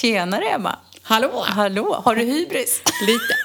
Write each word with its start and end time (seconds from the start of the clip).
Tjenare 0.00 0.44
Emma! 0.44 0.78
Hallå! 1.02 1.44
Hallå! 1.46 2.02
Har 2.04 2.16
du 2.16 2.22
hybris? 2.22 2.82
Lite. 3.06 3.36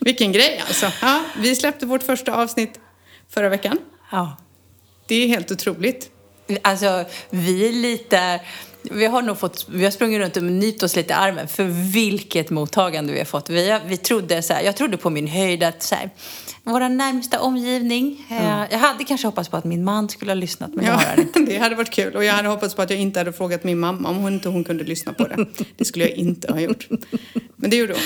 Vilken 0.00 0.32
grej 0.32 0.62
alltså. 0.66 0.92
Ja, 1.02 1.22
vi 1.36 1.56
släppte 1.56 1.86
vårt 1.86 2.02
första 2.02 2.34
avsnitt 2.34 2.80
förra 3.30 3.48
veckan. 3.48 3.78
Ja. 4.10 4.36
Det 5.06 5.14
är 5.14 5.28
helt 5.28 5.50
otroligt. 5.50 6.10
Alltså, 6.62 7.04
vi 7.30 7.68
är 7.68 7.72
lite... 7.72 8.40
Vi 8.90 9.06
har 9.06 9.22
nog 9.22 9.38
fått, 9.38 9.66
vi 9.68 9.84
har 9.84 9.90
sprungit 9.90 10.20
runt 10.20 10.36
och 10.36 10.42
nypt 10.42 10.82
oss 10.82 10.96
lite 10.96 11.10
i 11.10 11.16
armen 11.16 11.48
för 11.48 11.64
vilket 11.92 12.50
mottagande 12.50 13.12
vi 13.12 13.18
har 13.18 13.26
fått. 13.26 13.50
Vi, 13.50 13.80
vi 13.86 13.96
trodde 13.96 14.42
så 14.42 14.52
här, 14.52 14.62
jag 14.62 14.76
trodde 14.76 14.96
på 14.96 15.10
min 15.10 15.26
höjd 15.26 15.62
att 15.62 15.82
så 15.82 15.94
här, 15.94 16.10
vår 16.64 16.88
närmsta 16.88 17.40
omgivning. 17.40 18.26
Mm. 18.30 18.66
Jag 18.70 18.78
hade 18.78 19.04
kanske 19.04 19.26
hoppats 19.26 19.48
på 19.48 19.56
att 19.56 19.64
min 19.64 19.84
man 19.84 20.08
skulle 20.08 20.30
ha 20.30 20.34
lyssnat 20.34 20.74
men 20.74 20.84
ja, 20.84 20.90
det 20.90 20.96
har 20.96 21.04
han 21.04 21.20
inte. 21.20 21.40
Det 21.46 21.58
hade 21.58 21.74
varit 21.74 21.90
kul 21.90 22.16
och 22.16 22.24
jag 22.24 22.32
hade 22.32 22.48
hoppats 22.48 22.74
på 22.74 22.82
att 22.82 22.90
jag 22.90 22.98
inte 22.98 23.20
hade 23.20 23.32
frågat 23.32 23.64
min 23.64 23.78
mamma 23.78 24.08
om 24.08 24.16
hon 24.16 24.32
inte 24.32 24.48
hon 24.48 24.64
kunde 24.64 24.84
lyssna 24.84 25.12
på 25.12 25.26
det. 25.26 25.46
Det 25.76 25.84
skulle 25.84 26.04
jag 26.04 26.16
inte 26.16 26.52
ha 26.52 26.60
gjort. 26.60 26.88
Men 27.56 27.70
det 27.70 27.76
gjorde 27.76 27.92
hon. 27.92 28.02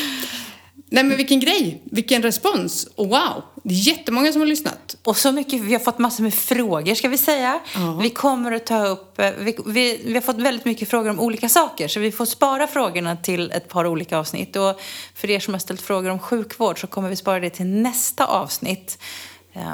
Nej 0.90 1.04
men 1.04 1.16
vilken 1.16 1.40
grej! 1.40 1.82
Vilken 1.84 2.22
respons! 2.22 2.88
Och 2.94 3.08
wow! 3.08 3.42
Det 3.62 3.74
är 3.74 3.78
jättemånga 3.78 4.32
som 4.32 4.40
har 4.40 4.46
lyssnat. 4.46 4.96
Och 5.04 5.16
så 5.16 5.32
mycket, 5.32 5.60
vi 5.60 5.72
har 5.72 5.80
fått 5.80 5.98
massor 5.98 6.22
med 6.22 6.34
frågor 6.34 6.94
ska 6.94 7.08
vi 7.08 7.18
säga. 7.18 7.60
Ja. 7.74 7.98
Vi 8.02 8.10
kommer 8.10 8.52
att 8.52 8.66
ta 8.66 8.86
upp, 8.86 9.18
eh, 9.18 9.30
vi, 9.38 9.58
vi, 9.66 10.00
vi, 10.04 10.14
har 10.14 10.20
fått 10.20 10.36
väldigt 10.36 10.64
mycket 10.64 10.88
frågor 10.88 11.10
om 11.10 11.20
olika 11.20 11.48
saker 11.48 11.88
så 11.88 12.00
vi 12.00 12.12
får 12.12 12.26
spara 12.26 12.66
frågorna 12.66 13.16
till 13.16 13.50
ett 13.50 13.68
par 13.68 13.86
olika 13.86 14.18
avsnitt. 14.18 14.56
Och 14.56 14.80
för 15.14 15.30
er 15.30 15.40
som 15.40 15.54
har 15.54 15.58
ställt 15.58 15.80
frågor 15.80 16.10
om 16.10 16.18
sjukvård 16.18 16.80
så 16.80 16.86
kommer 16.86 17.08
vi 17.08 17.16
spara 17.16 17.40
det 17.40 17.50
till 17.50 17.66
nästa 17.66 18.26
avsnitt. 18.26 18.98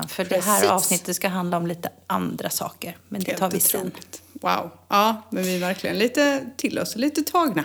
För 0.08 0.24
Precis. 0.24 0.28
det 0.28 0.50
här 0.50 0.68
avsnittet 0.68 1.16
ska 1.16 1.28
handla 1.28 1.56
om 1.56 1.66
lite 1.66 1.88
andra 2.06 2.50
saker. 2.50 2.96
Men 3.08 3.22
det 3.22 3.36
tar 3.36 3.50
vi 3.50 3.60
sen. 3.60 3.90
Wow. 4.32 4.70
Ja, 4.88 5.22
men 5.30 5.42
vi 5.42 5.56
är 5.56 5.60
verkligen 5.60 5.98
lite 5.98 6.44
till 6.56 6.78
oss, 6.78 6.96
lite 6.96 7.22
tagna. 7.22 7.64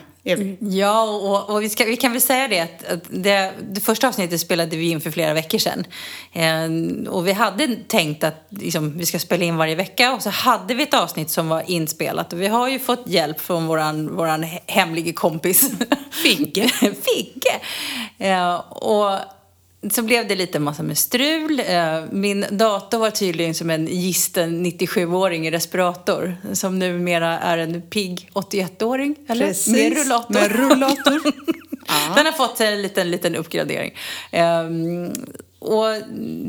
Ja, 0.59 1.03
och, 1.03 1.49
och 1.49 1.63
vi, 1.63 1.69
ska, 1.69 1.85
vi, 1.85 1.97
kan 1.97 2.11
väl 2.11 2.22
säga 2.22 2.47
det 2.47 2.59
att, 2.59 2.85
att 2.91 3.03
det, 3.09 3.53
det, 3.61 3.81
första 3.81 4.08
avsnittet 4.08 4.41
spelade 4.41 4.77
vi 4.77 4.89
in 4.89 5.02
för 5.02 5.11
flera 5.11 5.33
veckor 5.33 5.58
sedan. 5.58 5.85
Eh, 6.33 7.09
och 7.11 7.27
vi 7.27 7.31
hade 7.31 7.75
tänkt 7.88 8.23
att 8.23 8.47
liksom, 8.50 8.97
vi 8.97 9.05
ska 9.05 9.19
spela 9.19 9.44
in 9.44 9.57
varje 9.57 9.75
vecka 9.75 10.13
och 10.13 10.22
så 10.22 10.30
hade 10.30 10.73
vi 10.73 10.83
ett 10.83 10.94
avsnitt 10.94 11.30
som 11.30 11.50
var 11.50 11.63
inspelat 11.67 12.33
och 12.33 12.41
vi 12.41 12.47
har 12.47 12.69
ju 12.69 12.80
fått 12.80 13.07
hjälp 13.07 13.39
från 13.39 13.67
våran, 13.67 14.16
våran 14.16 14.45
hemlige 14.66 15.13
kompis 15.13 15.72
Figge. 16.11 16.67
Figge. 16.80 17.59
Eh, 18.17 18.55
och 18.69 19.19
så 19.91 20.02
blev 20.02 20.27
det 20.27 20.35
lite 20.35 20.59
massa 20.59 20.83
med 20.83 20.97
strul. 20.97 21.59
Eh, 21.59 22.03
min 22.11 22.45
dator 22.52 22.97
var 22.97 23.09
tydligen 23.09 23.55
som 23.55 23.69
en 23.69 23.85
gisten 23.85 24.66
97-åring 24.66 25.47
i 25.47 25.52
respirator 25.52 26.38
som 26.53 26.80
numera 26.80 27.39
är 27.39 27.58
en 27.58 27.81
pigg 27.81 28.30
81-åring. 28.33 29.16
Eller? 29.27 29.47
Precis, 29.47 29.73
med 29.73 29.97
rullator. 29.97 30.33
Med 30.33 30.52
rullator. 30.52 31.22
Den 32.16 32.25
har 32.25 32.31
fått 32.31 32.61
en 32.61 32.81
liten, 32.81 33.11
liten 33.11 33.35
uppgradering. 33.35 33.94
Um, 34.31 35.13
och 35.59 35.85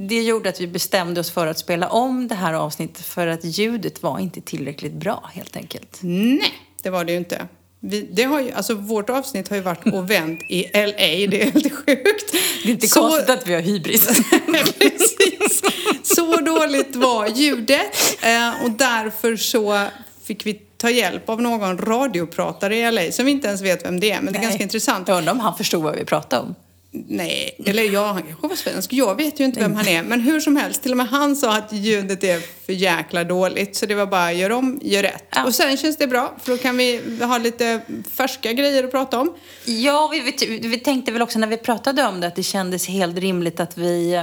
det 0.09 0.23
gjorde 0.23 0.49
att 0.49 0.61
vi 0.61 0.67
bestämde 0.67 1.21
oss 1.21 1.31
för 1.31 1.47
att 1.47 1.59
spela 1.59 1.89
om 1.89 2.29
det 2.29 2.35
här 2.35 2.53
avsnittet 2.53 3.07
för 3.07 3.27
att 3.27 3.45
ljudet 3.45 4.03
var 4.03 4.19
inte 4.19 4.41
tillräckligt 4.41 4.93
bra 4.93 5.31
helt 5.33 5.57
enkelt. 5.57 5.99
Nej, 6.01 6.53
det 6.83 6.91
var 6.91 7.05
det 7.05 7.13
ju 7.13 7.19
inte. 7.19 7.49
Vi, 7.83 8.09
det 8.13 8.25
har 8.25 8.41
ju, 8.41 8.53
alltså 8.53 8.75
vårt 8.75 9.11
avsnitt 9.11 9.49
har 9.49 9.57
ju 9.57 9.63
varit 9.63 9.87
och 9.87 10.11
vänt 10.11 10.43
i 10.49 10.63
LA, 10.63 11.31
det 11.31 11.43
är 11.43 11.51
helt 11.51 11.73
sjukt. 11.73 12.33
Det 12.63 12.69
är 12.69 12.73
inte 12.73 12.89
så, 12.89 13.01
konstigt 13.01 13.31
att 13.31 13.47
vi 13.47 13.55
har 13.55 13.61
hybris. 13.61 14.07
precis. 14.79 15.63
Så 16.03 16.37
dåligt 16.37 16.97
var 16.97 17.27
ljudet 17.27 18.23
eh, 18.23 18.65
och 18.65 18.71
därför 18.71 19.37
så 19.37 19.87
fick 20.25 20.47
vi 20.47 20.55
ta 20.55 20.91
hjälp 20.91 21.29
av 21.29 21.43
någon 21.43 21.79
radiopratare 21.79 22.77
i 22.77 22.91
LA 22.91 23.13
som 23.13 23.25
vi 23.25 23.31
inte 23.31 23.49
ens 23.49 23.63
vet 23.63 23.85
vem 23.85 24.01
det 24.01 24.11
är, 24.11 24.21
men 24.21 24.25
Nej. 24.25 24.33
det 24.33 24.39
är 24.39 24.43
ganska 24.43 24.63
intressant. 24.63 25.09
Jag 25.09 25.19
undrar 25.19 25.33
om 25.33 25.41
han 25.41 25.57
förstod 25.57 25.83
vad 25.83 25.97
vi 25.97 26.05
pratade 26.05 26.43
om. 26.43 26.55
Nej, 26.93 27.57
eller 27.67 27.83
ja, 27.83 28.13
han 28.13 28.23
kanske 28.23 28.49
var 28.49 28.57
svensk. 28.57 28.93
Jag 28.93 29.15
vet 29.15 29.41
ju 29.41 29.45
inte 29.45 29.61
vem 29.61 29.75
han 29.75 29.89
är. 29.89 30.03
Men 30.03 30.21
hur 30.21 30.41
som 30.41 30.57
helst, 30.57 30.83
till 30.83 30.91
och 30.91 30.97
med 30.97 31.09
han 31.09 31.37
sa 31.37 31.57
att 31.57 31.73
ljudet 31.73 32.25
är 32.25 32.41
för 32.67 32.73
jäkla 32.73 33.25
dåligt. 33.25 33.77
Så 33.77 33.87
det 33.87 33.95
var 33.95 34.07
bara 34.07 34.33
gör 34.33 34.53
om, 34.53 34.81
gör 34.83 35.03
rätt. 35.03 35.25
Ja. 35.31 35.45
Och 35.45 35.55
sen 35.55 35.77
känns 35.77 35.97
det 35.97 36.07
bra, 36.07 36.35
för 36.43 36.53
då 36.53 36.59
kan 36.59 36.77
vi 36.77 37.01
ha 37.21 37.39
lite 37.39 37.81
färska 38.15 38.53
grejer 38.53 38.85
att 38.85 38.91
prata 38.91 39.21
om. 39.21 39.35
Ja, 39.65 40.09
vi, 40.13 40.21
vi, 40.21 40.69
vi 40.69 40.79
tänkte 40.79 41.13
väl 41.13 41.23
också 41.23 41.39
när 41.39 41.47
vi 41.47 41.57
pratade 41.57 42.07
om 42.07 42.21
det 42.21 42.27
att 42.27 42.37
det 42.37 42.43
kändes 42.43 42.89
helt 42.89 43.19
rimligt 43.19 43.61
att 43.61 43.79
vi 43.79 44.15
eh, 44.15 44.23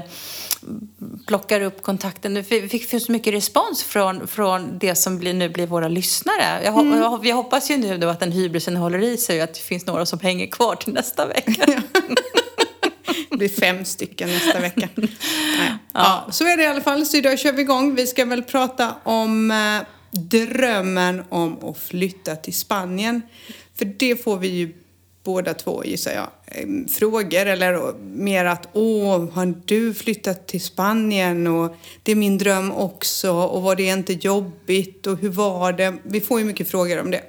plockar 1.28 1.62
upp 1.62 1.82
kontakten. 1.82 2.44
Vi 2.50 2.70
fick 2.70 3.02
så 3.02 3.12
mycket 3.12 3.34
respons 3.34 3.84
från, 3.84 4.28
från 4.28 4.78
det 4.80 4.96
som 4.96 5.20
blir, 5.20 5.34
nu 5.34 5.50
blir 5.50 5.68
våra 5.68 5.88
lyssnare. 5.88 6.62
Jag, 6.64 6.80
mm. 6.80 7.00
jag, 7.00 7.26
jag 7.26 7.36
hoppas 7.36 7.72
ju 7.72 7.78
nu 7.78 7.98
då 7.98 8.08
att 8.08 8.20
den 8.20 8.32
hybrisen 8.32 8.76
håller 8.76 9.04
i 9.04 9.18
sig 9.18 9.38
och 9.38 9.44
att 9.44 9.54
det 9.54 9.60
finns 9.60 9.86
några 9.86 10.06
som 10.06 10.20
hänger 10.20 10.48
kvar 10.48 10.76
till 10.76 10.94
nästa 10.94 11.26
vecka. 11.26 11.66
Det 13.30 13.38
blir 13.38 13.50
fem 13.50 13.86
stycken 13.86 14.30
nästa 14.30 14.60
vecka. 14.60 14.90
Nej. 14.96 15.10
Ja. 15.60 15.78
ja. 15.94 16.28
så 16.32 16.44
är 16.44 16.58
det 16.58 16.64
i 16.64 16.68
alla 16.68 16.82
fall. 16.82 17.06
Så 17.06 17.18
idag 17.18 17.40
kör 17.40 17.52
vi 17.52 17.62
igång. 17.62 17.96
Vi 17.96 18.08
ska 18.08 18.26
väl 18.26 18.44
prata 18.44 18.96
om 19.04 19.52
eh, 19.52 19.88
drömmen 20.12 21.24
om 21.30 21.70
att 21.70 21.78
flytta 21.80 22.36
till 22.36 22.54
Spanien. 22.54 23.22
För 23.78 23.86
det 23.86 24.24
får 24.24 24.38
vi 24.38 24.48
ju 24.48 24.74
båda 25.24 25.54
två 25.54 25.84
gissar 25.86 26.12
jag, 26.12 26.28
ehm, 26.46 26.88
frågor 26.88 27.46
eller 27.46 27.94
mer 28.00 28.46
att 28.46 28.68
åh, 28.74 29.32
har 29.32 29.54
du 29.66 29.94
flyttat 29.94 30.48
till 30.48 30.62
Spanien 30.62 31.48
och 31.48 31.76
det 32.04 32.12
är 32.12 32.16
min 32.16 32.38
dröm 32.38 32.72
också 32.72 33.32
och 33.32 33.62
var 33.62 33.76
det 33.76 33.84
inte 33.84 34.14
jobbigt 34.14 35.08
och 35.08 35.18
hur 35.18 35.30
var 35.30 35.74
det? 35.74 35.96
Vi 36.04 36.22
får 36.22 36.40
ju 36.40 36.46
mycket 36.46 36.70
frågor 36.70 37.00
om 37.00 37.12
det 37.12 37.22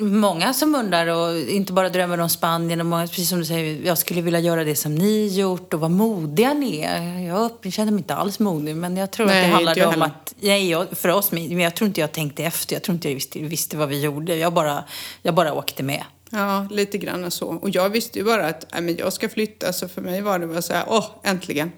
många 0.00 0.54
som 0.54 0.74
undrar 0.74 1.06
och 1.06 1.38
inte 1.38 1.72
bara 1.72 1.88
drömmer 1.88 2.20
om 2.20 2.28
Spanien 2.28 2.80
och 2.80 2.86
många, 2.86 3.06
precis 3.06 3.28
som 3.28 3.38
du 3.38 3.44
säger, 3.44 3.86
jag 3.86 3.98
skulle 3.98 4.20
vilja 4.20 4.40
göra 4.40 4.64
det 4.64 4.76
som 4.76 4.94
ni 4.94 5.26
gjort 5.26 5.74
och 5.74 5.80
vad 5.80 5.90
modiga 5.90 6.54
ni 6.54 6.80
är. 6.80 7.18
Jag 7.18 7.72
känner 7.72 7.92
mig 7.92 7.98
inte 7.98 8.14
alls 8.14 8.38
modig 8.38 8.76
men 8.76 8.96
jag 8.96 9.10
tror 9.10 9.26
nej, 9.26 9.44
att 9.44 9.50
det 9.50 9.54
handlar 9.54 9.96
om 9.96 10.02
att, 10.02 10.34
nej, 10.40 10.70
jag, 10.70 10.86
för 10.92 11.08
oss, 11.08 11.32
men 11.32 11.60
jag 11.60 11.74
tror 11.74 11.88
inte 11.88 12.00
jag 12.00 12.12
tänkte 12.12 12.44
efter, 12.44 12.76
jag 12.76 12.82
tror 12.82 12.94
inte 12.94 13.08
jag 13.08 13.14
visste, 13.14 13.38
visste 13.38 13.76
vad 13.76 13.88
vi 13.88 14.00
gjorde. 14.00 14.36
Jag 14.36 14.52
bara, 14.52 14.84
jag 15.22 15.34
bara 15.34 15.52
åkte 15.52 15.82
med. 15.82 16.04
Ja, 16.30 16.66
lite 16.70 16.98
grann 16.98 17.30
så. 17.30 17.46
Och 17.46 17.70
jag 17.70 17.90
visste 17.90 18.18
ju 18.18 18.24
bara 18.24 18.46
att 18.46 18.66
nej, 18.72 18.82
men 18.82 18.96
jag 18.96 19.12
ska 19.12 19.28
flytta, 19.28 19.72
så 19.72 19.88
för 19.88 20.02
mig 20.02 20.20
var 20.20 20.38
det 20.38 20.46
bara 20.46 20.62
så 20.62 20.72
här, 20.72 20.84
åh, 20.88 21.06
äntligen. 21.22 21.72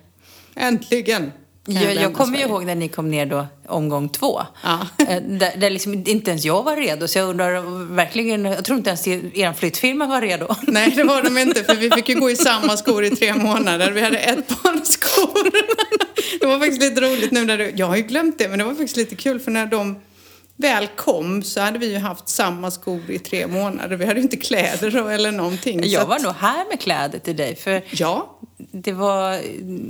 Äntligen! 0.55 1.33
Jag, 1.67 1.95
jag 1.95 2.15
kommer 2.15 2.39
ju 2.39 2.45
ihåg 2.45 2.65
när 2.65 2.75
ni 2.75 2.89
kom 2.89 3.11
ner 3.11 3.27
då, 3.27 3.47
omgång 3.67 4.09
två. 4.09 4.43
Ja. 4.63 4.87
Eh, 4.99 5.23
där, 5.23 5.57
där 5.57 5.71
liksom 5.71 5.95
inte 6.07 6.31
ens 6.31 6.45
jag 6.45 6.63
var 6.63 6.77
redo. 6.77 7.09
Så 7.09 7.19
jag 7.19 7.29
undrar 7.29 7.61
verkligen, 7.95 8.45
jag 8.45 8.65
tror 8.65 8.79
inte 8.79 8.91
ens 8.91 9.09
er 9.09 9.53
flyttfirma 9.53 10.07
var 10.07 10.21
redo. 10.21 10.55
Nej, 10.67 10.91
det 10.91 11.05
var 11.05 11.23
de 11.23 11.39
inte. 11.39 11.65
För 11.65 11.75
vi 11.75 11.91
fick 11.91 12.09
ju 12.09 12.21
gå 12.21 12.31
i 12.31 12.37
samma 12.37 12.77
skor 12.77 13.05
i 13.05 13.11
tre 13.11 13.35
månader. 13.35 13.91
Vi 13.91 14.01
hade 14.01 14.19
ett 14.19 14.49
par 14.49 14.85
skor. 14.85 15.51
Det 16.41 16.47
var 16.47 16.59
faktiskt 16.59 16.83
lite 16.83 17.01
roligt 17.01 17.31
nu 17.33 17.45
när 17.45 17.59
du, 17.59 17.73
jag 17.77 17.87
har 17.87 17.97
ju 17.97 18.03
glömt 18.03 18.39
det, 18.39 18.49
men 18.49 18.59
det 18.59 18.65
var 18.65 18.73
faktiskt 18.73 18.97
lite 18.97 19.15
kul 19.15 19.41
för 19.41 19.51
när 19.51 19.67
de 19.67 19.97
väl 20.63 20.87
kom 20.87 21.43
så 21.43 21.61
hade 21.61 21.79
vi 21.79 21.93
ju 21.93 21.99
haft 21.99 22.29
samma 22.29 22.71
skor 22.71 23.11
i 23.11 23.19
tre 23.19 23.47
månader. 23.47 23.97
Vi 23.97 24.07
hade 24.07 24.19
ju 24.19 24.23
inte 24.23 24.37
kläder 24.37 25.11
eller 25.11 25.33
någonting. 25.33 25.81
Jag 25.85 26.07
var 26.07 26.17
att... 26.17 26.23
nog 26.23 26.33
här 26.33 26.69
med 26.69 26.81
kläder 26.81 27.19
till 27.19 27.37
dig. 27.37 27.57
För 27.57 27.83
ja. 27.91 28.39
Det 28.73 28.93
var, 28.93 29.41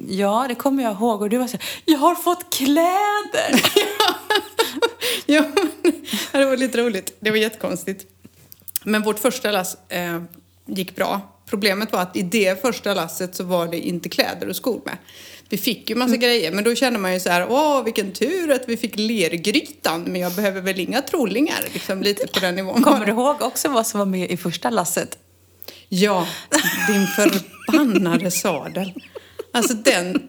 ja 0.09 0.45
det 0.49 0.55
kommer 0.55 0.83
jag 0.83 0.93
ihåg. 0.93 1.23
Och 1.23 1.31
du 1.31 1.39
var 1.39 1.47
så 1.47 1.57
jag 1.85 1.99
har 1.99 2.15
fått 2.15 2.55
kläder! 2.55 3.63
ja, 5.27 5.45
det 6.33 6.45
var 6.45 6.57
lite 6.57 6.79
roligt. 6.79 7.17
Det 7.21 7.31
var 7.31 7.39
jättekonstigt. 7.39 8.07
Men 8.85 9.03
vårt 9.03 9.19
första 9.19 9.51
lass 9.51 9.77
eh, 9.89 10.23
gick 10.67 10.97
bra. 10.97 11.21
Problemet 11.47 11.93
var 11.93 12.01
att 12.01 12.17
i 12.17 12.23
det 12.23 12.63
första 12.63 12.95
lasset 12.95 13.35
så 13.35 13.45
var 13.45 13.67
det 13.67 13.79
inte 13.79 14.09
kläder 14.09 14.49
och 14.49 14.57
skor 14.57 14.81
med. 14.85 14.97
Vi 15.53 15.59
fick 15.59 15.91
ju 15.91 15.97
massa 15.97 16.09
mm. 16.09 16.21
grejer, 16.21 16.53
men 16.53 16.65
då 16.65 16.75
kände 16.75 16.99
man 16.99 17.13
ju 17.13 17.21
så 17.21 17.31
här, 17.31 17.47
åh 17.51 17.85
vilken 17.85 18.13
tur 18.13 18.51
att 18.51 18.63
vi 18.67 18.77
fick 18.77 18.97
lergrytan, 18.97 20.03
men 20.03 20.21
jag 20.21 20.33
behöver 20.33 20.61
väl 20.61 20.81
inga 20.81 21.03
trollingar, 21.03 21.65
liksom 21.73 22.03
lite 22.03 22.27
på 22.27 22.41
den 22.41 22.55
nivån. 22.55 22.83
Kommer 22.83 23.07
du 23.07 23.13
ihåg 23.13 23.43
också 23.43 23.69
vad 23.69 23.87
som 23.87 23.99
var 23.99 24.07
med 24.07 24.31
i 24.31 24.37
första 24.37 24.71
lasset? 24.71 25.19
Ja, 25.89 26.27
din 26.89 27.07
förbannade 27.07 28.31
sadel. 28.31 28.93
Alltså 29.53 29.75
den, 29.75 30.23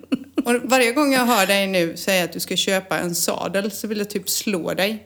och 0.46 0.54
varje 0.64 0.92
gång 0.92 1.14
jag 1.14 1.26
hör 1.26 1.46
dig 1.46 1.68
nu 1.68 1.98
säga 1.98 2.24
att 2.24 2.34
du 2.34 2.40
ska 2.40 2.56
köpa 2.56 3.00
en 3.00 3.16
sadel 3.16 3.72
så 3.72 3.88
vill 3.88 3.98
jag 3.98 4.10
typ 4.10 4.30
slå 4.30 4.74
dig. 4.74 5.04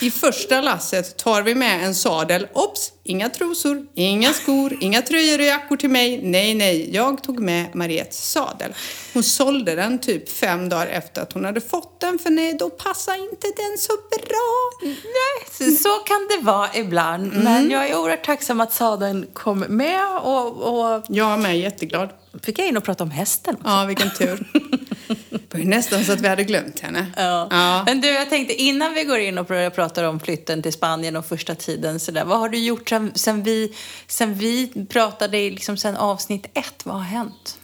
I 0.00 0.10
första 0.10 0.60
lasset 0.60 1.16
tar 1.16 1.42
vi 1.42 1.54
med 1.54 1.84
en 1.84 1.94
sadel. 1.94 2.46
Ops! 2.52 2.92
Inga 3.04 3.28
trosor, 3.28 3.86
inga 3.94 4.32
skor, 4.32 4.78
inga 4.80 5.02
tröjor 5.02 5.38
och 5.38 5.44
jackor 5.44 5.76
till 5.76 5.90
mig. 5.90 6.20
Nej, 6.22 6.54
nej, 6.54 6.94
jag 6.94 7.22
tog 7.22 7.40
med 7.40 7.74
Mariettes 7.74 8.30
sadel. 8.30 8.74
Hon 9.14 9.22
sålde 9.22 9.74
den 9.74 9.98
typ 9.98 10.28
fem 10.28 10.68
dagar 10.68 10.86
efter 10.86 11.22
att 11.22 11.32
hon 11.32 11.44
hade 11.44 11.60
fått 11.60 12.00
den 12.00 12.18
för 12.18 12.30
nej, 12.30 12.56
då 12.58 12.70
passar 12.70 13.14
inte 13.14 13.46
den 13.56 13.78
så 13.78 13.92
bra. 14.10 14.70
Nej, 14.82 15.76
så 15.76 15.88
kan 15.88 16.28
det 16.30 16.44
vara 16.44 16.68
ibland. 16.74 17.32
Mm. 17.32 17.44
Men 17.44 17.70
jag 17.70 17.88
är 17.88 17.96
oerhört 17.96 18.24
tacksam 18.24 18.60
att 18.60 18.72
sadeln 18.72 19.26
kom 19.32 19.58
med 19.58 20.16
och... 20.22 20.46
och... 20.46 21.04
Jag 21.08 21.32
är 21.32 21.36
med, 21.36 21.58
jätteglad. 21.58 22.08
Fick 22.42 22.58
jag 22.58 22.66
in 22.68 22.76
och 22.76 22.84
prata 22.84 23.04
om 23.04 23.10
hästen 23.10 23.54
också. 23.54 23.68
Ja, 23.68 23.84
vilken 23.84 24.10
tur. 24.14 24.48
Det 25.30 25.54
var 25.54 25.60
ju 25.60 25.66
nästan 25.68 26.04
så 26.04 26.12
att 26.12 26.20
vi 26.20 26.28
hade 26.28 26.44
glömt 26.44 26.80
henne. 26.80 27.06
Ja. 27.16 27.48
Ja. 27.50 27.82
Men 27.86 28.00
du, 28.00 28.08
jag 28.08 28.30
tänkte 28.30 28.54
innan 28.62 28.94
vi 28.94 29.04
går 29.04 29.18
in 29.18 29.38
och 29.38 29.46
pr- 29.48 29.70
pratar 29.70 30.04
om 30.04 30.20
flytten 30.20 30.62
till 30.62 30.72
Spanien 30.72 31.16
och 31.16 31.26
första 31.26 31.54
tiden 31.54 32.00
så 32.00 32.12
där, 32.12 32.24
vad 32.24 32.38
har 32.38 32.48
du 32.48 32.58
gjort 32.58 32.88
sen, 32.88 33.12
sen, 33.14 33.42
vi, 33.42 33.74
sen 34.06 34.34
vi 34.34 34.86
pratade, 34.88 35.36
liksom 35.50 35.76
sen 35.76 35.96
avsnitt 35.96 36.46
ett? 36.54 36.74
Vad 36.84 36.96
har 36.96 37.02
hänt? 37.02 37.58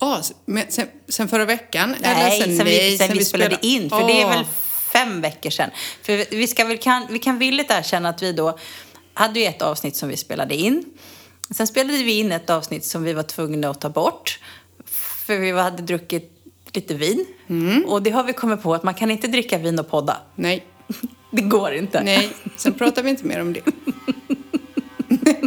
Ja, 0.00 0.20
men 0.44 0.64
sen, 0.68 0.86
sen 1.08 1.28
förra 1.28 1.44
veckan? 1.44 1.96
Nej, 2.00 2.36
eller 2.40 2.56
sen, 2.56 2.66
vi, 2.66 2.76
nej, 2.78 2.98
sen 2.98 3.12
vi 3.18 3.24
spelade 3.24 3.58
in, 3.66 3.90
för 3.90 4.06
det 4.08 4.22
är 4.22 4.28
väl 4.28 4.44
fem 4.92 5.20
veckor 5.20 5.50
sedan. 5.50 5.70
För 6.02 6.16
vi- 6.16 6.26
vi, 6.30 6.46
ska 6.46 6.64
väl, 6.64 6.78
kan, 6.78 7.06
vi 7.10 7.18
kan 7.18 7.38
villigt 7.38 7.70
erkänna 7.70 8.08
att 8.08 8.22
vi 8.22 8.32
då 8.32 8.58
hade 9.14 9.40
ju 9.40 9.46
ett 9.46 9.62
avsnitt 9.62 9.96
som 9.96 10.08
vi 10.08 10.16
spelade 10.16 10.54
in. 10.54 10.84
Sen 11.54 11.66
spelade 11.66 11.98
vi 12.02 12.18
in 12.18 12.32
ett 12.32 12.50
avsnitt 12.50 12.84
som 12.84 13.02
vi 13.02 13.12
var 13.12 13.22
tvungna 13.22 13.68
att 13.70 13.80
ta 13.80 13.88
bort. 13.88 14.38
För 15.26 15.36
vi 15.38 15.50
hade 15.52 15.82
druckit 15.82 16.30
lite 16.72 16.94
vin. 16.94 17.26
Mm. 17.48 17.84
Och 17.84 18.02
det 18.02 18.10
har 18.10 18.24
vi 18.24 18.32
kommit 18.32 18.62
på 18.62 18.74
att 18.74 18.82
man 18.82 18.94
kan 18.94 19.10
inte 19.10 19.26
dricka 19.26 19.58
vin 19.58 19.78
och 19.78 19.88
podda. 19.90 20.16
Nej, 20.34 20.66
Det 21.30 21.42
går 21.42 21.72
inte. 21.72 22.02
nej. 22.02 22.30
Sen 22.56 22.72
pratar 22.74 23.02
vi 23.02 23.10
inte 23.10 23.24
mer 23.26 23.40
om 23.40 23.52
det. 23.52 23.60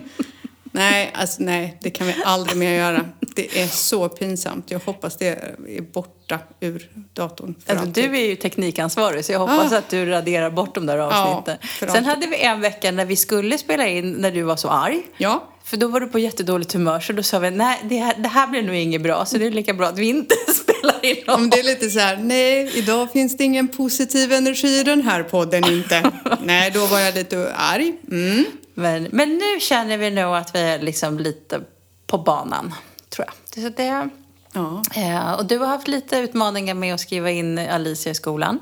nej, 0.71 1.11
alltså 1.15 1.43
nej, 1.43 1.77
det 1.81 1.89
kan 1.89 2.07
vi 2.07 2.15
aldrig 2.25 2.57
mer 2.57 2.71
göra. 2.77 3.05
Det 3.35 3.61
är 3.61 3.67
så 3.67 4.09
pinsamt. 4.09 4.71
Jag 4.71 4.79
hoppas 4.79 5.17
det 5.17 5.27
är 5.27 5.81
borta 5.81 6.39
ur 6.59 6.89
datorn. 7.13 7.55
Alltså, 7.67 7.85
du 7.85 8.01
är 8.01 8.25
ju 8.29 8.35
teknikansvarig 8.35 9.25
så 9.25 9.31
jag 9.31 9.39
hoppas 9.39 9.73
Ah. 9.73 9.77
att 9.77 9.89
du 9.89 10.05
raderar 10.05 10.49
bort 10.49 10.75
de 10.75 10.85
där 10.85 10.97
avsnitten. 10.97 11.57
för 11.61 11.87
Sen 11.87 11.89
alltid. 11.89 12.05
hade 12.05 12.27
vi 12.27 12.41
en 12.41 12.61
vecka 12.61 12.91
när 12.91 13.05
vi 13.05 13.15
skulle 13.15 13.57
spela 13.57 13.87
in 13.87 14.11
när 14.11 14.31
du 14.31 14.41
var 14.41 14.55
så 14.55 14.69
arg. 14.69 15.01
Ja, 15.17 15.47
För 15.65 15.77
då 15.77 15.87
var 15.87 15.99
du 15.99 16.07
på 16.07 16.19
jättedåligt 16.19 16.73
humör 16.73 16.99
så 16.99 17.13
då 17.13 17.23
sa 17.23 17.39
vi 17.39 17.51
nej 17.51 17.79
det 17.83 17.95
här, 17.95 18.15
det 18.17 18.27
här 18.27 18.47
blir 18.47 18.61
nog 18.61 18.75
inget 18.75 19.01
bra 19.01 19.25
så 19.25 19.37
det 19.37 19.45
är 19.45 19.51
lika 19.51 19.73
bra 19.73 19.87
att 19.87 19.97
vi 19.97 20.09
inte 20.09 20.35
spelar 20.47 21.05
in 21.05 21.29
om 21.29 21.49
det 21.49 21.59
är 21.59 21.63
lite 21.63 21.89
så 21.89 21.99
här, 21.99 22.17
nej, 22.17 22.71
idag 22.77 23.11
finns 23.11 23.37
det 23.37 23.43
ingen 23.43 23.67
positiv 23.67 24.33
energi 24.33 24.79
i 24.79 24.83
den 24.83 25.01
här 25.01 25.23
podden 25.23 25.65
inte. 25.65 26.11
nej, 26.43 26.71
då 26.71 26.85
var 26.85 26.99
jag 26.99 27.15
lite 27.15 27.53
arg. 27.55 27.93
Mm. 28.11 28.45
Men, 28.73 29.07
men 29.11 29.29
nu 29.29 29.59
känner 29.59 29.97
vi 29.97 30.11
nog 30.11 30.35
att 30.35 30.55
vi 30.55 30.59
är 30.59 30.79
liksom 30.79 31.19
lite 31.19 31.61
på 32.07 32.17
banan 32.17 32.73
tror 33.09 33.27
jag. 33.27 33.63
Så 33.63 33.69
det, 33.69 34.09
Ja, 34.55 34.83
eh, 34.95 35.33
och 35.33 35.45
du 35.45 35.57
har 35.57 35.67
haft 35.67 35.87
lite 35.87 36.17
utmaningar 36.17 36.73
med 36.73 36.93
att 36.93 36.99
skriva 36.99 37.31
in 37.31 37.59
Alicia 37.59 38.11
i 38.11 38.15
skolan 38.15 38.59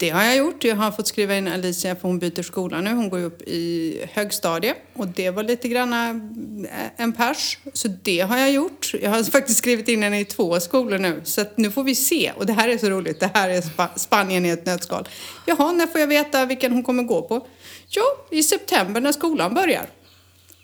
det 0.00 0.10
har 0.10 0.24
jag 0.24 0.36
gjort. 0.36 0.64
Jag 0.64 0.76
har 0.76 0.90
fått 0.90 1.06
skriva 1.06 1.36
in 1.36 1.48
Alicia 1.48 1.96
för 1.96 2.08
hon 2.08 2.18
byter 2.18 2.42
skola 2.42 2.80
nu. 2.80 2.90
Hon 2.90 3.08
går 3.08 3.18
ju 3.18 3.24
upp 3.24 3.42
i 3.42 4.00
högstadie 4.12 4.74
och 4.94 5.08
det 5.08 5.30
var 5.30 5.42
lite 5.42 5.68
grann 5.68 5.92
eh, 5.92 6.86
en 6.96 7.12
pers. 7.12 7.58
Så 7.72 7.88
det 8.02 8.20
har 8.20 8.38
jag 8.38 8.52
gjort. 8.52 8.94
Jag 9.02 9.10
har 9.10 9.22
faktiskt 9.22 9.58
skrivit 9.58 9.88
in 9.88 10.02
henne 10.02 10.20
i 10.20 10.24
två 10.24 10.60
skolor 10.60 10.98
nu. 10.98 11.20
Så 11.24 11.40
att 11.40 11.58
nu 11.58 11.70
får 11.70 11.84
vi 11.84 11.94
se. 11.94 12.32
Och 12.36 12.46
det 12.46 12.52
här 12.52 12.68
är 12.68 12.78
så 12.78 12.90
roligt. 12.90 13.20
Det 13.20 13.30
här 13.34 13.50
är 13.50 13.60
Sp 13.70 13.80
Spanien 13.96 14.46
i 14.46 14.48
ett 14.48 14.66
nötskal. 14.66 15.08
Jaha, 15.46 15.72
när 15.72 15.86
får 15.86 16.00
jag 16.00 16.08
veta 16.08 16.46
vilken 16.46 16.72
hon 16.72 16.82
kommer 16.82 17.02
gå 17.02 17.22
på? 17.22 17.46
Jo, 17.88 18.02
i 18.30 18.42
september 18.42 19.00
när 19.00 19.12
skolan 19.12 19.54
börjar. 19.54 19.86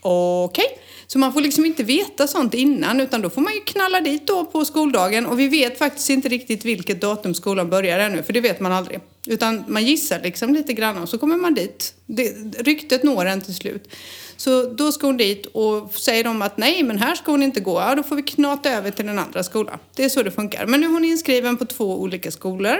Okej, 0.02 0.78
så 1.06 1.18
man 1.18 1.32
får 1.32 1.40
liksom 1.40 1.64
inte 1.64 1.82
veta 1.82 2.26
sånt 2.26 2.54
innan 2.54 3.00
utan 3.00 3.22
då 3.22 3.30
får 3.30 3.40
man 3.40 3.54
ju 3.54 3.60
knalla 3.60 4.00
dit 4.00 4.26
då 4.26 4.44
på 4.44 4.64
skoldagen 4.64 5.26
och 5.26 5.38
vi 5.38 5.48
vet 5.48 5.78
faktiskt 5.78 6.10
inte 6.10 6.28
riktigt 6.28 6.64
vilket 6.64 7.00
datum 7.00 7.34
skolan 7.34 7.70
börjar 7.70 7.98
ännu 7.98 8.22
för 8.22 8.32
det 8.32 8.40
vet 8.40 8.60
man 8.60 8.72
aldrig. 8.72 9.00
Utan 9.26 9.64
man 9.68 9.84
gissar 9.84 10.20
liksom 10.22 10.54
lite 10.54 10.72
grann 10.72 10.98
och 10.98 11.08
så 11.08 11.18
kommer 11.18 11.36
man 11.36 11.54
dit. 11.54 11.94
Det, 12.06 12.32
ryktet 12.58 13.02
når 13.02 13.26
en 13.26 13.40
till 13.40 13.54
slut. 13.54 13.88
Så 14.36 14.66
då 14.72 14.92
ska 14.92 15.06
hon 15.06 15.16
dit 15.16 15.46
och 15.46 15.94
säger 15.94 16.24
de 16.24 16.42
att 16.42 16.56
nej 16.58 16.82
men 16.82 16.98
här 16.98 17.14
ska 17.14 17.30
hon 17.30 17.42
inte 17.42 17.60
gå, 17.60 17.80
ja 17.80 17.94
då 17.94 18.02
får 18.02 18.16
vi 18.16 18.22
knata 18.22 18.70
över 18.70 18.90
till 18.90 19.06
den 19.06 19.18
andra 19.18 19.42
skolan. 19.42 19.78
Det 19.96 20.04
är 20.04 20.08
så 20.08 20.22
det 20.22 20.30
funkar. 20.30 20.66
Men 20.66 20.80
nu 20.80 20.86
är 20.86 20.90
hon 20.90 21.04
inskriven 21.04 21.56
på 21.56 21.64
två 21.64 22.00
olika 22.00 22.30
skolor. 22.30 22.76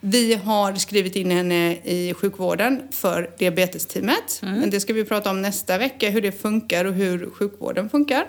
Vi 0.00 0.34
har 0.34 0.74
skrivit 0.74 1.16
in 1.16 1.30
henne 1.30 1.72
i 1.72 2.14
sjukvården 2.14 2.82
för 2.90 3.30
diabetesteamet. 3.38 4.38
Men 4.60 4.70
det 4.70 4.80
ska 4.80 4.92
vi 4.92 5.04
prata 5.04 5.30
om 5.30 5.42
nästa 5.42 5.78
vecka, 5.78 6.10
hur 6.10 6.22
det 6.22 6.32
funkar 6.32 6.84
och 6.84 6.94
hur 6.94 7.30
sjukvården 7.30 7.90
funkar. 7.90 8.26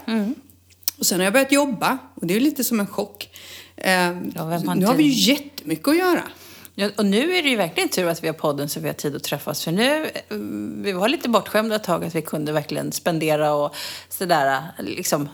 Och 0.98 1.06
sen 1.06 1.20
har 1.20 1.24
jag 1.24 1.34
börjat 1.34 1.52
jobba 1.52 1.98
och 2.16 2.28
det 2.28 2.36
är 2.36 2.40
lite 2.40 2.64
som 2.64 2.80
en 2.80 2.88
chock. 2.88 3.30
Ehm, 3.78 4.32
Ja, 4.36 4.74
nu 4.76 4.86
har 4.86 4.96
vi 4.96 5.04
ju 5.04 5.32
jättemycket 5.34 5.88
att 5.88 5.98
göra. 5.98 6.24
Ja, 6.80 6.90
och 6.98 7.06
nu 7.06 7.36
är 7.36 7.44
det 7.44 7.50
ju 7.50 7.56
verkligen 7.56 7.90
tur 7.90 8.08
att 8.08 8.24
vi 8.24 8.28
har 8.28 8.34
podden 8.34 8.70
så 8.70 8.80
vi 8.80 8.88
har 8.88 8.94
tid 8.94 9.16
att 9.16 9.24
träffas. 9.24 9.64
För 9.64 9.72
nu, 9.72 10.06
eh, 10.06 10.38
vi 10.84 10.92
var 10.92 11.10
lite 11.10 11.30
bortskämda 11.30 11.76
ett 11.76 11.84
tag 11.84 12.06
att 12.06 12.16
vi 12.16 12.22
kunde 12.22 12.52
verkligen 12.52 12.92
spendera 12.92 13.54
och 13.54 13.76
sådär, 14.10 14.62
liksom 14.80 15.30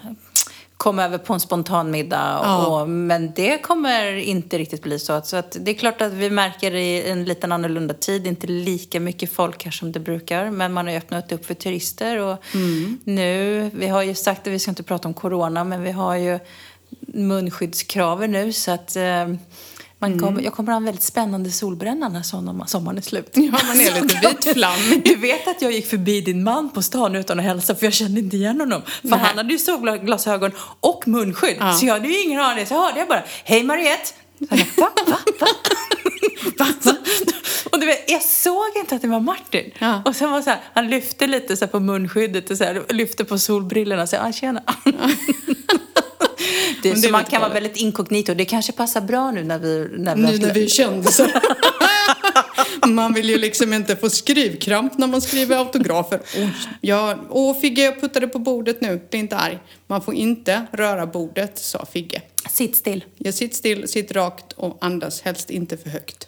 komma 0.78 1.04
över 1.06 1.18
på 1.18 1.34
en 1.34 1.40
spontan 1.40 1.92
middag. 1.92 2.40
Och, 2.40 2.46
Ja. 2.46 2.82
och, 2.82 2.90
men 2.90 3.32
det 3.36 3.58
kommer 3.58 4.16
inte 4.16 4.58
riktigt 4.58 4.84
bli 4.84 5.00
så. 5.00 5.22
Så 5.22 5.38
att 5.38 5.58
det 5.60 5.72
är 5.72 5.76
klart 5.76 6.02
att 6.02 6.14
vi 6.14 6.30
märker 6.30 6.76
i 6.76 7.10
en 7.10 7.26
liten 7.26 7.52
annorlunda 7.52 7.94
tid, 7.94 8.28
inte 8.28 8.48
lika 8.48 9.00
mycket 9.00 9.32
folk 9.34 9.64
här 9.64 9.72
som 9.72 9.92
det 9.92 10.00
brukar. 10.00 10.52
Men 10.52 10.74
man 10.74 10.86
har 10.86 10.92
ju 10.92 10.98
öppnat 10.98 11.32
upp 11.32 11.46
för 11.46 11.54
turister 11.54 12.20
och 12.20 12.38
nu, 13.04 13.70
vi 13.74 13.88
har 13.88 14.04
ju 14.04 14.16
sagt 14.16 14.48
att 14.48 14.54
vi 14.54 14.60
ska 14.60 14.72
inte 14.72 14.84
prata 14.84 15.08
om 15.08 15.14
corona, 15.14 15.64
men 15.64 15.84
vi 15.84 15.92
har 15.92 16.16
ju 16.16 16.40
munskyddskraven 17.08 18.32
nu 18.32 18.54
så 18.54 18.72
att 18.72 18.96
eh, 18.96 19.28
man 20.10 20.20
kommer, 20.20 20.42
jag 20.42 20.54
kommer 20.54 20.72
ha 20.72 20.78
en 20.78 20.86
väldigt 20.86 21.04
spännande 21.04 21.52
solbränna 21.52 22.10
när 22.10 22.22
sommar- 22.22 22.66
sommaren 22.66 22.98
är 22.98 23.02
slut. 23.02 23.30
Ja, 23.34 23.52
man 23.52 23.80
är 23.82 24.02
lite 24.02 24.28
vitflammig. 24.30 25.02
Du 25.06 25.16
vet 25.16 25.48
att 25.48 25.62
jag 25.62 25.72
gick 25.72 25.88
förbi 25.90 26.22
din 26.22 26.44
man 26.44 26.70
på 26.70 26.82
stan 26.82 27.16
utan 27.16 27.40
att 27.40 27.46
hälsa 27.46 27.76
för 27.76 27.86
jag 27.86 27.94
kände 27.94 28.20
inte 28.20 28.36
igen 28.38 28.60
honom. 28.60 28.82
För 29.02 29.10
Nej. 29.10 29.20
han 29.20 29.38
hade 29.38 29.54
ju 29.54 29.60
solglasögon 29.60 30.52
och 30.80 31.08
munskydd. 31.08 31.58
Ja. 31.60 31.74
Så 31.74 31.86
jag 31.86 31.94
hade 31.94 32.08
ju 32.08 32.22
ingen 32.22 32.40
aning. 32.42 32.66
Så 32.66 32.76
hörde 32.86 33.00
jag 33.00 33.08
bara, 33.08 33.24
hej 33.44 33.64
Mariette! 33.64 34.06
Så 34.40 34.46
jag, 34.50 34.58
va, 34.78 34.90
va, 35.08 35.18
va? 35.40 35.48
va, 36.60 36.66
va? 36.84 36.96
Och 37.72 37.80
du 37.80 37.86
vet, 37.86 38.12
jag 38.12 38.22
såg 38.22 38.66
inte 38.76 38.96
att 38.96 39.02
det 39.02 39.08
var 39.08 39.20
Martin. 39.20 39.72
Ja. 39.80 40.02
Och 40.06 40.16
sen 40.16 40.32
var 40.32 40.42
så 40.42 40.50
här, 40.50 40.60
han 40.74 40.88
lyfte 40.90 41.28
lite 41.28 41.58
så 41.58 41.68
på 41.68 41.80
munskyddet 41.80 42.50
och 42.50 42.58
så 42.58 42.64
här, 42.64 42.84
lyfte 42.90 43.26
på 43.26 43.38
solbrillorna 43.38 44.02
och 44.04 44.10
sa, 44.10 44.18
ah, 44.22 44.32
tjena. 44.32 44.62
Det, 46.84 46.92
det 46.92 46.98
så 46.98 47.12
man 47.12 47.24
kan 47.24 47.42
vara 47.42 47.54
väldigt 47.54 47.78
inkognito. 47.78 48.34
Det 48.34 48.46
kanske 48.46 48.72
passar 48.72 49.02
bra 49.02 49.32
nu 49.32 49.44
när 49.44 49.60
vi... 49.60 49.88
När 49.98 50.16
vi 50.16 50.22
Nu 50.22 50.38
när 50.38 50.54
vi 50.54 50.64
är 50.64 50.68
kändisar. 50.68 51.32
man 52.88 53.14
vill 53.14 53.30
ju 53.30 53.38
liksom 53.38 53.74
inte 53.74 53.96
få 53.96 54.10
skrivkramp 54.10 54.98
när 54.98 55.08
man 55.08 55.22
skriver 55.22 55.58
autografer. 55.58 56.22
Oj, 56.38 56.50
ja, 56.82 57.16
åh 57.30 57.60
Figge, 57.60 57.82
jag 57.84 58.02
puttade 58.02 58.28
på 58.28 58.40
bordet 58.40 58.82
nu. 58.82 59.02
Bli 59.10 59.20
inte 59.20 59.38
arg. 59.38 59.60
Man 59.88 60.02
får 60.02 60.14
inte 60.14 60.62
röra 60.72 61.06
bordet, 61.06 61.60
sa 61.60 61.86
Figge. 61.86 62.22
Sitt 62.50 62.76
still. 62.76 63.06
Jag 63.18 63.34
sitter 63.34 63.56
still, 63.56 63.88
sitt 63.88 64.12
rakt 64.12 64.54
och 64.54 64.78
andas 64.82 65.22
helst 65.22 65.50
inte 65.50 65.78
för 65.78 65.90
högt. 65.90 66.28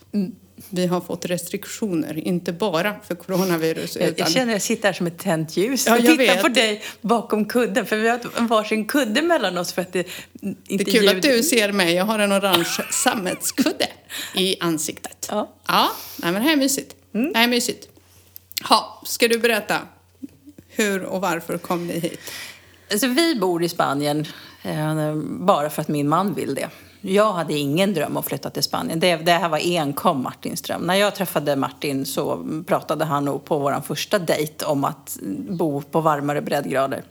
Vi 0.70 0.86
har 0.86 1.02
fått 1.02 1.26
restriktioner, 1.26 2.18
inte 2.18 2.54
bara 2.54 2.96
för 3.08 3.16
coronavirus. 3.16 3.96
Jag, 3.96 4.04
utan... 4.10 4.16
jag 4.18 4.32
känner 4.32 4.46
att 4.48 4.56
jag 4.56 4.62
sitter 4.62 4.86
här 4.88 4.94
som 4.94 5.08
ett 5.08 5.20
tänt 5.20 5.58
ljus 5.58 5.88
Ja, 5.88 5.96
och 5.96 6.02
tittar 6.02 6.18
vet. 6.18 6.42
på 6.42 6.48
dig 6.48 6.84
bakom 7.02 7.46
kudden. 7.46 7.86
För 7.86 7.98
vi 7.98 8.10
har 8.10 8.48
varsin 8.48 8.86
kudde 8.86 9.22
mellan 9.22 9.58
oss 9.58 9.74
för 9.74 9.82
att 9.82 9.94
det 9.94 10.08
inte 10.42 10.84
Det 10.84 10.92
är 10.92 10.94
kul 10.94 11.04
ljud... 11.04 11.16
att 11.16 11.22
du 11.22 11.44
ser 11.44 11.72
mig. 11.72 11.94
Jag 11.94 12.06
har 12.06 12.20
en 12.20 12.34
orange 12.34 12.86
sammetskudde 12.92 13.88
i 14.36 14.56
ansiktet. 14.60 15.28
Ja. 15.32 15.54
Ja, 15.68 15.92
nej, 16.16 16.32
men 16.32 16.42
det 16.42 16.48
här 16.48 16.54
är 16.54 16.58
mysigt. 16.58 16.96
Det 17.12 17.32
här 17.36 17.44
är 17.44 17.48
mysigt. 17.48 17.88
Ha, 18.70 19.04
ska 19.06 19.28
du 19.28 19.40
berätta 19.40 19.78
hur 20.68 21.04
och 21.04 21.22
varför 21.22 21.58
kom 21.58 21.88
ni 21.88 22.00
hit? 22.00 22.20
Alltså, 22.92 23.08
vi 23.08 23.36
bor 23.36 23.64
i 23.64 23.70
Spanien 23.70 24.26
eh, 24.64 25.16
bara 25.24 25.70
för 25.70 25.82
att 25.82 25.88
min 25.88 26.10
man 26.10 26.34
vill 26.34 26.56
det. 26.56 26.70
Jag 27.02 27.34
hade 27.34 27.54
ingen 27.54 27.94
dröm 27.94 28.12
om 28.12 28.18
att 28.18 28.26
flytta 28.26 28.50
till 28.50 28.64
Spanien. 28.64 29.00
Det, 29.00 29.16
det 29.16 29.32
här 29.32 29.50
var 29.50 29.58
enkom 29.58 30.24
Martins 30.24 30.62
dröm. 30.62 30.82
När 30.82 30.96
jag 30.96 31.16
träffade 31.16 31.56
Martin 31.56 32.06
så 32.06 32.46
pratade 32.68 33.06
han 33.06 33.26
nog 33.26 33.46
på 33.46 33.60
vår 33.60 33.82
första 33.82 34.20
dejt 34.20 34.66
om 34.66 34.84
att 34.84 35.18
bo 35.50 35.82
på 35.82 36.02
varmare 36.02 36.42
breddgrader. 36.42 37.04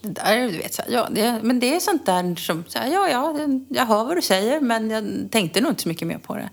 Det 0.00 0.08
där, 0.08 0.36
du 0.36 0.58
vet, 0.58 0.74
så 0.74 0.82
här, 0.82 0.90
ja, 0.90 1.08
det, 1.10 1.40
men 1.42 1.60
det 1.60 1.76
är 1.76 1.80
sånt 1.80 2.06
där 2.06 2.36
som, 2.36 2.64
så 2.68 2.78
här, 2.78 2.92
ja, 2.92 3.08
ja, 3.08 3.34
jag 3.68 3.86
hör 3.86 4.04
vad 4.04 4.16
du 4.16 4.22
säger, 4.22 4.60
men 4.60 4.90
jag 4.90 5.04
tänkte 5.30 5.60
nog 5.60 5.72
inte 5.72 5.82
så 5.82 5.88
mycket 5.88 6.08
mer 6.08 6.18
på 6.18 6.34
det. 6.34 6.50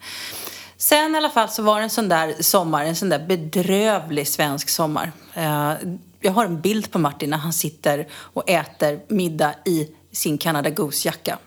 Sen 0.78 1.16
i 1.16 1.18
alla 1.18 1.30
fall 1.30 1.50
så 1.50 1.64
var 1.64 1.78
det 1.78 1.84
en 1.84 1.90
sån 1.90 2.10
där 2.10 2.36
sommar, 2.40 2.86
en 2.86 2.96
sån 2.96 3.10
där 3.10 3.26
bedrövlig 3.28 4.28
svensk 4.28 4.70
sommar. 4.70 5.12
Eh, 5.34 5.74
jag 6.20 6.32
har 6.32 6.46
en 6.46 6.62
bild 6.62 6.92
på 6.92 7.00
Martin 7.00 7.30
när 7.30 7.38
han 7.38 7.54
sitter 7.54 8.08
och 8.14 8.50
äter 8.50 9.00
middag 9.08 9.54
i 9.66 9.88
sin 10.12 10.38
Canada 10.38 10.70
Goose-jacka. 10.70 11.38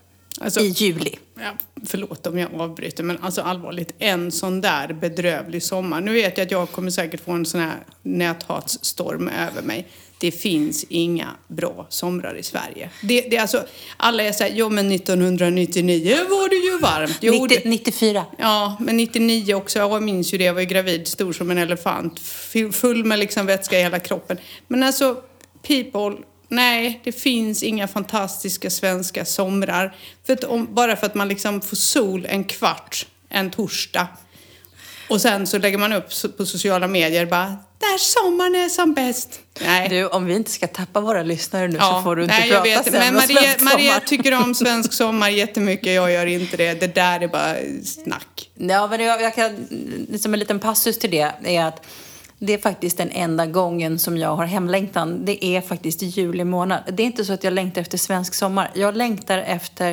Alltså- 0.41 0.61
I 0.61 0.69
juli. 0.69 1.15
Ja, 1.39 1.53
förlåt 1.87 2.27
om 2.27 2.39
jag 2.39 2.55
avbryter, 2.61 3.03
men 3.05 3.19
alltså 3.23 3.41
allvarligt, 3.41 3.95
en 3.99 4.33
sån 4.33 4.61
där 4.61 4.93
bedrövlig 4.93 5.63
sommar. 5.63 6.01
Nu 6.01 6.13
vet 6.13 6.39
jag 6.39 6.45
att 6.45 6.51
jag 6.51 6.71
kommer 6.71 6.91
säkert 6.91 7.25
få 7.25 7.33
en 7.33 7.47
sån 7.47 7.61
här 7.61 7.77
näthatsstorm 8.03 9.29
över 9.29 9.63
mig. 9.63 9.89
Det 10.21 10.31
finns 10.31 10.85
inga 10.89 11.31
bra 11.49 11.87
somrar 11.89 12.37
i 12.37 12.43
Sverige. 12.43 12.91
Det, 13.03 13.21
det 13.21 13.37
är 13.37 13.41
alltså, 13.41 13.65
alla 13.97 14.23
är 14.23 14.33
såhär, 14.33 14.51
jo 14.55 14.69
men 14.69 14.93
1999 14.93 16.17
var 16.31 16.49
det 16.49 16.57
ju 16.73 16.79
varmt. 16.79 17.19
Jo, 17.21 17.33
90, 17.33 17.61
det, 17.63 17.69
94. 17.69 18.25
Ja, 18.39 18.77
men 18.81 18.97
99 18.97 19.55
också. 19.55 19.79
Jag 19.79 20.03
minns 20.03 20.35
ju 20.35 20.39
det. 20.39 20.45
Jag 20.45 20.55
var 20.55 20.61
ju 20.61 20.67
gravid, 20.67 21.09
stor 21.09 21.33
som 21.33 21.51
en 21.51 21.59
elefant. 21.59 22.21
Full 22.73 23.05
med 23.05 23.19
liksom 23.19 23.47
vätska 23.47 23.79
i 23.79 23.83
hela 23.83 23.99
kroppen. 23.99 24.39
Men 24.69 24.83
alltså, 24.83 25.17
people, 25.63 26.17
nej, 26.55 27.01
det 27.05 27.13
finns 27.13 27.63
inga 27.63 27.89
fantastiska 27.89 28.71
svenska 28.71 29.25
somrar. 29.25 29.97
För 30.27 30.33
att 30.33 30.45
om, 30.45 30.75
bara 30.75 30.97
för 30.97 31.07
att 31.07 31.15
man 31.15 31.29
liksom 31.29 31.61
får 31.61 31.77
sol 31.77 32.27
en 32.29 32.45
kvart 32.45 33.07
en 33.29 33.51
torsdag 33.51 34.09
och 35.09 35.21
sen 35.21 35.47
så 35.47 35.59
lägger 35.59 35.79
man 35.79 35.93
upp 35.93 36.37
på 36.37 36.47
sociala 36.47 36.87
medier 36.87 37.27
bara 37.27 37.57
där 37.79 37.99
sommaren 37.99 38.55
är 38.55 38.69
som 38.69 38.95
bäst. 38.95 39.41
Nej. 39.61 39.89
Du, 39.89 40.07
om 40.07 40.27
vi 40.27 40.35
inte 40.35 40.51
ska 40.51 40.67
tappa 40.67 41.01
våra 41.01 41.23
lyssnare 41.23 41.69
nu 41.69 41.77
ja, 41.77 41.97
så 41.97 42.03
får 42.03 42.17
du 42.17 42.23
inte 42.23 42.35
nej, 42.35 42.51
prata 42.51 42.69
jag 42.69 42.77
vet, 42.77 42.93
sen 42.93 43.01
Men 43.01 43.15
Maria, 43.15 43.55
Maria 43.59 44.01
tycker 44.01 44.35
om 44.35 44.55
svensk 44.55 44.93
sommar 44.93 45.29
jättemycket, 45.29 45.95
jag 45.95 46.13
gör 46.13 46.27
inte 46.27 46.57
det. 46.57 46.81
Det 46.81 46.95
där 46.95 47.21
är 47.21 47.29
bara 47.29 47.55
snack. 47.85 48.51
Ja, 48.55 48.87
men 48.87 49.01
jag, 49.01 49.23
jag 49.23 49.35
kan, 49.35 49.69
som 50.19 50.35
en 50.35 50.41
liten 50.41 50.61
passus 50.61 50.99
till 50.99 51.11
det 51.11 51.33
är 51.45 51.65
att 51.65 51.87
det 52.39 52.53
är 52.53 52.59
faktiskt 52.59 52.99
den 52.99 53.11
enda 53.11 53.47
gången 53.47 53.99
som 53.99 54.19
jag 54.19 54.37
har 54.37 54.45
hemlängtan. 54.45 55.25
Det 55.25 55.45
är 55.45 55.61
faktiskt 55.61 56.03
i 56.03 56.07
juli 56.07 56.45
månad. 56.45 56.83
Det 56.93 57.03
är 57.03 57.07
inte 57.07 57.25
så 57.25 57.33
att 57.33 57.45
jag 57.45 57.53
längtar 57.53 57.81
efter 57.81 57.99
svensk 57.99 58.35
sommar. 58.35 58.71
Jag 58.75 58.97
längtar 58.97 59.39
efter 59.39 59.91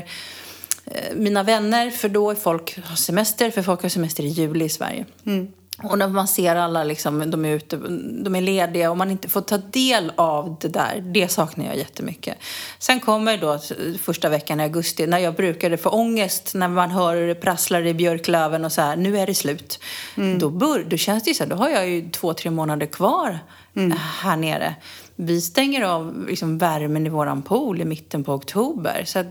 eh, 0.85 1.15
mina 1.15 1.43
vänner, 1.43 1.89
för 1.89 2.09
då 2.09 2.31
är 2.31 2.35
folk 2.35 2.79
har 2.83 2.95
semester, 2.95 3.51
för 3.51 3.61
folk 3.61 3.81
har 3.81 3.89
semester 3.89 4.23
i 4.23 4.27
juli 4.27 4.65
i 4.65 4.69
Sverige. 4.69 5.05
Mm. 5.25 5.47
Och 5.83 5.97
när 5.97 6.07
man 6.07 6.27
ser 6.27 6.55
alla, 6.55 6.83
liksom, 6.83 7.31
de 7.31 7.45
är 7.45 7.49
ute, 7.49 7.77
de 8.23 8.35
är 8.35 8.41
lediga 8.41 8.91
och 8.91 8.97
man 8.97 9.11
inte 9.11 9.29
får 9.29 9.41
ta 9.41 9.57
del 9.57 10.11
av 10.15 10.57
det 10.61 10.67
där, 10.67 11.03
det 11.13 11.31
saknar 11.31 11.65
jag 11.65 11.77
jättemycket. 11.77 12.37
Sen 12.79 12.99
kommer 12.99 13.37
då 13.37 13.59
första 14.01 14.29
veckan 14.29 14.59
i 14.59 14.63
augusti 14.63 15.07
när 15.07 15.17
jag 15.17 15.35
brukade 15.35 15.77
få 15.77 15.89
ångest 15.89 16.51
när 16.53 16.67
man 16.67 16.91
hör 16.91 17.15
hur 17.15 17.27
det 17.27 17.35
prasslar 17.35 17.85
i 17.85 17.93
björklöven 17.93 18.65
och 18.65 18.71
så 18.71 18.81
här, 18.81 18.95
nu 18.95 19.17
är 19.17 19.27
det 19.27 19.33
slut. 19.33 19.79
Mm. 20.17 20.39
Då, 20.39 20.49
bör, 20.49 20.83
då 20.87 20.97
känns 20.97 21.23
det 21.23 21.29
ju 21.29 21.33
så 21.33 21.43
här, 21.43 21.49
då 21.49 21.55
har 21.55 21.69
jag 21.69 21.89
ju 21.89 22.09
två, 22.09 22.33
tre 22.33 22.51
månader 22.51 22.85
kvar 22.85 23.39
mm. 23.75 23.97
här 24.21 24.37
nere. 24.37 24.75
Vi 25.15 25.41
stänger 25.41 25.81
av 25.81 26.25
liksom 26.29 26.57
värmen 26.57 27.07
i 27.07 27.09
våran 27.09 27.41
pool 27.41 27.81
i 27.81 27.85
mitten 27.85 28.23
på 28.23 28.33
oktober. 28.33 29.03
Så 29.05 29.19
att, 29.19 29.27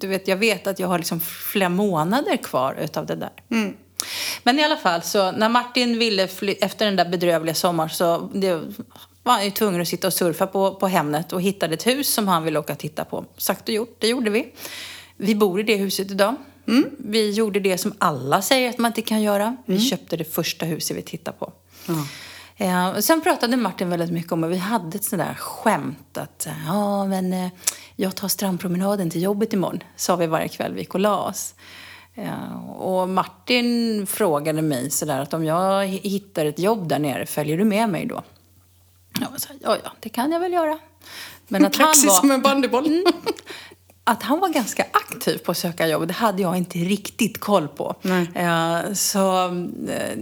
du 0.00 0.06
vet, 0.06 0.28
jag 0.28 0.36
vet 0.36 0.66
att 0.66 0.78
jag 0.78 0.88
har 0.88 0.98
liksom 0.98 1.20
flera 1.20 1.68
månader 1.68 2.36
kvar 2.36 2.76
utav 2.80 3.06
det 3.06 3.14
där. 3.14 3.32
Mm. 3.50 3.74
Men 4.42 4.58
i 4.58 4.64
alla 4.64 4.76
fall, 4.76 5.02
så 5.02 5.32
när 5.32 5.48
Martin 5.48 5.98
ville 5.98 6.28
fly- 6.28 6.56
efter 6.60 6.84
den 6.84 6.96
där 6.96 7.04
bedrövliga 7.04 7.54
sommaren 7.54 7.90
så 7.90 8.30
det, 8.34 8.62
var 9.22 9.32
han 9.32 9.44
ju 9.44 9.50
tvungen 9.50 9.80
att 9.80 9.88
sitta 9.88 10.06
och 10.06 10.12
surfa 10.12 10.46
på, 10.46 10.74
på 10.74 10.88
Hemnet 10.88 11.32
och 11.32 11.42
hittade 11.42 11.74
ett 11.74 11.86
hus 11.86 12.14
som 12.14 12.28
han 12.28 12.44
ville 12.44 12.58
åka 12.58 12.72
och 12.72 12.78
titta 12.78 13.04
på. 13.04 13.24
Sagt 13.36 13.68
och 13.68 13.74
gjort, 13.74 13.96
det 13.98 14.08
gjorde 14.08 14.30
vi. 14.30 14.52
Vi 15.16 15.34
bor 15.34 15.60
i 15.60 15.62
det 15.62 15.76
huset 15.76 16.10
idag. 16.10 16.34
Mm. 16.68 16.90
Vi 16.98 17.30
gjorde 17.30 17.60
det 17.60 17.78
som 17.78 17.94
alla 17.98 18.42
säger 18.42 18.70
att 18.70 18.78
man 18.78 18.90
inte 18.90 19.02
kan 19.02 19.22
göra. 19.22 19.56
Vi 19.66 19.74
mm. 19.74 19.84
köpte 19.84 20.16
det 20.16 20.24
första 20.24 20.66
huset 20.66 20.96
vi 20.96 21.02
tittade 21.02 21.36
på. 21.38 21.52
Mm. 21.88 22.04
Eh, 22.56 23.00
sen 23.00 23.20
pratade 23.20 23.56
Martin 23.56 23.90
väldigt 23.90 24.10
mycket 24.10 24.32
om, 24.32 24.44
och 24.44 24.52
vi 24.52 24.56
hade 24.56 24.96
ett 24.96 25.04
sånt 25.04 25.22
där 25.22 25.34
skämt 25.34 26.18
att 26.18 26.48
ja, 26.66 27.06
men 27.06 27.32
eh, 27.32 27.48
jag 27.96 28.14
tar 28.14 28.28
strandpromenaden 28.28 29.10
till 29.10 29.22
jobbet 29.22 29.52
imorgon, 29.52 29.82
sa 29.96 30.16
vi 30.16 30.26
varje 30.26 30.48
kväll 30.48 30.72
vi 30.74 30.80
gick 30.80 30.94
och 30.94 31.00
la 31.00 31.22
oss. 31.22 31.54
Ja, 32.14 32.60
och 32.60 33.08
Martin 33.08 34.06
frågade 34.06 34.62
mig 34.62 34.90
sådär 34.90 35.20
att 35.20 35.34
om 35.34 35.44
jag 35.44 35.86
hittar 35.86 36.46
ett 36.46 36.58
jobb 36.58 36.88
där 36.88 36.98
nere, 36.98 37.26
följer 37.26 37.58
du 37.58 37.64
med 37.64 37.88
mig 37.88 38.06
då? 38.06 38.22
Jag 39.20 39.30
var 39.30 39.38
så 39.38 39.48
här, 39.48 39.56
ja, 39.62 39.76
ja, 39.84 39.92
det 40.00 40.08
kan 40.08 40.32
jag 40.32 40.40
väl 40.40 40.52
göra. 40.52 40.78
Men 41.48 41.64
att 41.64 41.76
han 41.76 41.86
var, 41.86 42.20
som 42.20 42.30
en 42.30 42.42
bandyboll. 42.42 42.86
Mm, 42.86 43.04
att 44.04 44.22
han 44.22 44.40
var 44.40 44.48
ganska 44.48 44.86
aktiv 44.92 45.38
på 45.38 45.50
att 45.50 45.58
söka 45.58 45.88
jobb, 45.88 46.06
det 46.06 46.14
hade 46.14 46.42
jag 46.42 46.56
inte 46.56 46.78
riktigt 46.78 47.40
koll 47.40 47.68
på. 47.68 47.94
Nej. 48.02 48.96
så 48.96 49.46
eh, 49.88 50.18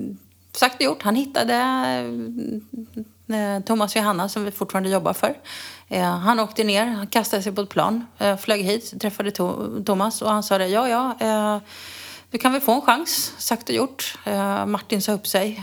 sagt 0.52 0.74
och 0.76 0.82
gjort, 0.82 1.02
han 1.02 1.16
hittade 1.16 1.54
eh, 1.54 3.02
Eh, 3.34 3.60
Thomas 3.60 3.96
och 3.96 3.96
Johanna 3.96 4.28
som 4.28 4.44
vi 4.44 4.50
fortfarande 4.50 4.90
jobbar 4.90 5.12
för. 5.12 5.38
Eh, 5.88 6.18
han 6.18 6.40
åkte 6.40 6.64
ner, 6.64 6.86
han 6.86 7.06
kastade 7.06 7.42
sig 7.42 7.52
på 7.52 7.60
ett 7.60 7.68
plan, 7.68 8.06
eh, 8.18 8.36
flög 8.36 8.62
hit, 8.62 9.00
träffade 9.00 9.30
Thomas 9.84 10.22
och 10.22 10.30
han 10.30 10.42
sa 10.42 10.58
det, 10.58 10.68
ja 10.68 10.88
ja, 10.88 11.60
du 12.30 12.38
kan 12.38 12.52
väl 12.52 12.60
få 12.60 12.72
en 12.72 12.80
chans, 12.80 13.34
sagt 13.38 13.68
och 13.68 13.74
gjort. 13.74 14.18
Martin 14.66 15.02
sa 15.02 15.12
upp 15.12 15.26
sig 15.26 15.62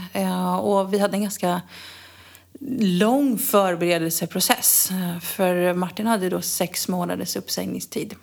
och 0.62 0.94
vi 0.94 1.00
hade 1.00 1.18
en 1.18 1.22
ganska 1.22 1.62
lång 2.80 3.38
förberedelseprocess. 3.38 4.90
För 5.22 5.74
Martin 5.74 6.08
hade 6.08 6.30
då 6.30 6.42
sex 6.42 6.88
månaders 6.88 7.36
uppsägningstid. 7.36 8.16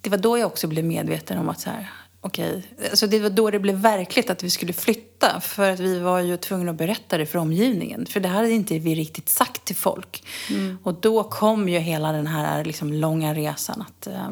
Det 0.00 0.10
var 0.10 0.18
då 0.18 0.38
jag 0.38 0.46
också 0.46 0.66
blev 0.66 0.84
medveten 0.84 1.38
om 1.38 1.48
att 1.48 1.60
så 1.60 1.70
här, 1.70 1.90
Okej, 2.24 2.62
alltså 2.90 3.06
det 3.06 3.18
var 3.18 3.30
då 3.30 3.50
det 3.50 3.58
blev 3.58 3.74
verkligt 3.74 4.30
att 4.30 4.42
vi 4.42 4.50
skulle 4.50 4.72
flytta. 4.72 5.40
För 5.40 5.70
att 5.70 5.80
vi 5.80 5.98
var 5.98 6.20
ju 6.20 6.36
tvungna 6.36 6.70
att 6.70 6.76
berätta 6.76 7.18
det 7.18 7.26
för 7.26 7.38
omgivningen. 7.38 8.06
För 8.06 8.20
det 8.20 8.28
hade 8.28 8.50
inte 8.50 8.78
vi 8.78 8.94
riktigt 8.94 9.28
sagt 9.28 9.64
till 9.64 9.76
folk. 9.76 10.24
Mm. 10.50 10.78
Och 10.82 10.94
då 10.94 11.24
kom 11.24 11.68
ju 11.68 11.78
hela 11.78 12.12
den 12.12 12.26
här 12.26 12.64
liksom 12.64 12.92
långa 12.92 13.34
resan 13.34 13.82
att 13.88 14.06
äh, 14.06 14.30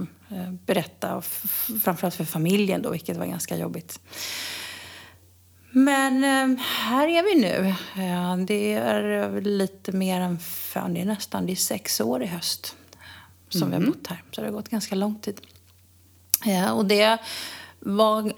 berätta. 0.67 1.23
Framförallt 1.83 2.15
för 2.15 2.25
familjen 2.25 2.83
då, 2.83 2.91
vilket 2.91 3.17
var 3.17 3.27
ganska 3.27 3.57
jobbigt. 3.57 4.01
Men 5.71 6.25
äh, 6.25 6.65
här 6.65 7.09
är 7.09 7.23
vi 7.23 7.41
nu. 7.41 7.75
Ja, 8.05 8.37
det 8.47 8.75
är 8.75 9.41
lite 9.41 9.93
mer 9.93 10.21
än, 10.21 10.39
fan, 10.39 10.95
det 10.95 11.01
är 11.01 11.05
nästan, 11.05 11.47
det 11.47 11.53
är 11.53 11.57
sex 11.57 12.01
år 12.01 12.23
i 12.23 12.27
höst 12.27 12.77
som 13.49 13.63
mm. 13.63 13.71
vi 13.71 13.77
har 13.77 13.83
mm. 13.83 13.93
bott 13.93 14.07
här. 14.07 14.23
Så 14.31 14.41
det 14.41 14.47
har 14.47 14.53
gått 14.53 14.69
ganska 14.69 14.95
lång 14.95 15.19
tid. 15.19 15.41
Ja, 16.45 16.73
och 16.73 16.85
det 16.87 17.19
var 17.81 18.33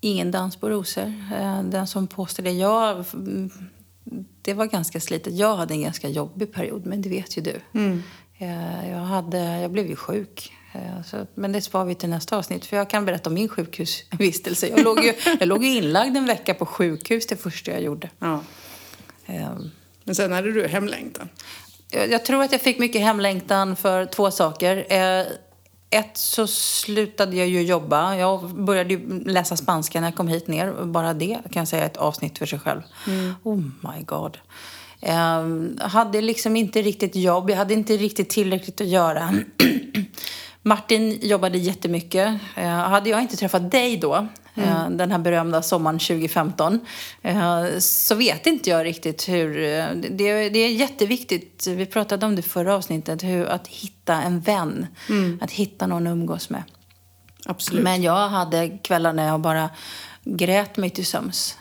ingen 0.00 0.30
dans 0.30 0.56
på 0.56 0.70
rosor. 0.70 1.12
Eh, 1.34 1.62
den 1.62 1.86
som 1.86 2.06
påstår 2.06 2.42
det, 2.42 2.50
jag, 2.50 3.04
det 4.42 4.54
var 4.54 4.66
ganska 4.66 5.00
slitet. 5.00 5.34
Jag 5.34 5.56
hade 5.56 5.74
en 5.74 5.82
ganska 5.82 6.08
jobbig 6.08 6.52
period, 6.52 6.86
men 6.86 7.02
det 7.02 7.08
vet 7.08 7.36
ju 7.38 7.42
du. 7.42 7.60
Mm. 7.74 8.02
Eh, 8.38 8.90
jag, 8.90 8.98
hade, 8.98 9.38
jag 9.38 9.70
blev 9.70 9.86
ju 9.86 9.96
sjuk. 9.96 10.52
Eh, 10.72 11.02
så, 11.04 11.26
men 11.34 11.52
det 11.52 11.60
sparar 11.60 11.84
vi 11.84 11.94
till 11.94 12.08
nästa 12.08 12.36
avsnitt, 12.36 12.66
för 12.66 12.76
jag 12.76 12.90
kan 12.90 13.04
berätta 13.04 13.30
om 13.30 13.34
min 13.34 13.48
sjukhusvistelse. 13.48 14.68
Jag 14.68 14.84
låg 14.84 15.04
ju, 15.04 15.14
jag 15.40 15.48
låg 15.48 15.64
inlagd 15.64 16.16
en 16.16 16.26
vecka 16.26 16.54
på 16.54 16.66
sjukhus 16.66 17.26
det 17.26 17.36
första 17.36 17.70
jag 17.70 17.82
gjorde. 17.82 18.10
Ja. 18.18 18.40
Men 20.04 20.14
sen 20.14 20.32
hade 20.32 20.52
du 20.52 20.66
hemlängtan? 20.66 21.28
Jag, 21.90 22.10
jag 22.10 22.24
tror 22.24 22.42
att 22.42 22.52
jag 22.52 22.60
fick 22.60 22.78
mycket 22.78 23.00
hemlängtan 23.00 23.76
för 23.76 24.06
två 24.06 24.30
saker 24.30 24.86
ett 25.90 26.16
så 26.16 26.46
slutade 26.46 27.36
jag 27.36 27.48
ju 27.48 27.62
jobba. 27.62 28.16
Jag 28.16 28.54
började 28.54 28.94
ju 28.94 29.24
läsa 29.24 29.56
spanska 29.56 30.00
när 30.00 30.06
jag 30.06 30.14
kom 30.14 30.28
hit 30.28 30.48
ner. 30.48 30.84
Bara 30.84 31.14
det 31.14 31.38
kan 31.50 31.60
jag 31.60 31.68
säga 31.68 31.82
är 31.82 31.86
ett 31.86 31.96
avsnitt 31.96 32.38
för 32.38 32.46
sig 32.46 32.58
själv. 32.58 32.82
Mm. 33.06 33.34
Oh 33.42 33.56
my 33.56 34.02
god. 34.04 34.38
Jag 35.00 35.88
hade 35.88 36.20
liksom 36.20 36.56
inte 36.56 36.82
riktigt 36.82 37.16
jobb. 37.16 37.50
Jag 37.50 37.56
hade 37.56 37.74
inte 37.74 37.96
riktigt 37.96 38.30
tillräckligt 38.30 38.80
att 38.80 38.88
göra. 38.88 39.34
Martin 40.68 41.18
jobbade 41.22 41.58
jättemycket. 41.58 42.40
Hade 42.64 43.10
jag 43.10 43.22
inte 43.22 43.36
träffat 43.36 43.70
dig 43.70 43.96
då 43.96 44.14
mm. 44.14 44.68
Eh, 44.68 44.90
den 44.90 45.10
här 45.10 45.18
berömda 45.18 45.62
sommaren 45.62 45.98
2015, 45.98 46.80
eh, 47.22 47.64
så 47.78 48.14
vet 48.14 48.46
inte 48.46 48.70
jag 48.70 48.84
riktigt 48.84 49.28
hur... 49.28 49.62
Eh, 49.62 49.86
det, 50.10 50.48
det 50.48 50.58
är 50.58 50.68
jätteviktigt, 50.68 51.66
vi 51.66 51.86
pratade 51.86 52.26
om 52.26 52.36
det 52.36 52.42
förra 52.42 52.74
avsnittet, 52.74 53.22
hur, 53.22 53.46
att 53.46 53.66
hitta 53.66 54.14
en 54.14 54.40
vän. 54.40 54.86
Mm. 55.08 55.38
Att 55.42 55.50
hitta 55.50 55.86
någon 55.86 56.06
att 56.06 56.10
umgås 56.10 56.50
med. 56.50 56.62
Absolut. 57.46 57.84
Men 57.84 58.02
jag 58.02 58.28
hade 58.28 58.68
kvällar 58.68 59.12
när 59.12 59.26
jag 59.26 59.40
bara 59.40 59.70
grät 60.24 60.76
mig 60.76 60.90
till 60.90 61.06
söms. 61.06 61.56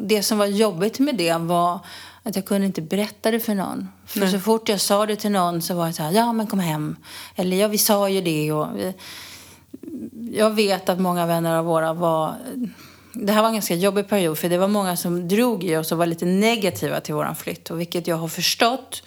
Det 0.00 0.22
som 0.22 0.38
var 0.38 0.46
jobbigt 0.46 0.98
med 0.98 1.16
det 1.16 1.36
var 1.38 1.80
att 2.26 2.36
jag 2.36 2.44
kunde 2.44 2.66
inte 2.66 2.82
berätta 2.82 3.30
det 3.30 3.40
för 3.40 3.54
någon. 3.54 3.88
För 4.06 4.20
Nej. 4.20 4.30
så 4.30 4.40
fort 4.40 4.68
jag 4.68 4.80
sa 4.80 5.06
det 5.06 5.16
till 5.16 5.30
någon 5.30 5.62
så 5.62 5.74
var 5.74 5.86
det 5.86 5.92
så 5.92 6.02
här, 6.02 6.12
ja 6.12 6.32
men 6.32 6.46
kom 6.46 6.58
hem. 6.58 6.96
Eller 7.34 7.56
ja, 7.56 7.68
vi 7.68 7.78
sa 7.78 8.08
ju 8.08 8.20
det. 8.20 8.52
Och, 8.52 8.68
jag 10.32 10.50
vet 10.50 10.88
att 10.88 11.00
många 11.00 11.26
vänner 11.26 11.56
av 11.56 11.64
våra 11.64 11.92
var... 11.92 12.34
Det 13.12 13.32
här 13.32 13.42
var 13.42 13.48
en 13.48 13.54
ganska 13.54 13.74
jobbig 13.74 14.08
period 14.08 14.38
för 14.38 14.48
det 14.48 14.58
var 14.58 14.68
många 14.68 14.96
som 14.96 15.28
drog 15.28 15.64
i 15.64 15.76
oss 15.76 15.92
och 15.92 15.98
var 15.98 16.06
lite 16.06 16.24
negativa 16.24 17.00
till 17.00 17.14
våran 17.14 17.36
flytt. 17.36 17.70
Och 17.70 17.80
vilket 17.80 18.06
jag 18.06 18.16
har 18.16 18.28
förstått 18.28 19.02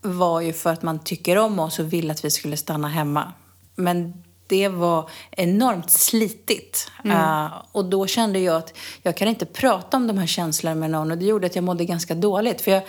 var 0.00 0.40
ju 0.40 0.52
för 0.52 0.72
att 0.72 0.82
man 0.82 0.98
tycker 0.98 1.38
om 1.38 1.58
oss 1.58 1.78
och 1.78 1.92
vill 1.92 2.10
att 2.10 2.24
vi 2.24 2.30
skulle 2.30 2.56
stanna 2.56 2.88
hemma. 2.88 3.32
Men 3.74 4.24
det 4.52 4.68
var 4.68 5.10
enormt 5.30 5.90
slitigt. 5.90 6.90
Mm. 7.04 7.16
Uh, 7.16 7.52
och 7.72 7.84
då 7.84 8.06
kände 8.06 8.38
jag 8.38 8.56
att 8.56 8.78
jag 9.02 9.16
kan 9.16 9.28
inte 9.28 9.46
prata 9.46 9.96
om 9.96 10.06
de 10.06 10.18
här 10.18 10.26
känslorna 10.26 10.74
med 10.74 10.90
någon. 10.90 11.10
Och 11.10 11.18
det 11.18 11.24
gjorde 11.24 11.46
att 11.46 11.54
jag 11.54 11.64
mådde 11.64 11.84
ganska 11.84 12.14
dåligt. 12.14 12.60
För 12.60 12.70
jag 12.70 12.82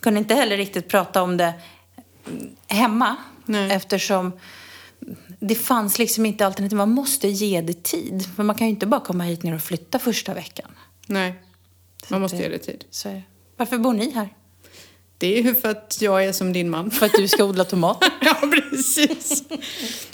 kunde 0.00 0.18
inte 0.18 0.34
heller 0.34 0.56
riktigt 0.56 0.88
prata 0.88 1.22
om 1.22 1.36
det 1.36 1.54
hemma. 2.68 3.16
Nej. 3.44 3.72
Eftersom 3.72 4.32
det 5.40 5.54
fanns 5.54 5.98
liksom 5.98 6.26
inte 6.26 6.46
alternativ. 6.46 6.76
Man 6.78 6.90
måste 6.90 7.28
ge 7.28 7.60
det 7.60 7.82
tid. 7.82 8.34
För 8.36 8.42
man 8.42 8.56
kan 8.56 8.66
ju 8.66 8.70
inte 8.70 8.86
bara 8.86 9.00
komma 9.00 9.24
hit 9.24 9.42
ner 9.42 9.54
och 9.54 9.62
flytta 9.62 9.98
första 9.98 10.34
veckan. 10.34 10.70
Nej, 11.06 11.34
man 12.08 12.20
måste 12.20 12.36
det, 12.36 12.42
ge 12.42 12.48
det 12.48 12.58
tid. 12.58 12.84
Så, 12.90 13.22
varför 13.56 13.78
bor 13.78 13.92
ni 13.92 14.10
här? 14.10 14.28
Det 15.18 15.38
är 15.38 15.42
ju 15.42 15.54
för 15.54 15.68
att 15.68 15.98
jag 16.00 16.24
är 16.24 16.32
som 16.32 16.52
din 16.52 16.70
man. 16.70 16.90
För 16.90 17.06
att 17.06 17.12
du 17.12 17.28
ska 17.28 17.44
odla 17.44 17.64
tomater? 17.64 18.08
ja, 18.20 18.34
precis. 18.34 19.44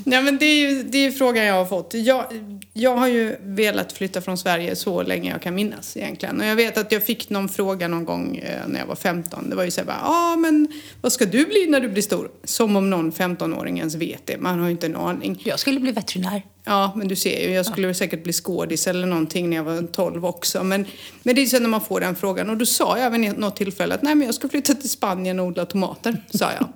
Nej, 0.05 0.23
men 0.23 0.39
det 0.39 0.47
är 0.47 0.71
ju 0.71 0.83
det 0.83 0.99
är 0.99 1.11
frågan 1.11 1.45
jag 1.45 1.55
har 1.55 1.65
fått. 1.65 1.95
Jag, 1.95 2.25
jag 2.73 2.97
har 2.97 3.09
ju 3.09 3.37
velat 3.41 3.93
flytta 3.93 4.21
från 4.21 4.39
Sverige 4.39 4.77
så 4.77 5.03
länge 5.03 5.31
jag 5.31 5.43
kan 5.43 5.55
minnas 5.55 5.97
egentligen. 5.97 6.41
Och 6.41 6.47
jag 6.47 6.57
vet 6.57 6.79
att 6.79 6.93
jag 6.93 7.07
fick 7.07 7.31
någon 7.31 7.49
fråga 7.49 7.89
någon 7.89 8.05
gång 8.05 8.37
eh, 8.37 8.69
när 8.69 8.79
jag 8.79 8.87
var 8.87 8.97
15. 8.97 9.51
Det 9.51 9.57
var 9.57 9.65
ju 9.65 9.71
så 9.71 9.81
här 9.81 9.89
ja 9.89 9.99
ah, 10.03 10.37
men 10.37 10.69
vad 11.01 11.13
ska 11.13 11.25
du 11.25 11.45
bli 11.45 11.67
när 11.69 11.81
du 11.81 11.89
blir 11.89 12.03
stor? 12.03 12.31
Som 12.45 12.77
om 12.77 12.91
någon 12.91 13.13
15-åring 13.13 13.79
ens 13.79 13.95
vet 13.95 14.27
det. 14.27 14.39
Man 14.39 14.59
har 14.59 14.67
ju 14.67 14.73
inte 14.73 14.87
en 14.87 14.97
aning. 14.97 15.43
Jag 15.45 15.59
skulle 15.59 15.81
bli 15.81 15.93
veterinär. 15.93 16.43
Ja, 16.65 16.93
men 16.97 17.09
du 17.09 17.17
ser 17.17 17.49
ju, 17.49 17.55
jag 17.55 17.67
skulle 17.67 17.87
ja. 17.87 17.95
säkert 17.95 18.25
bli 18.25 18.33
skådis 18.33 18.87
eller 18.87 19.07
någonting 19.07 19.51
när 19.51 19.57
jag 19.57 19.65
var 19.65 19.83
12 19.83 20.25
också. 20.27 20.65
Men, 20.65 20.87
men 21.23 21.35
det 21.35 21.43
är 21.43 21.47
så 21.47 21.59
när 21.59 21.69
man 21.69 21.81
får 21.81 22.01
den 22.01 22.17
frågan. 22.17 22.51
Och 22.51 22.57
då 22.57 22.67
sa 22.67 22.99
jag 22.99 23.11
vid 23.11 23.39
något 23.39 23.57
tillfälle 23.57 23.95
att 23.95 24.03
nej 24.03 24.15
men 24.15 24.27
jag 24.27 24.35
ska 24.35 24.49
flytta 24.49 24.75
till 24.75 24.91
Spanien 24.91 25.41
och 25.41 25.47
odla 25.47 25.67
tomater, 25.67 26.25
sa 26.35 26.53
jag. 26.53 26.69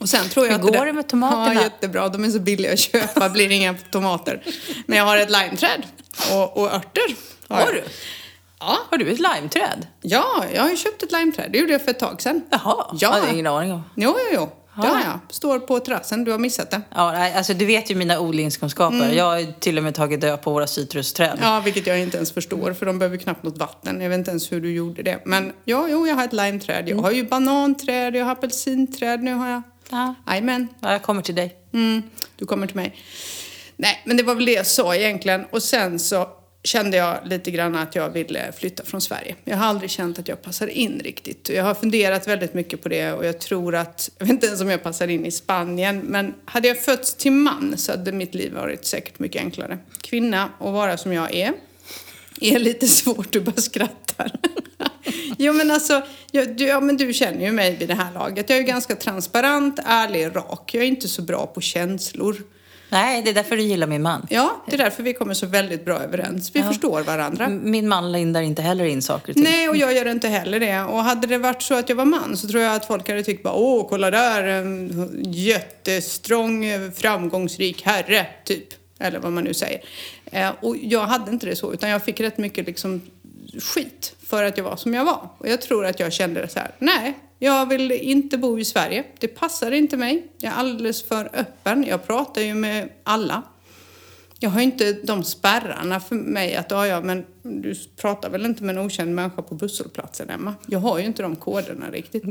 Och 0.00 0.08
sen 0.08 0.28
tror 0.28 0.46
jag 0.46 0.58
Hur 0.58 0.62
går 0.62 0.72
det, 0.72 0.84
det 0.84 0.92
med 0.92 1.08
tomaterna? 1.08 1.54
Ja, 1.54 1.62
jättebra. 1.62 2.08
De 2.08 2.24
är 2.24 2.30
så 2.30 2.40
billiga 2.40 2.72
att 2.72 2.78
köpa, 2.78 3.28
blir 3.28 3.50
inga 3.50 3.74
tomater. 3.90 4.42
Men 4.86 4.98
jag 4.98 5.04
har 5.04 5.16
ett 5.16 5.30
limeträd 5.30 5.82
och, 6.32 6.56
och 6.56 6.74
örter. 6.74 7.16
Har, 7.48 7.60
har 7.60 7.72
du? 7.72 7.82
Ja. 8.60 8.78
Har 8.90 8.98
du 8.98 9.12
ett 9.12 9.18
limeträd? 9.18 9.86
Ja, 10.00 10.44
jag 10.54 10.62
har 10.62 10.70
ju 10.70 10.76
köpt 10.76 11.02
ett 11.02 11.12
limeträd. 11.12 11.52
Det 11.52 11.58
gjorde 11.58 11.72
jag 11.72 11.84
för 11.84 11.90
ett 11.90 11.98
tag 11.98 12.22
sedan. 12.22 12.42
Jaha, 12.50 12.60
ja. 12.76 12.96
jag 13.00 13.10
hade 13.10 13.32
ingen 13.32 13.46
aning 13.46 13.72
om. 13.72 13.82
Jo, 13.94 14.16
jo, 14.18 14.34
jo. 14.34 14.59
Har 14.72 15.00
jag. 15.00 15.18
Står 15.28 15.58
på 15.58 15.80
terrassen. 15.80 16.24
Du 16.24 16.30
har 16.30 16.38
missat 16.38 16.70
det. 16.70 16.80
Ja, 16.94 17.36
alltså 17.36 17.54
du 17.54 17.66
vet 17.66 17.90
ju 17.90 17.94
mina 17.94 18.20
odlingskunskaper. 18.20 18.96
Mm. 18.96 19.16
Jag 19.16 19.24
har 19.24 19.60
till 19.60 19.78
och 19.78 19.84
med 19.84 19.94
tagit 19.94 20.20
död 20.20 20.42
på 20.42 20.52
våra 20.52 20.66
citrusträd. 20.66 21.38
Ja, 21.42 21.62
vilket 21.64 21.86
jag 21.86 22.00
inte 22.00 22.16
ens 22.16 22.32
förstår. 22.32 22.72
För 22.72 22.86
de 22.86 22.98
behöver 22.98 23.16
knappt 23.16 23.42
något 23.42 23.58
vatten. 23.58 24.00
Jag 24.00 24.08
vet 24.08 24.18
inte 24.18 24.30
ens 24.30 24.52
hur 24.52 24.60
du 24.60 24.72
gjorde 24.72 25.02
det. 25.02 25.20
Men 25.24 25.52
ja, 25.64 25.86
jo, 25.88 26.06
jag 26.06 26.14
har 26.14 26.24
ett 26.24 26.32
limeträd. 26.32 26.82
Jag 26.84 26.90
mm. 26.90 27.04
har 27.04 27.10
ju 27.10 27.24
bananträd, 27.24 28.16
jag 28.16 28.24
har 28.24 28.32
apelsinträd. 28.32 29.22
Nu 29.22 29.34
har 29.34 29.48
jag 29.48 29.62
Ja. 29.90 30.14
Jajamän. 30.26 30.68
Ja, 30.80 30.92
jag 30.92 31.02
kommer 31.02 31.22
till 31.22 31.34
dig. 31.34 31.56
Mm, 31.72 32.02
du 32.36 32.46
kommer 32.46 32.66
till 32.66 32.76
mig. 32.76 32.96
Nej, 33.76 34.02
men 34.04 34.16
det 34.16 34.22
var 34.22 34.34
väl 34.34 34.44
det 34.44 34.52
jag 34.52 34.66
sa 34.66 34.94
egentligen. 34.94 35.44
Och 35.50 35.62
sen 35.62 35.98
så 35.98 36.28
kände 36.62 36.96
jag 36.96 37.18
lite 37.24 37.50
grann 37.50 37.76
att 37.76 37.94
jag 37.94 38.10
ville 38.10 38.52
flytta 38.52 38.84
från 38.84 39.00
Sverige. 39.00 39.36
Jag 39.44 39.56
har 39.56 39.66
aldrig 39.66 39.90
känt 39.90 40.18
att 40.18 40.28
jag 40.28 40.42
passar 40.42 40.66
in 40.66 41.00
riktigt. 41.04 41.48
Jag 41.48 41.64
har 41.64 41.74
funderat 41.74 42.28
väldigt 42.28 42.54
mycket 42.54 42.82
på 42.82 42.88
det 42.88 43.12
och 43.12 43.26
jag 43.26 43.40
tror 43.40 43.74
att, 43.74 44.10
jag 44.18 44.26
vet 44.26 44.32
inte 44.32 44.46
ens 44.46 44.60
om 44.60 44.70
jag 44.70 44.82
passar 44.82 45.08
in 45.08 45.26
i 45.26 45.30
Spanien, 45.30 45.98
men 45.98 46.34
hade 46.44 46.68
jag 46.68 46.82
fötts 46.82 47.14
till 47.14 47.32
man 47.32 47.74
så 47.76 47.92
hade 47.92 48.12
mitt 48.12 48.34
liv 48.34 48.52
varit 48.54 48.84
säkert 48.84 49.18
mycket 49.18 49.42
enklare. 49.42 49.78
Kvinna 50.00 50.48
och 50.58 50.72
vara 50.72 50.96
som 50.96 51.12
jag 51.12 51.34
är, 51.34 51.52
är 52.40 52.58
lite 52.58 52.88
svårt, 52.88 53.32
du 53.32 53.40
bara 53.40 53.60
skrattar. 53.60 54.32
jo 55.38 55.52
men 55.52 55.70
alltså, 55.70 56.02
jag, 56.30 56.56
du, 56.56 56.64
ja, 56.64 56.80
men 56.80 56.96
du 56.96 57.12
känner 57.12 57.44
ju 57.44 57.52
mig 57.52 57.76
vid 57.76 57.88
det 57.88 57.94
här 57.94 58.12
laget. 58.12 58.50
Jag 58.50 58.58
är 58.58 58.62
ganska 58.62 58.96
transparent, 58.96 59.78
ärlig, 59.84 60.36
rak. 60.36 60.74
Jag 60.74 60.82
är 60.82 60.88
inte 60.88 61.08
så 61.08 61.22
bra 61.22 61.46
på 61.46 61.60
känslor. 61.60 62.36
Nej, 62.90 63.22
det 63.22 63.30
är 63.30 63.34
därför 63.34 63.56
du 63.56 63.62
gillar 63.62 63.86
min 63.86 64.02
man. 64.02 64.26
Ja, 64.30 64.62
det 64.66 64.74
är 64.74 64.78
därför 64.78 65.02
vi 65.02 65.14
kommer 65.14 65.34
så 65.34 65.46
väldigt 65.46 65.84
bra 65.84 65.98
överens. 65.98 66.50
Vi 66.54 66.60
ja. 66.60 66.68
förstår 66.68 67.02
varandra. 67.02 67.48
Min 67.48 67.88
man 67.88 68.12
lindar 68.12 68.42
inte 68.42 68.62
heller 68.62 68.84
in 68.84 69.02
saker 69.02 69.32
och 69.32 69.38
Nej, 69.38 69.68
och 69.68 69.76
jag 69.76 69.92
gör 69.92 70.08
inte 70.08 70.28
heller 70.28 70.60
det. 70.60 70.82
Och 70.82 70.98
hade 71.04 71.26
det 71.26 71.38
varit 71.38 71.62
så 71.62 71.74
att 71.74 71.88
jag 71.88 71.96
var 71.96 72.04
man 72.04 72.36
så 72.36 72.48
tror 72.48 72.62
jag 72.62 72.74
att 72.74 72.84
folk 72.84 73.08
hade 73.08 73.22
tyckt 73.22 73.42
bara 73.42 73.54
åh, 73.54 73.86
kolla 73.88 74.10
där, 74.10 74.44
en 74.44 75.14
jättestrong, 75.26 76.64
framgångsrik 76.96 77.82
herre, 77.82 78.26
typ. 78.44 78.68
Eller 78.98 79.18
vad 79.18 79.32
man 79.32 79.44
nu 79.44 79.54
säger. 79.54 79.80
Eh, 80.32 80.50
och 80.60 80.76
jag 80.76 81.06
hade 81.06 81.30
inte 81.30 81.46
det 81.46 81.56
så, 81.56 81.72
utan 81.72 81.90
jag 81.90 82.04
fick 82.04 82.20
rätt 82.20 82.38
mycket 82.38 82.66
liksom 82.66 83.02
skit 83.58 84.14
för 84.26 84.44
att 84.44 84.56
jag 84.56 84.64
var 84.64 84.76
som 84.76 84.94
jag 84.94 85.04
var. 85.04 85.28
Och 85.38 85.48
jag 85.48 85.62
tror 85.62 85.86
att 85.86 86.00
jag 86.00 86.12
kände 86.12 86.48
så 86.48 86.58
här, 86.58 86.70
nej, 86.78 87.18
jag 87.38 87.66
vill 87.66 87.92
inte 87.92 88.38
bo 88.38 88.58
i 88.58 88.64
Sverige. 88.64 89.04
Det 89.18 89.28
passar 89.28 89.70
inte 89.70 89.96
mig. 89.96 90.26
Jag 90.38 90.52
är 90.52 90.56
alldeles 90.56 91.08
för 91.08 91.30
öppen. 91.32 91.84
Jag 91.88 92.06
pratar 92.06 92.40
ju 92.40 92.54
med 92.54 92.88
alla. 93.02 93.42
Jag 94.38 94.50
har 94.50 94.60
inte 94.60 94.92
de 94.92 95.24
spärrarna 95.24 96.00
för 96.00 96.16
mig 96.16 96.56
att, 96.56 96.70
ja, 96.70 96.86
ja 96.86 97.00
men 97.00 97.26
du 97.42 97.74
pratar 98.00 98.30
väl 98.30 98.46
inte 98.46 98.64
med 98.64 98.76
en 98.76 98.82
okänd 98.86 99.14
människa 99.14 99.42
på 99.42 99.54
busshållplatsen, 99.54 100.30
Emma? 100.30 100.54
Jag 100.66 100.78
har 100.78 100.98
ju 100.98 101.04
inte 101.04 101.22
de 101.22 101.36
koderna 101.36 101.90
riktigt. 101.90 102.22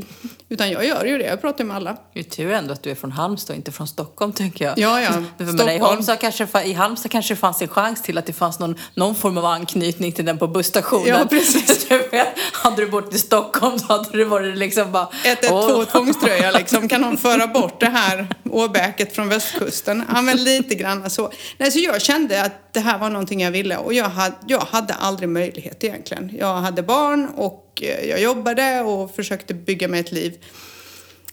Utan 0.48 0.70
jag 0.70 0.86
gör 0.86 1.04
ju 1.04 1.18
det, 1.18 1.24
jag 1.24 1.40
pratar 1.40 1.64
med 1.64 1.76
alla. 1.76 1.96
Det 2.12 2.20
är 2.20 2.24
tur 2.24 2.52
ändå 2.52 2.72
att 2.72 2.82
du 2.82 2.90
är 2.90 2.94
från 2.94 3.12
Halmstad 3.12 3.54
och 3.54 3.56
inte 3.56 3.72
från 3.72 3.88
Stockholm, 3.88 4.32
tänker 4.32 4.64
jag. 4.64 4.78
Ja, 4.78 5.00
ja. 5.00 5.10
För 5.38 5.46
Stockholm. 5.46 5.70
I, 5.70 5.78
Halmstad 5.78 6.20
kanske, 6.20 6.62
I 6.64 6.72
Halmstad 6.72 7.10
kanske 7.10 7.34
det 7.34 7.38
fanns 7.38 7.62
en 7.62 7.68
chans 7.68 8.02
till 8.02 8.18
att 8.18 8.26
det 8.26 8.32
fanns 8.32 8.58
någon, 8.58 8.74
någon 8.94 9.14
form 9.14 9.38
av 9.38 9.44
anknytning 9.44 10.12
till 10.12 10.24
den 10.24 10.38
på 10.38 10.46
busstationen. 10.46 11.06
Ja, 11.06 11.26
precis. 11.30 11.88
hade 12.52 12.76
du 12.76 12.90
bott 12.90 13.14
i 13.14 13.18
Stockholm 13.18 13.78
så 13.78 13.86
hade 13.86 14.18
det 14.18 14.24
varit 14.24 14.56
liksom 14.56 14.92
bara... 14.92 15.08
112 15.24 15.84
tvångströja 15.84 16.50
liksom. 16.58 16.88
Kan 16.88 17.00
någon 17.00 17.16
föra 17.16 17.46
bort 17.46 17.80
det 17.80 17.86
här 17.86 18.28
åbäket 18.50 19.14
från 19.14 19.28
västkusten? 19.28 20.04
Ja, 20.14 20.22
men 20.22 20.44
lite 20.44 20.74
grann 20.74 21.10
så. 21.10 21.32
Nej, 21.58 21.70
så 21.70 21.78
jag 21.78 22.02
kände 22.02 22.42
att 22.42 22.72
det 22.72 22.80
här 22.80 22.98
var 22.98 23.10
någonting 23.10 23.40
jag 23.40 23.50
ville 23.50 23.76
och 23.76 23.94
jag 23.94 24.08
hade, 24.08 24.34
jag 24.46 24.60
hade 24.60 24.94
aldrig 25.00 25.28
möjlighet 25.28 25.84
egentligen. 25.84 26.30
Jag 26.38 26.56
hade 26.56 26.82
barn 26.82 27.28
och 27.36 27.82
eh, 27.82 28.08
jag 28.08 28.22
jobbade 28.22 28.80
och 28.80 29.14
försökte 29.14 29.54
bygga 29.54 29.88
mig 29.88 30.00
ett 30.00 30.12
liv. 30.12 30.44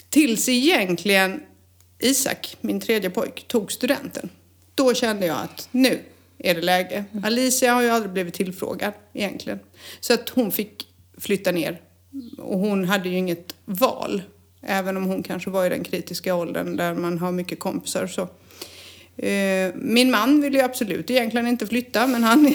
Tills 0.09 0.49
egentligen 0.49 1.41
Isak, 1.99 2.57
min 2.61 2.79
tredje 2.79 3.09
pojk, 3.09 3.45
tog 3.47 3.71
studenten. 3.71 4.29
Då 4.75 4.93
kände 4.93 5.25
jag 5.25 5.37
att 5.37 5.69
nu 5.71 5.99
är 6.37 6.55
det 6.55 6.61
läge. 6.61 7.03
Alicia 7.23 7.73
har 7.73 7.81
ju 7.81 7.89
aldrig 7.89 8.13
blivit 8.13 8.33
tillfrågad 8.33 8.93
egentligen. 9.13 9.59
Så 9.99 10.13
att 10.13 10.29
hon 10.29 10.51
fick 10.51 10.87
flytta 11.17 11.51
ner. 11.51 11.81
Och 12.37 12.59
hon 12.59 12.85
hade 12.85 13.09
ju 13.09 13.17
inget 13.17 13.55
val. 13.65 14.21
Även 14.61 14.97
om 14.97 15.03
hon 15.03 15.23
kanske 15.23 15.49
var 15.49 15.65
i 15.65 15.69
den 15.69 15.83
kritiska 15.83 16.35
åldern 16.35 16.75
där 16.75 16.93
man 16.93 17.17
har 17.17 17.31
mycket 17.31 17.59
kompisar 17.59 18.07
så. 18.07 18.21
Eh, 19.25 19.73
min 19.75 20.11
man 20.11 20.41
ville 20.41 20.57
ju 20.57 20.63
absolut 20.63 21.09
egentligen 21.11 21.47
inte 21.47 21.67
flytta, 21.67 22.07
men 22.07 22.23
han, 22.23 22.53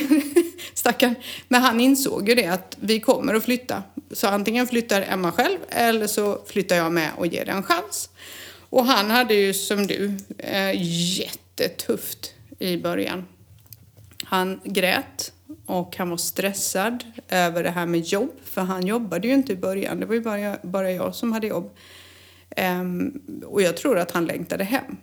stackarn, 0.74 1.14
men 1.48 1.62
han 1.62 1.80
insåg 1.80 2.28
ju 2.28 2.34
det 2.34 2.46
att 2.46 2.76
vi 2.80 3.00
kommer 3.00 3.34
att 3.34 3.44
flytta. 3.44 3.82
Så 4.12 4.28
antingen 4.28 4.66
flyttar 4.66 5.02
Emma 5.02 5.32
själv 5.32 5.58
eller 5.68 6.06
så 6.06 6.42
flyttar 6.46 6.76
jag 6.76 6.92
med 6.92 7.10
och 7.16 7.26
ger 7.26 7.44
det 7.44 7.52
en 7.52 7.62
chans. 7.62 8.08
Och 8.70 8.84
han 8.86 9.10
hade 9.10 9.34
ju 9.34 9.54
som 9.54 9.86
du 9.86 10.16
eh, 10.38 10.72
jättetufft 11.18 12.34
i 12.58 12.76
början. 12.76 13.24
Han 14.24 14.60
grät 14.64 15.32
och 15.66 15.96
han 15.96 16.10
var 16.10 16.16
stressad 16.16 17.04
över 17.28 17.62
det 17.62 17.70
här 17.70 17.86
med 17.86 18.00
jobb, 18.00 18.32
för 18.44 18.60
han 18.60 18.86
jobbade 18.86 19.28
ju 19.28 19.34
inte 19.34 19.52
i 19.52 19.56
början. 19.56 20.00
Det 20.00 20.06
var 20.06 20.14
ju 20.14 20.20
bara, 20.20 20.56
bara 20.62 20.92
jag 20.92 21.14
som 21.14 21.32
hade 21.32 21.46
jobb. 21.46 21.76
Um, 22.56 23.22
och 23.46 23.62
jag 23.62 23.76
tror 23.76 23.98
att 23.98 24.10
han 24.10 24.26
längtade 24.26 24.64
hem. 24.64 24.96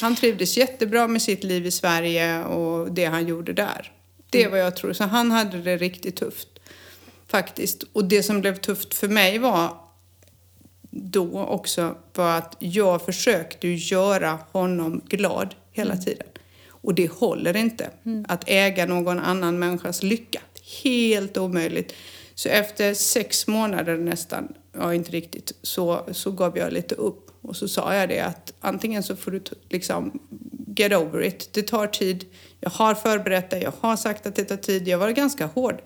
Han 0.00 0.16
trivdes 0.16 0.56
jättebra 0.56 1.08
med 1.08 1.22
sitt 1.22 1.44
liv 1.44 1.66
i 1.66 1.70
Sverige 1.70 2.44
och 2.44 2.92
det 2.92 3.04
han 3.04 3.26
gjorde 3.26 3.52
där. 3.52 3.92
Det 4.30 4.42
är 4.42 4.50
vad 4.50 4.60
jag 4.60 4.76
tror. 4.76 4.92
Så 4.92 5.04
han 5.04 5.30
hade 5.30 5.62
det 5.62 5.76
riktigt 5.76 6.16
tufft. 6.16 6.48
Faktiskt. 7.28 7.82
Och 7.92 8.04
det 8.04 8.22
som 8.22 8.40
blev 8.40 8.56
tufft 8.56 8.94
för 8.94 9.08
mig 9.08 9.38
var 9.38 9.76
då 10.90 11.40
också 11.40 11.96
var 12.14 12.38
att 12.38 12.56
jag 12.58 13.02
försökte 13.02 13.68
göra 13.68 14.38
honom 14.52 15.02
glad 15.08 15.54
hela 15.72 15.92
mm. 15.92 16.04
tiden. 16.04 16.26
Och 16.68 16.94
det 16.94 17.10
håller 17.10 17.56
inte. 17.56 17.90
Mm. 18.04 18.24
Att 18.28 18.44
äga 18.46 18.86
någon 18.86 19.18
annan 19.18 19.58
människas 19.58 20.02
lycka. 20.02 20.40
Helt 20.82 21.36
omöjligt. 21.36 21.92
Så 22.34 22.48
efter 22.48 22.94
sex 22.94 23.46
månader 23.46 23.96
nästan, 23.96 24.54
ja 24.72 24.94
inte 24.94 25.10
riktigt, 25.10 25.52
så, 25.62 26.06
så 26.12 26.30
gav 26.30 26.58
jag 26.58 26.72
lite 26.72 26.94
upp. 26.94 27.30
Och 27.46 27.56
så 27.56 27.68
sa 27.68 27.94
jag 27.94 28.08
det 28.08 28.20
att 28.20 28.52
antingen 28.60 29.02
så 29.02 29.16
får 29.16 29.30
du 29.30 29.42
liksom 29.68 30.20
get 30.76 30.92
over 30.92 31.22
it. 31.22 31.48
Det 31.52 31.62
tar 31.62 31.86
tid. 31.86 32.24
Jag 32.60 32.70
har 32.70 32.94
förberett 32.94 33.50
dig. 33.50 33.62
Jag 33.62 33.72
har 33.80 33.96
sagt 33.96 34.26
att 34.26 34.34
det 34.34 34.44
tar 34.44 34.56
tid. 34.56 34.88
Jag 34.88 34.98
var 34.98 35.10
ganska 35.10 35.46
hård. 35.46 35.82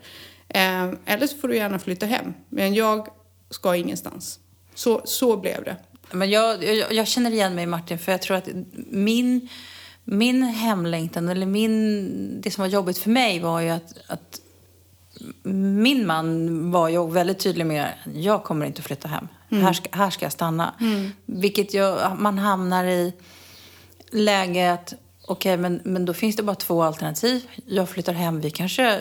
Eh, 0.47 0.89
eller 1.05 1.27
så 1.27 1.37
får 1.37 1.47
du 1.47 1.55
gärna 1.55 1.79
flytta 1.79 2.05
hem. 2.05 2.33
Men 2.49 2.73
jag 2.73 3.07
ska 3.49 3.75
ingenstans. 3.75 4.39
Så, 4.75 5.01
så 5.05 5.37
blev 5.37 5.63
det. 5.63 5.75
Men 6.11 6.29
jag, 6.29 6.63
jag, 6.63 6.93
jag 6.93 7.07
känner 7.07 7.31
igen 7.31 7.55
mig 7.55 7.65
Martin, 7.65 7.99
för 7.99 8.11
jag 8.11 8.21
tror 8.21 8.37
att 8.37 8.47
min, 8.91 9.49
min 10.03 10.43
hemlängtan, 10.43 11.29
eller 11.29 11.45
min, 11.45 12.41
det 12.41 12.51
som 12.51 12.61
var 12.61 12.69
jobbigt 12.69 12.97
för 12.97 13.09
mig 13.09 13.39
var 13.39 13.61
ju 13.61 13.69
att, 13.69 13.93
att 14.07 14.40
min 15.43 16.07
man 16.07 16.71
var 16.71 16.89
ju 16.89 17.09
väldigt 17.09 17.39
tydlig 17.39 17.65
med 17.65 17.85
att 17.85 18.15
jag 18.15 18.43
kommer 18.43 18.65
inte 18.65 18.79
att 18.79 18.85
flytta 18.85 19.07
hem. 19.07 19.27
Mm. 19.51 19.63
Här, 19.63 19.73
ska, 19.73 19.89
här 19.91 20.09
ska 20.09 20.25
jag 20.25 20.31
stanna. 20.31 20.73
Mm. 20.79 21.11
Vilket 21.25 21.73
ju, 21.73 21.95
man 22.17 22.37
hamnar 22.37 22.85
i 22.85 23.13
läget, 24.11 24.93
okej 25.27 25.53
okay, 25.53 25.57
men, 25.57 25.81
men 25.83 26.05
då 26.05 26.13
finns 26.13 26.35
det 26.35 26.43
bara 26.43 26.55
två 26.55 26.83
alternativ. 26.83 27.47
Jag 27.65 27.89
flyttar 27.89 28.13
hem, 28.13 28.41
vi 28.41 28.51
kanske 28.51 28.99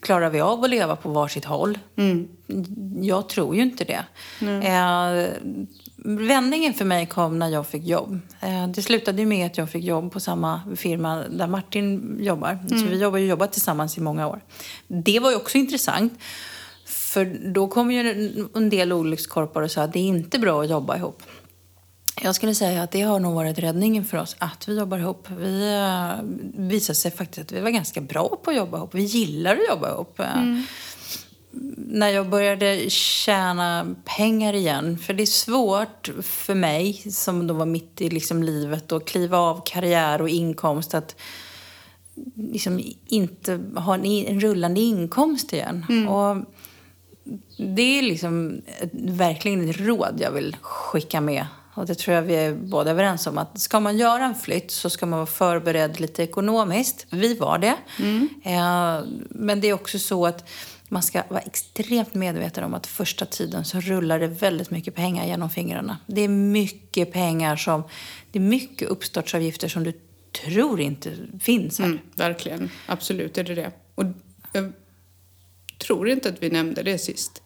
klarar 0.00 0.30
vi 0.30 0.40
av 0.40 0.64
att 0.64 0.70
leva 0.70 0.96
på 0.96 1.08
varsitt 1.08 1.44
håll. 1.44 1.78
Mm. 1.96 2.28
Jag 3.00 3.28
tror 3.28 3.56
ju 3.56 3.62
inte 3.62 3.84
det. 3.84 4.04
Eh, 4.46 5.26
vändningen 6.04 6.74
för 6.74 6.84
mig 6.84 7.06
kom 7.06 7.38
när 7.38 7.48
jag 7.48 7.66
fick 7.66 7.86
jobb. 7.86 8.20
Eh, 8.40 8.68
det 8.68 8.82
slutade 8.82 9.26
med 9.26 9.46
att 9.46 9.58
jag 9.58 9.70
fick 9.70 9.84
jobb 9.84 10.12
på 10.12 10.20
samma 10.20 10.60
firma 10.76 11.16
där 11.16 11.46
Martin 11.46 12.16
jobbar. 12.20 12.50
Mm. 12.50 12.78
Så 12.78 12.86
vi 12.86 13.02
har 13.02 13.18
jobbat 13.18 13.52
tillsammans 13.52 13.98
i 13.98 14.00
många 14.00 14.28
år. 14.28 14.40
Det 14.88 15.20
var 15.20 15.30
ju 15.30 15.36
också 15.36 15.58
intressant. 15.58 16.12
För 16.86 17.52
då 17.52 17.68
kommer 17.68 17.94
ju 17.94 18.48
en- 18.54 18.70
del 18.70 18.92
olyckskorpar 18.92 19.62
och 19.62 19.70
sa 19.70 19.82
att 19.82 19.92
det 19.92 19.98
är 19.98 20.02
inte 20.02 20.38
bra 20.38 20.62
att 20.62 20.70
jobba 20.70 20.96
ihop. 20.96 21.22
Jag 22.22 22.34
skulle 22.34 22.54
säga 22.54 22.82
att 22.82 22.90
det 22.90 23.02
har 23.02 23.20
nog 23.20 23.34
varit 23.34 23.58
räddningen 23.58 24.04
för 24.04 24.18
oss 24.18 24.36
att 24.38 24.68
vi 24.68 24.78
jobbar 24.78 24.98
ihop. 24.98 25.28
Vi 25.38 25.74
uh, 25.74 26.22
visade 26.68 26.94
sig 26.94 27.10
faktiskt 27.10 27.38
att 27.38 27.52
vi 27.52 27.60
var 27.60 27.70
ganska 27.70 28.00
bra 28.00 28.40
på 28.42 28.50
att 28.50 28.56
jobba 28.56 28.76
ihop. 28.76 28.94
Vi 28.94 29.02
gillar 29.02 29.52
att 29.54 29.68
jobba 29.68 29.90
ihop. 29.90 30.20
Eh, 30.20 30.42
När 31.76 32.08
jag 32.08 32.28
började 32.28 32.90
tjäna 32.90 33.94
pengar 34.04 34.52
igen, 34.52 34.98
för 34.98 35.14
det 35.14 35.22
är 35.22 35.26
svårt 35.26 36.10
för 36.22 36.54
mig 36.54 36.92
som 37.10 37.46
då 37.46 37.54
var 37.54 37.66
mitt 37.66 38.00
i 38.00 38.10
liksom 38.10 38.42
livet 38.42 38.92
och 38.92 39.06
kliva 39.06 39.38
av 39.38 39.62
karriär 39.66 40.22
och 40.22 40.28
inkomst 40.28 40.94
att 40.94 41.16
liksom 42.36 42.80
inte 43.06 43.60
ha 43.76 43.94
en, 43.94 44.40
rullande 44.40 44.80
inkomst 44.80 45.52
igen. 45.52 46.06
Och 46.08 46.36
det 47.56 47.98
är 47.98 48.02
liksom 48.02 48.62
verkligen 48.92 49.70
ett 49.70 49.80
råd 49.80 50.18
jag 50.20 50.30
vill 50.30 50.56
skicka 50.62 51.20
med. 51.20 51.46
Och 51.74 51.86
det 51.86 51.94
tror 51.94 52.14
jag 52.14 52.22
vi 52.22 52.34
är 52.34 52.54
båda 52.54 52.90
överens 52.90 53.26
om. 53.26 53.38
Att 53.38 53.60
ska 53.60 53.80
man 53.80 53.98
göra 53.98 54.24
en 54.24 54.34
flytt 54.34 54.70
så 54.70 54.90
ska 54.90 55.06
man 55.06 55.18
vara 55.18 55.26
förberedd 55.26 56.00
lite 56.00 56.22
ekonomiskt. 56.22 57.06
Vi 57.10 57.34
var 57.34 57.58
det. 57.58 57.76
Eh, 58.42 59.00
men 59.30 59.60
det 59.60 59.68
är 59.68 59.72
också 59.72 59.98
så 59.98 60.26
att 60.26 60.48
man 60.88 61.02
ska 61.02 61.22
vara 61.28 61.40
extremt 61.40 62.14
medveten 62.14 62.64
om 62.64 62.74
att 62.74 62.86
första 62.86 63.26
tiden 63.26 63.64
så 63.64 63.80
rullar 63.80 64.20
det 64.20 64.26
väldigt 64.26 64.70
mycket 64.70 64.94
pengar 64.94 65.26
genom 65.26 65.50
fingrarna. 65.50 65.98
Det 66.06 66.20
är 66.20 66.28
mycket 66.28 67.12
pengar 67.12 67.56
som... 67.56 67.82
Det 68.30 68.38
är 68.38 68.42
mycket 68.42 68.88
uppstartsavgifter 68.88 69.68
som 69.68 69.84
du 69.84 69.92
tror 70.42 70.80
inte 70.80 71.12
finns 71.40 71.78
här. 71.78 71.86
Mm, 71.86 71.98
verkligen. 72.16 72.70
Absolut 72.86 73.38
är 73.38 73.44
det 73.44 73.54
det. 73.54 73.70
Och 73.94 74.04
jag 74.52 74.72
tror 75.78 76.08
inte 76.08 76.28
att 76.28 76.42
vi 76.42 76.50
nämnde 76.50 76.82
det 76.82 76.98
sist. 76.98 77.42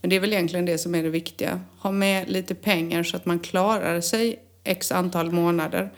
Men 0.00 0.10
det 0.10 0.16
är 0.16 0.20
väl 0.20 0.32
egentligen 0.32 0.64
det 0.64 0.78
som 0.78 0.94
är 0.94 1.02
det 1.02 1.10
viktiga. 1.10 1.60
Ha 1.78 1.90
med 1.90 2.30
lite 2.30 2.54
pengar 2.54 3.02
så 3.02 3.16
att 3.16 3.26
man 3.26 3.40
klarar 3.40 4.00
sig 4.00 4.38
x 4.64 4.92
antal 4.92 5.32
månader. 5.32 5.92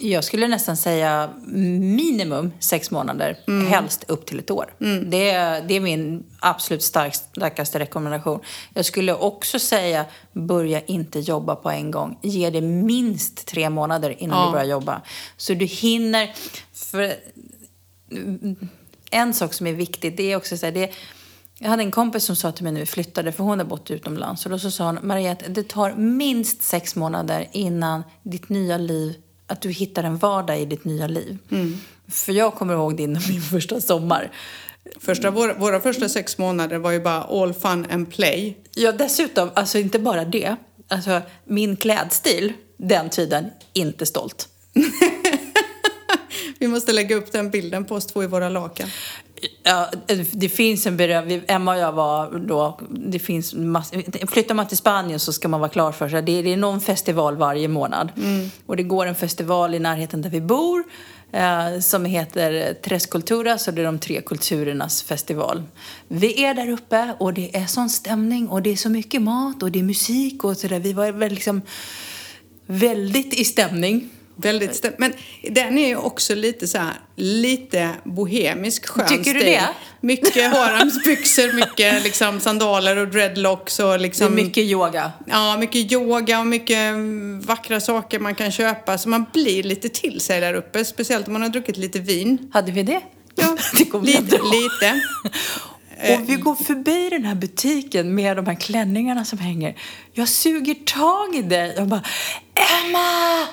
Jag 0.00 0.24
skulle 0.24 0.48
nästan 0.48 0.76
säga 0.76 1.30
minimum 1.46 2.52
sex 2.58 2.90
månader, 2.90 3.38
helst 3.68 4.04
upp 4.08 4.26
till 4.26 4.38
ett 4.38 4.50
år. 4.50 4.74
Det, 5.06 5.30
är, 5.30 5.62
det 5.62 5.74
är 5.74 5.80
min 5.80 6.24
absolut 6.40 6.82
stark, 6.82 7.14
starkaste 7.14 7.78
rekommendation. 7.78 8.40
Jag 8.74 8.84
skulle 8.84 9.14
också 9.14 9.58
säga, 9.58 10.04
börja 10.32 10.80
inte 10.80 11.18
jobba 11.18 11.56
på 11.56 11.70
en 11.70 11.90
gång. 11.90 12.18
Ge 12.22 12.50
det 12.50 12.60
minst 12.60 13.46
tre 13.46 13.70
månader 13.70 14.22
innan 14.22 14.38
Ja. 14.38 14.46
du 14.46 14.52
börjar 14.52 14.66
jobba. 14.66 15.02
Så 15.36 15.54
du 15.54 15.64
hinner... 15.64 16.34
För 16.72 17.14
en 19.10 19.34
sak 19.34 19.54
som 19.54 19.66
är 19.66 19.72
viktig, 19.72 20.16
det 20.16 20.32
är 20.32 20.36
också 20.36 20.56
så 20.56 20.66
här, 20.66 20.72
det 20.72 20.90
jag 21.60 21.68
hade 21.68 21.82
en 21.82 21.90
kompis 21.90 22.24
som 22.24 22.36
sa 22.36 22.52
till 22.52 22.64
mig 22.64 22.72
nu, 22.72 22.86
flyttade, 22.86 23.32
för 23.32 23.44
hon 23.44 23.58
har 23.58 23.66
bott 23.66 23.90
utomlands. 23.90 24.44
Och 24.46 24.50
då 24.50 24.58
så 24.58 24.70
sa 24.70 24.84
hon, 24.84 24.98
Mariette, 25.02 25.48
det 25.48 25.68
tar 25.68 25.94
minst 25.94 26.62
sex 26.62 26.96
månader 26.96 27.48
innan 27.52 28.02
ditt 28.22 28.48
nya 28.48 28.78
liv, 28.78 29.14
att 29.48 29.60
du 29.60 29.70
hittar 29.70 30.04
en 30.04 30.16
vardag 30.16 30.60
i 30.60 30.64
ditt 30.64 30.84
nya 30.84 31.06
liv. 31.06 31.38
För 32.08 32.32
jag 32.32 32.54
kommer 32.54 32.74
ihåg 32.74 32.96
din 32.96 33.12
min 33.28 33.40
första 33.42 33.80
sommar. 33.80 34.30
Första, 35.00 35.30
våra, 35.30 35.54
våra 35.54 35.80
första 35.80 36.08
sex 36.08 36.38
månader 36.38 36.78
var 36.78 36.90
ju 36.90 37.00
bara 37.00 37.22
all 37.22 37.54
fun 37.54 37.86
and 37.90 38.10
play. 38.10 38.56
Ja, 38.74 38.92
dessutom, 38.92 39.50
alltså 39.54 39.78
inte 39.78 39.98
bara 39.98 40.24
det. 40.24 40.56
Alltså, 40.88 41.20
min 41.44 41.76
klädstil, 41.76 42.52
den 42.76 43.10
tiden, 43.10 43.50
inte 43.72 44.06
stolt. 44.06 44.48
Vi 46.58 46.68
måste 46.68 46.92
lägga 46.92 47.16
upp 47.16 47.32
den 47.32 47.50
bilden 47.50 47.84
på 47.84 47.94
oss 47.94 48.06
två 48.06 48.24
i 48.24 48.26
våra 48.26 48.48
lakan. 48.48 48.88
Ja, 49.62 49.90
det 50.32 50.48
finns 50.48 50.86
en 50.86 50.96
beröm. 50.96 51.28
vi- 51.28 51.42
Emma 51.48 51.72
och 51.74 51.78
jag 51.80 51.92
var 51.92 52.38
då... 52.38 52.80
Det 52.90 53.18
finns 53.18 53.54
mass, 53.54 53.92
flyttar 54.28 54.54
man 54.54 54.66
till 54.68 54.76
Spanien 54.76 55.20
så 55.20 55.32
ska 55.32 55.48
man 55.48 55.60
vara 55.60 55.70
klar 55.70 55.92
för 55.92 56.08
sig. 56.08 56.22
Det 56.22 56.32
är, 56.38 56.42
det 56.42 56.52
är 56.52 56.56
någon 56.56 56.80
festival 56.80 57.36
varje 57.36 57.68
månad. 57.68 58.08
Och 58.66 58.76
det 58.76 58.82
går 58.82 59.06
en 59.06 59.14
festival 59.14 59.74
i 59.74 59.78
närheten 59.78 60.22
där 60.22 60.30
vi 60.30 60.40
bor 60.40 60.84
eh, 61.32 61.78
som 61.80 62.04
heter 62.04 62.74
Tres 62.74 63.06
Culturas. 63.06 63.68
Och 63.68 63.74
det 63.74 63.80
är 63.82 63.84
de 63.86 63.98
tre 63.98 64.20
kulturernas 64.20 65.02
festival. 65.02 65.62
Vi 66.08 66.44
är 66.44 66.54
där 66.54 66.68
uppe 66.70 67.14
och 67.18 67.34
det 67.34 67.56
är 67.56 67.66
sån 67.66 67.88
stämning 67.90 68.48
och 68.48 68.62
det 68.62 68.70
är 68.70 68.76
så 68.76 68.88
mycket 68.90 69.22
mat 69.22 69.62
och 69.62 69.70
det 69.72 69.78
är 69.78 69.82
musik 69.82 70.44
och 70.44 70.56
sådär. 70.56 70.78
Vi 70.80 70.92
var 70.92 71.12
väl 71.12 71.30
liksom 71.32 71.62
väldigt 72.66 73.34
i 73.34 73.44
stämning. 73.44 74.10
Väldigt 74.42 74.74
stäm- 74.74 74.94
Men 74.98 75.12
den 75.50 75.78
är 75.78 75.88
ju 75.88 75.96
också 75.96 76.34
lite 76.34 76.66
så 76.68 76.78
här, 76.78 76.92
lite 77.16 77.90
bohemisk 78.04 78.86
skön 78.86 79.08
Tycker 79.08 79.34
du 79.34 79.40
stil. 79.40 79.52
det? 79.52 79.68
Mycket 80.00 80.52
haremsbyxor, 80.52 81.52
mycket 81.52 82.02
liksom 82.02 82.40
sandaler 82.40 82.96
och 82.96 83.08
dreadlocks 83.08 83.78
och 83.78 83.88
Det 83.88 83.94
är 83.94 83.98
liksom... 83.98 84.34
mycket 84.34 84.64
yoga. 84.64 85.12
Ja, 85.26 85.56
mycket 85.56 85.92
yoga 85.92 86.40
och 86.40 86.46
mycket 86.46 86.76
mm, 86.76 87.40
vackra 87.40 87.80
saker 87.80 88.18
man 88.18 88.34
kan 88.34 88.52
köpa. 88.52 88.98
Så 88.98 89.08
man 89.08 89.26
blir 89.32 89.62
lite 89.62 89.88
till 89.88 90.20
sig 90.20 90.40
där 90.40 90.54
uppe. 90.54 90.84
Speciellt 90.84 91.26
om 91.26 91.32
man 91.32 91.42
har 91.42 91.48
druckit 91.48 91.76
lite 91.76 91.98
vin. 91.98 92.50
Hade 92.52 92.72
vi 92.72 92.82
det? 92.82 93.00
Ja, 93.34 93.56
det 93.72 93.84
lite. 94.42 95.00
Och 95.98 96.28
vi 96.28 96.36
går 96.36 96.54
förbi 96.54 97.08
den 97.10 97.24
här 97.24 97.34
butiken 97.34 98.14
med 98.14 98.36
de 98.36 98.46
här 98.46 98.54
klänningarna 98.54 99.24
som 99.24 99.38
hänger. 99.38 99.78
Jag 100.12 100.28
suger 100.28 100.74
tag 100.74 101.34
i 101.34 101.42
dig 101.42 101.76
och 101.76 101.86
bara 101.86 102.02
Emma! 102.54 103.46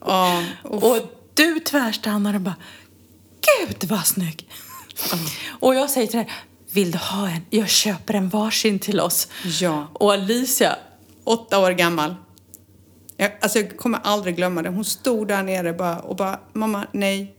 Ja, 0.00 0.44
och 0.62 0.96
du 1.34 1.60
tvärstannar 1.60 2.34
och 2.34 2.40
bara 2.40 2.56
Gud 3.40 3.90
vad 3.90 4.06
snygg! 4.06 4.48
Och 5.48 5.74
jag 5.74 5.90
säger 5.90 6.06
till 6.06 6.18
dig 6.18 6.28
Vill 6.72 6.90
du 6.90 6.98
ha 6.98 7.28
en? 7.28 7.40
Jag 7.50 7.68
köper 7.68 8.14
en 8.14 8.28
varsin 8.28 8.78
till 8.78 9.00
oss. 9.00 9.28
Ja. 9.60 9.86
Och 9.92 10.12
Alicia, 10.12 10.76
åtta 11.24 11.58
år 11.58 11.70
gammal. 11.70 12.14
Jag, 13.16 13.32
alltså 13.40 13.58
jag 13.58 13.76
kommer 13.76 13.98
aldrig 14.04 14.36
glömma 14.36 14.62
det. 14.62 14.68
Hon 14.68 14.84
stod 14.84 15.28
där 15.28 15.42
nere 15.42 15.72
bara 15.72 15.98
och 15.98 16.16
bara, 16.16 16.40
mamma 16.52 16.86
nej. 16.92 17.34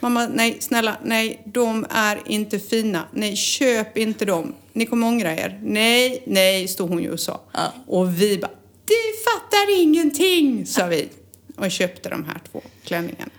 Mamma 0.00 0.26
nej, 0.26 0.56
snälla 0.60 0.96
nej, 1.04 1.42
de 1.44 1.86
är 1.90 2.22
inte 2.26 2.58
fina. 2.58 3.04
Nej, 3.12 3.36
köp 3.36 3.98
inte 3.98 4.24
dem. 4.24 4.54
Ni 4.72 4.86
kommer 4.86 5.06
ångra 5.06 5.36
er. 5.36 5.60
Nej, 5.62 6.22
nej, 6.26 6.68
stod 6.68 6.88
hon 6.88 7.02
ju 7.02 7.12
och 7.12 7.20
sa. 7.20 7.40
Ja. 7.52 7.72
Och 7.86 8.20
vi 8.20 8.38
bara, 8.38 8.50
du 8.84 8.94
fattar 9.24 9.80
ingenting, 9.82 10.66
sa 10.66 10.86
vi. 10.86 11.08
Och 11.56 11.70
köpte 11.70 12.08
de 12.08 12.24
här 12.24 12.40
två 12.52 12.62
klänningarna. 12.84 13.30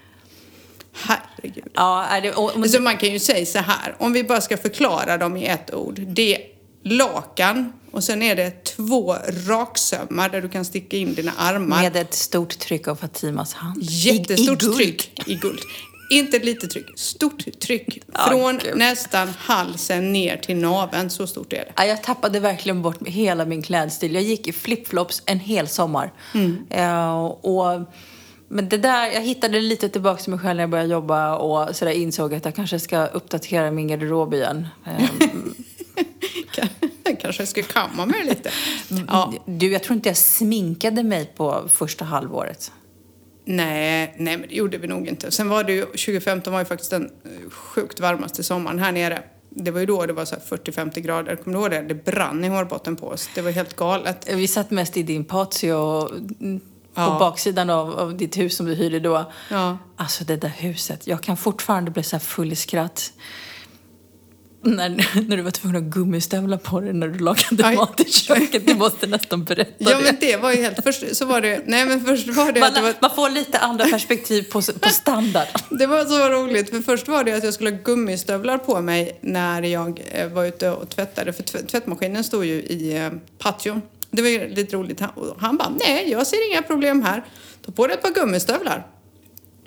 Herregud. 0.94 1.72
ja, 1.74 2.20
det, 2.24 2.32
och, 2.32 2.70
Så 2.70 2.82
man 2.82 2.98
kan 2.98 3.10
ju 3.12 3.20
säga 3.20 3.46
så 3.46 3.60
här, 3.60 3.96
om 4.00 4.14
vi 4.14 4.24
bara 4.24 4.42
ska 4.42 4.58
förklara 4.58 5.18
dem 5.18 5.38
i 5.38 5.46
ett 5.46 5.74
ord. 5.74 6.00
Det 6.08 6.36
är 6.36 6.42
lakan 6.84 7.74
och 7.92 8.04
sen 8.04 8.22
är 8.22 8.36
det 8.36 8.64
två 8.64 9.16
raksömmar 9.48 10.30
där 10.30 10.42
du 10.42 10.50
kan 10.50 10.66
sticka 10.66 10.98
in 10.98 11.14
dina 11.14 11.32
armar. 11.38 11.82
med 11.82 11.96
ett 11.96 12.14
stort 12.14 12.60
tryck 12.60 12.88
av 12.88 12.96
Fatimas 12.96 13.54
hand. 13.54 13.78
Jättestort 13.82 14.64
I, 14.64 14.66
i 14.66 14.70
guld. 14.70 14.78
tryck 14.78 15.22
i 15.28 15.36
guld. 15.36 15.60
Inte 16.10 16.38
ett 16.38 16.46
litet 16.46 16.72
tryck, 16.72 17.00
stort 17.00 17.60
tryck. 17.60 18.04
Från 18.28 18.58
gud. 18.58 18.78
nästan 18.78 19.28
halsen 19.38 20.14
ner 20.14 20.38
till 20.38 20.58
naveln, 20.58 21.10
så 21.10 21.28
stort 21.28 21.54
är 21.54 21.58
det. 21.58 21.72
Ja, 21.76 21.86
jag 21.86 22.04
tappade 22.04 22.40
verkligen 22.40 22.82
bort 22.82 23.08
hela 23.08 23.46
min 23.46 23.62
klädstil. 23.62 24.14
Jag 24.14 24.24
gick 24.24 24.48
i 24.48 24.54
flipflops 24.54 25.24
en 25.26 25.40
hel 25.40 25.68
sommar. 25.68 26.14
Eh, 26.70 27.26
och, 27.26 27.82
men 28.48 28.70
det 28.70 28.78
där, 28.78 29.08
jag 29.08 29.22
hittade 29.22 29.60
lite 29.60 29.90
tillbaka 29.90 30.22
till 30.22 30.32
mig 30.32 30.40
själv 30.40 30.56
när 30.56 30.64
jag 30.64 30.70
började 30.70 30.90
jobba 30.90 31.36
och 31.36 31.76
så 31.76 31.90
insåg 31.90 32.34
att 32.34 32.46
jag 32.46 32.56
kanske 32.56 32.80
ska 32.80 33.06
uppdatera 33.06 33.72
min 33.72 33.88
garderob 33.88 34.34
igen. 34.34 34.68
Eh, 34.86 35.10
Kanske 37.22 37.46
ska 37.46 37.64
kamma 37.64 38.06
mig 38.06 38.24
lite. 38.24 38.52
Ja. 39.08 39.34
Du, 39.46 39.72
jag 39.72 39.84
tror 39.84 39.96
inte 39.96 40.10
jag 40.10 40.18
sminkade 40.18 41.04
mig 41.04 41.26
på 41.26 41.70
första 41.74 42.06
halvåret. 42.06 42.72
Nej, 43.52 44.14
nej, 44.18 44.38
men 44.38 44.50
det 44.50 44.56
gjorde 44.56 44.78
vi 44.78 44.88
nog 44.88 45.08
inte. 45.08 45.32
Sen 45.32 45.50
var 45.50 45.64
det 45.64 45.74
ju, 45.74 45.82
2015 45.86 46.54
var 46.54 46.60
ju 46.60 46.66
faktiskt 46.66 46.92
den 46.92 47.06
eh, 47.06 47.50
sjukt 47.52 48.00
varmaste 48.00 48.44
sommaren 48.44 48.80
här 48.80 48.92
nere. 48.92 49.24
Det 49.50 49.72
var 49.72 49.80
ju 49.80 49.86
då 49.86 50.06
det 50.06 50.14
var 50.14 50.26
så 50.26 50.36
här 50.36 50.58
40-50 50.58 51.00
grader. 51.00 51.36
Kommer 51.36 51.58
du 51.58 51.62
ihåg 51.64 51.72
det? 51.72 51.82
Det 51.82 52.06
brann 52.06 52.46
i 52.46 52.48
hårbotten 52.48 52.96
på 52.96 53.08
oss. 53.08 53.30
Det 53.36 53.42
var 53.42 53.52
helt 53.52 53.76
galet. 53.76 54.30
Vi 54.34 54.48
satt 54.48 54.72
mest 54.72 54.98
i 54.98 55.04
din 55.04 55.26
patio 55.26 55.74
och, 55.74 56.10
på 56.10 56.60
Ja. 57.02 57.18
baksidan 57.20 57.70
av, 57.70 58.00
av 58.00 58.18
ditt 58.18 58.38
hus 58.38 58.56
som 58.58 58.66
du 58.66 58.74
hyrde 58.76 59.00
då. 59.00 59.32
Ja. 59.50 59.78
Alltså 59.96 60.24
det 60.24 60.36
där 60.38 60.50
huset, 60.58 61.08
jag 61.08 61.24
kan 61.24 61.38
fortfarande 61.38 61.92
bli 61.92 62.04
så 62.04 62.20
full 62.20 62.52
i 62.52 62.56
skratt. 62.56 63.14
När, 64.62 64.90
när 65.28 65.38
du 65.38 65.44
var 65.44 65.52
tvungen 65.52 65.78
att 65.78 65.84
ha 65.84 65.90
gummistövlar 65.90 66.58
på 66.58 66.80
dig 66.80 66.94
när 66.94 67.08
du 67.08 67.20
lagade 67.20 67.66
Aj. 67.68 67.76
mat 67.76 68.00
i 68.00 68.12
köket. 68.12 68.68
Du 68.68 68.76
måste 68.76 69.08
nästan 69.08 69.44
berätta 69.44 69.72
Ja, 69.78 69.98
det. 69.98 70.04
men 70.04 70.16
det 70.20 70.38
var 70.38 70.52
ju 70.52 70.62
helt... 70.62 70.84
Först 70.84 71.16
så 71.16 71.26
var 71.26 71.42
det... 71.42 71.62
Nej, 71.66 71.86
men 71.86 72.06
först 72.06 72.28
var 72.28 72.52
det 72.52 72.62
att 72.68 72.76
det 72.76 72.82
Man, 72.82 72.84
var... 72.84 72.94
man 73.02 73.12
får 73.16 73.30
lite 73.30 73.60
andra 73.60 73.86
perspektiv 73.86 74.44
på, 74.44 74.62
på 74.62 74.90
standard. 74.90 75.48
Det 75.70 75.88
var 75.88 76.06
så 76.06 76.30
roligt, 76.30 76.70
för 76.70 76.80
först 76.82 77.08
var 77.08 77.24
det 77.24 77.34
att 77.34 77.44
jag 77.44 77.54
skulle 77.54 77.70
ha 77.70 77.78
gummistövlar 77.84 78.58
på 78.58 78.82
mig 78.82 79.20
när 79.22 79.62
jag 79.64 80.02
eh, 80.12 80.28
var 80.30 80.46
ute 80.46 80.70
och 80.70 80.90
tvättade, 80.90 81.34
för 81.34 81.44
tv- 81.44 81.64
tvättmaskinen 81.68 82.24
stod 82.24 82.46
ju 82.46 82.54
i 82.54 82.98
eh, 82.98 83.10
patio. 83.38 83.82
Det 84.12 84.22
var 84.22 84.30
ju 84.30 84.50
lite 84.50 84.76
roligt. 84.76 85.00
Han, 85.00 85.12
han 85.40 85.58
bara, 85.58 85.70
nej, 85.88 86.12
jag 86.12 86.28
ser 86.28 86.52
inga 86.52 86.62
problem 86.62 87.02
här. 87.02 87.24
Ta 87.66 87.72
på 87.72 87.88
dig 87.88 87.94
ett 87.96 88.02
par 88.02 88.12
gummistövlar. 88.12 88.88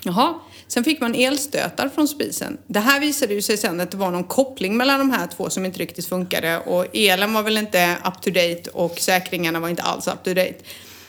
Jaha. 0.02 0.34
Sen 0.72 0.84
fick 0.84 1.00
man 1.00 1.14
elstötar 1.14 1.88
från 1.88 2.08
spisen. 2.08 2.58
Det 2.66 2.80
här 2.80 3.00
visade 3.00 3.34
ju 3.34 3.42
sig 3.42 3.56
sen 3.56 3.80
att 3.80 3.90
det 3.90 3.96
var 3.96 4.10
någon 4.10 4.24
koppling 4.24 4.76
mellan 4.76 4.98
de 4.98 5.10
här 5.10 5.26
två 5.26 5.50
som 5.50 5.64
inte 5.64 5.78
riktigt 5.78 6.06
funkade 6.06 6.58
och 6.58 6.86
elen 6.92 7.32
var 7.32 7.42
väl 7.42 7.58
inte 7.58 7.96
up 8.06 8.22
to 8.22 8.30
date 8.30 8.70
och 8.72 8.98
säkringarna 8.98 9.60
var 9.60 9.68
inte 9.68 9.82
alls 9.82 10.06
up 10.06 10.24
to 10.24 10.34
date. 10.34 10.54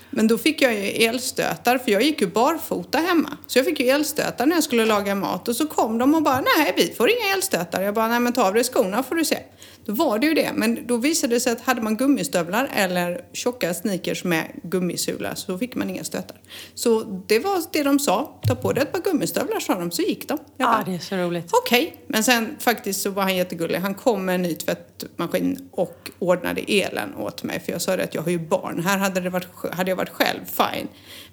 Men 0.09 0.27
då 0.27 0.37
fick 0.37 0.61
jag 0.61 0.73
ju 0.73 0.79
elstötar 0.79 1.77
för 1.77 1.91
jag 1.91 2.01
gick 2.01 2.21
ju 2.21 2.27
barfota 2.27 2.97
hemma. 2.97 3.37
Så 3.47 3.59
jag 3.59 3.65
fick 3.65 3.79
ju 3.79 3.89
elstötar 3.89 4.45
när 4.45 4.55
jag 4.55 4.63
skulle 4.63 4.85
laga 4.85 5.15
mat 5.15 5.47
och 5.47 5.55
så 5.55 5.67
kom 5.67 5.97
de 5.97 6.15
och 6.15 6.23
bara 6.23 6.43
nej 6.57 6.73
vi 6.77 6.93
får 6.97 7.09
inga 7.09 7.33
elstötar. 7.33 7.81
Jag 7.81 7.93
bara 7.93 8.07
nej 8.07 8.19
men 8.19 8.33
ta 8.33 8.43
av 8.43 8.53
dig 8.53 8.63
skorna 8.63 9.03
får 9.03 9.15
du 9.15 9.25
se. 9.25 9.37
Då 9.85 9.93
var 9.93 10.19
det 10.19 10.27
ju 10.27 10.33
det. 10.33 10.51
Men 10.53 10.87
då 10.87 10.97
visade 10.97 11.35
det 11.35 11.39
sig 11.39 11.53
att 11.53 11.61
hade 11.61 11.81
man 11.81 11.97
gummistövlar 11.97 12.69
eller 12.73 13.25
tjocka 13.33 13.73
sneakers 13.73 14.23
med 14.23 14.51
gummisula 14.63 15.35
så 15.35 15.57
fick 15.57 15.75
man 15.75 15.89
inga 15.89 16.03
stötar. 16.03 16.37
Så 16.73 17.03
det 17.27 17.39
var 17.39 17.61
det 17.71 17.83
de 17.83 17.99
sa. 17.99 18.39
Ta 18.47 18.55
på 18.55 18.73
dig 18.73 18.83
ett 18.83 18.91
par 18.91 19.01
gummistövlar 19.01 19.59
sa 19.59 19.79
de, 19.79 19.91
så 19.91 20.01
gick 20.01 20.27
de. 20.27 20.37
Jag 20.57 20.69
bara, 20.69 20.77
ja, 20.77 20.91
det 20.91 20.95
är 20.95 20.99
så 20.99 21.15
roligt. 21.15 21.49
Okej, 21.51 21.83
okay. 21.87 21.97
men 22.07 22.23
sen 22.23 22.55
faktiskt 22.59 23.01
så 23.01 23.09
var 23.09 23.23
han 23.23 23.35
jättegullig. 23.35 23.77
Han 23.77 23.95
kom 23.95 24.25
med 24.25 24.35
en 24.35 24.41
ny 24.41 24.55
tvättmaskin 24.55 25.69
och 25.71 26.11
ordnade 26.19 26.61
elen 26.61 27.15
åt 27.15 27.43
mig. 27.43 27.59
För 27.59 27.71
jag 27.71 27.81
sa 27.81 27.95
det 27.95 28.03
att 28.03 28.15
jag 28.15 28.21
har 28.21 28.31
ju 28.31 28.39
barn. 28.39 28.83
Här 28.83 28.97
hade, 28.97 29.21
det 29.21 29.29
varit, 29.29 29.47
hade 29.71 29.91
jag 29.91 29.95
varit 29.95 30.09
själv, 30.09 30.39
fine. 30.45 30.87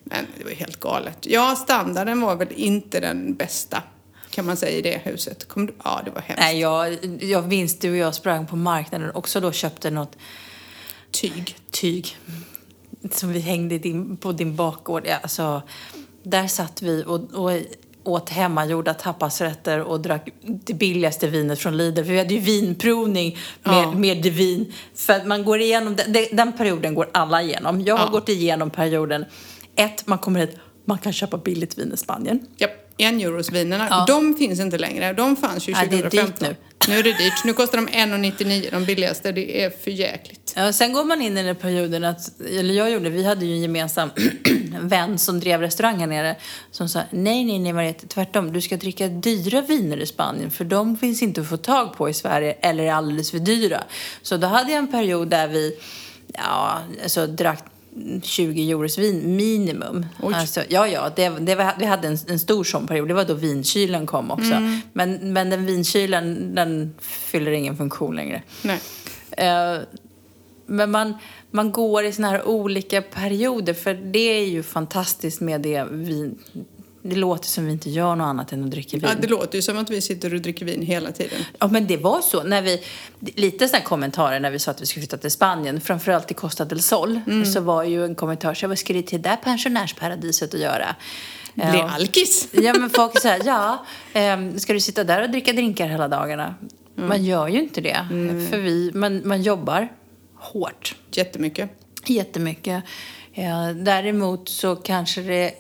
Men 0.05 0.27
det 0.39 0.45
var 0.45 0.51
helt 0.51 0.81
galet. 0.81 1.19
Ja, 1.21 1.57
standarden 1.57 2.21
var 2.21 2.37
väl 2.37 2.49
inte 2.53 3.01
den 3.01 3.35
bästa 3.35 3.83
kan 4.31 4.47
man 4.47 4.57
säga 4.57 4.79
i 4.79 4.83
det 4.83 5.01
huset. 5.05 5.49
Kom 5.49 5.67
du? 5.67 5.75
Ja, 5.85 6.03
det 6.05 6.11
var 6.11 6.21
hemskt. 6.21 6.41
Nej, 6.41 6.61
jag, 6.61 6.99
jag 7.21 7.49
minns 7.49 7.79
du 7.79 7.91
och 7.91 7.97
jag 7.97 8.15
sprang 8.15 8.47
på 8.47 8.57
marknaden 8.57 9.11
och 9.11 9.17
också 9.17 9.41
då 9.41 9.53
köpte 9.53 9.91
något 9.91 10.17
tyg. 11.11 11.57
Tyg. 11.71 12.17
Som 13.11 13.33
vi 13.33 13.41
hängde 13.41 13.79
din, 13.79 14.17
på 14.17 14.33
din 14.33 14.57
bakgård. 14.57 15.07
Alltså, 15.23 15.63
där 16.23 16.47
satt 16.47 16.83
vi 16.83 17.05
och, 17.07 17.35
och 17.35 17.61
åt 18.05 18.29
hemmagjorda 18.29 18.95
tapasrätter 18.95 19.81
och 19.81 20.01
drack 20.01 20.29
det 20.43 20.75
billigaste 20.75 21.29
vinet 21.29 21.59
från 21.59 21.77
Lidl. 21.77 22.05
För 22.05 22.13
vi 22.13 22.19
hade 22.19 22.35
ju 22.35 22.41
vinprovning 22.41 23.39
med, 23.63 23.85
ja. 23.85 23.93
med 23.93 24.27
vin. 24.27 24.73
För 24.95 25.25
man 25.25 25.45
går 25.45 25.61
igenom, 25.61 25.97
den, 25.97 26.27
den 26.33 26.53
perioden 26.53 26.95
går 26.95 27.11
alla 27.13 27.43
igenom. 27.43 27.81
Jag 27.81 27.97
har 27.97 28.07
ja. 28.07 28.11
gått 28.11 28.29
igenom 28.29 28.71
perioden. 28.71 29.25
Ett, 29.77 30.07
man 30.07 30.19
kommer 30.19 30.41
hit, 30.41 30.57
man 30.85 30.99
kan 30.99 31.13
köpa 31.13 31.37
billigt 31.37 31.79
vin 31.79 31.93
i 31.93 31.97
Spanien. 31.97 32.47
Yep 32.59 32.90
en-eurosvinerna, 33.03 33.87
ja. 33.91 34.05
de 34.09 34.37
finns 34.37 34.61
inte 34.61 34.79
längre. 34.79 35.13
De 35.13 35.37
fanns 35.37 35.69
ju 35.69 35.73
2015. 35.75 36.01
Ja, 36.01 36.11
det 36.11 36.19
är 36.19 36.27
dyrt 36.27 36.41
nu. 36.41 36.57
Nu 36.89 36.99
är 36.99 37.03
det 37.03 37.13
dyrt. 37.13 37.45
Nu 37.45 37.53
kostar 37.53 37.79
de 37.79 37.89
1,99 37.89 38.71
de 38.71 38.85
billigaste. 38.85 39.33
Det 39.33 39.65
är 39.65 39.71
för 39.71 39.91
jäkligt. 39.91 40.53
Ja, 40.57 40.73
sen 40.73 40.93
går 40.93 41.05
man 41.05 41.23
in 41.23 41.39
i 41.39 41.43
den 41.43 41.57
perioden 41.57 42.05
att, 42.05 42.41
eller 42.41 42.75
jag 42.75 42.91
gjorde, 42.91 43.11
vi 43.11 43.25
hade 43.25 43.47
ju 43.47 43.53
en 43.53 43.61
gemensam 43.61 44.11
vän 44.81 45.19
som 45.19 45.41
drev 45.41 45.61
restaurang 45.61 45.99
här 45.99 46.07
nere 46.07 46.37
som 46.71 46.89
sa 46.89 47.01
nej, 47.11 47.45
nej, 47.45 47.59
nej 47.59 47.73
Mariette, 47.73 48.07
tvärtom, 48.07 48.53
du 48.53 48.61
ska 48.61 48.77
dricka 48.77 49.09
dyra 49.09 49.61
viner 49.61 49.97
i 49.97 50.07
Spanien 50.07 50.51
för 50.51 50.65
de 50.65 50.97
finns 50.97 51.23
inte 51.23 51.41
att 51.41 51.49
få 51.49 51.57
tag 51.57 51.97
på 51.97 52.09
i 52.09 52.15
Sverige 52.15 52.53
eller 52.61 52.85
är 52.85 52.93
alldeles 52.93 53.31
för 53.31 53.39
dyra. 53.39 53.85
Så 54.23 54.37
då 54.37 54.47
hade 54.47 54.71
jag 54.71 54.79
en 54.79 54.91
period 54.91 55.29
där 55.29 55.49
vi 55.49 55.79
ja, 56.35 56.83
alltså 57.03 57.27
drack 57.27 57.65
20 58.23 58.71
euros 58.71 58.99
vin 58.99 59.37
minimum. 59.37 60.07
Alltså, 60.23 60.63
ja, 60.69 60.89
ja, 60.89 61.11
det, 61.17 61.29
det 61.29 61.55
var, 61.55 61.75
vi 61.79 61.85
hade 61.85 62.09
en, 62.09 62.19
en 62.29 62.39
stor 62.39 62.65
sån 62.65 62.87
period. 62.87 63.09
Det 63.09 63.15
var 63.15 63.25
då 63.25 63.35
vinkylen 63.35 64.07
kom 64.07 64.31
också. 64.31 64.53
Mm. 64.53 64.81
Men, 64.93 65.33
men 65.33 65.51
den 65.51 65.67
vinkylen, 65.67 66.55
den 66.55 66.95
fyller 67.01 67.51
ingen 67.51 67.77
funktion 67.77 68.17
längre. 68.17 68.43
Nej. 68.63 68.81
Uh, 69.41 69.83
men 70.67 70.91
man, 70.91 71.15
man 71.51 71.73
går 71.73 72.05
i 72.05 72.13
såna 72.13 72.29
här 72.29 72.49
olika 72.49 73.03
perioder, 73.03 73.75
för 73.75 73.95
det 73.95 74.41
är 74.41 74.47
ju 74.47 74.63
fantastiskt 74.63 75.41
med 75.41 75.61
det 75.61 75.85
vin, 75.91 76.39
det 77.03 77.17
låter 77.17 77.49
som 77.49 77.67
vi 77.67 77.73
inte 77.73 77.91
gör 77.91 78.17
något 78.17 78.25
annat 78.25 78.53
än 78.53 78.65
att 78.65 78.71
dricka 78.71 78.97
vin. 78.97 79.07
Ja, 79.09 79.15
det 79.21 79.27
låter 79.27 79.59
ju 79.59 79.63
som 79.63 79.79
att 79.79 79.91
vi 79.91 80.01
sitter 80.01 80.35
och 80.35 80.41
dricker 80.41 80.67
vin 80.67 80.83
hela 80.83 81.13
tiden. 81.13 81.45
Ja, 81.59 81.69
men 81.69 81.87
det 81.87 81.97
var 81.97 82.21
så. 82.21 82.43
När 82.43 82.63
vi, 82.63 82.83
lite 83.21 83.69
sådana 83.69 83.85
kommentarer 83.85 84.41
när 84.41 84.51
vi 84.51 84.59
sa 84.59 84.71
att 84.71 84.83
vi 84.83 84.87
skulle 84.87 85.03
flytta 85.03 85.17
till 85.17 85.31
Spanien, 85.31 85.81
framförallt 85.81 86.27
till 86.27 86.37
Costa 86.37 86.65
del 86.65 86.83
Sol, 86.83 87.21
mm. 87.27 87.45
så 87.45 87.61
var 87.61 87.85
ju 87.85 88.05
en 88.05 88.15
kommentar 88.15 88.55
så 88.55 88.69
vad 88.69 88.79
ska 88.79 88.93
du 88.93 89.03
till 89.03 89.23
det 89.23 89.29
där 89.29 89.37
pensionärsparadiset 89.37 90.55
att 90.55 90.61
göra? 90.61 90.97
Bli 91.55 91.65
uh, 91.65 91.95
alkis? 91.95 92.49
Ja, 92.53 92.75
men 92.75 92.91
folk 92.91 93.21
säger 93.21 93.45
ja, 93.45 93.85
um, 94.35 94.59
ska 94.59 94.73
du 94.73 94.81
sitta 94.81 95.05
där 95.05 95.23
och 95.23 95.31
dricka 95.31 95.53
drinkar 95.53 95.89
hela 95.89 96.09
dagarna? 96.09 96.55
Mm. 96.97 97.09
Man 97.09 97.25
gör 97.25 97.49
ju 97.49 97.59
inte 97.59 97.81
det, 97.81 98.07
mm. 98.11 98.47
för 98.47 98.59
vi, 98.59 98.91
man, 98.95 99.29
man 99.29 99.43
jobbar 99.43 99.89
hårt. 100.35 100.97
Jättemycket. 101.11 101.71
Jättemycket. 102.07 102.85
Uh, 103.39 103.71
däremot 103.71 104.49
så 104.49 104.77
kanske 104.77 105.21
det 105.21 105.55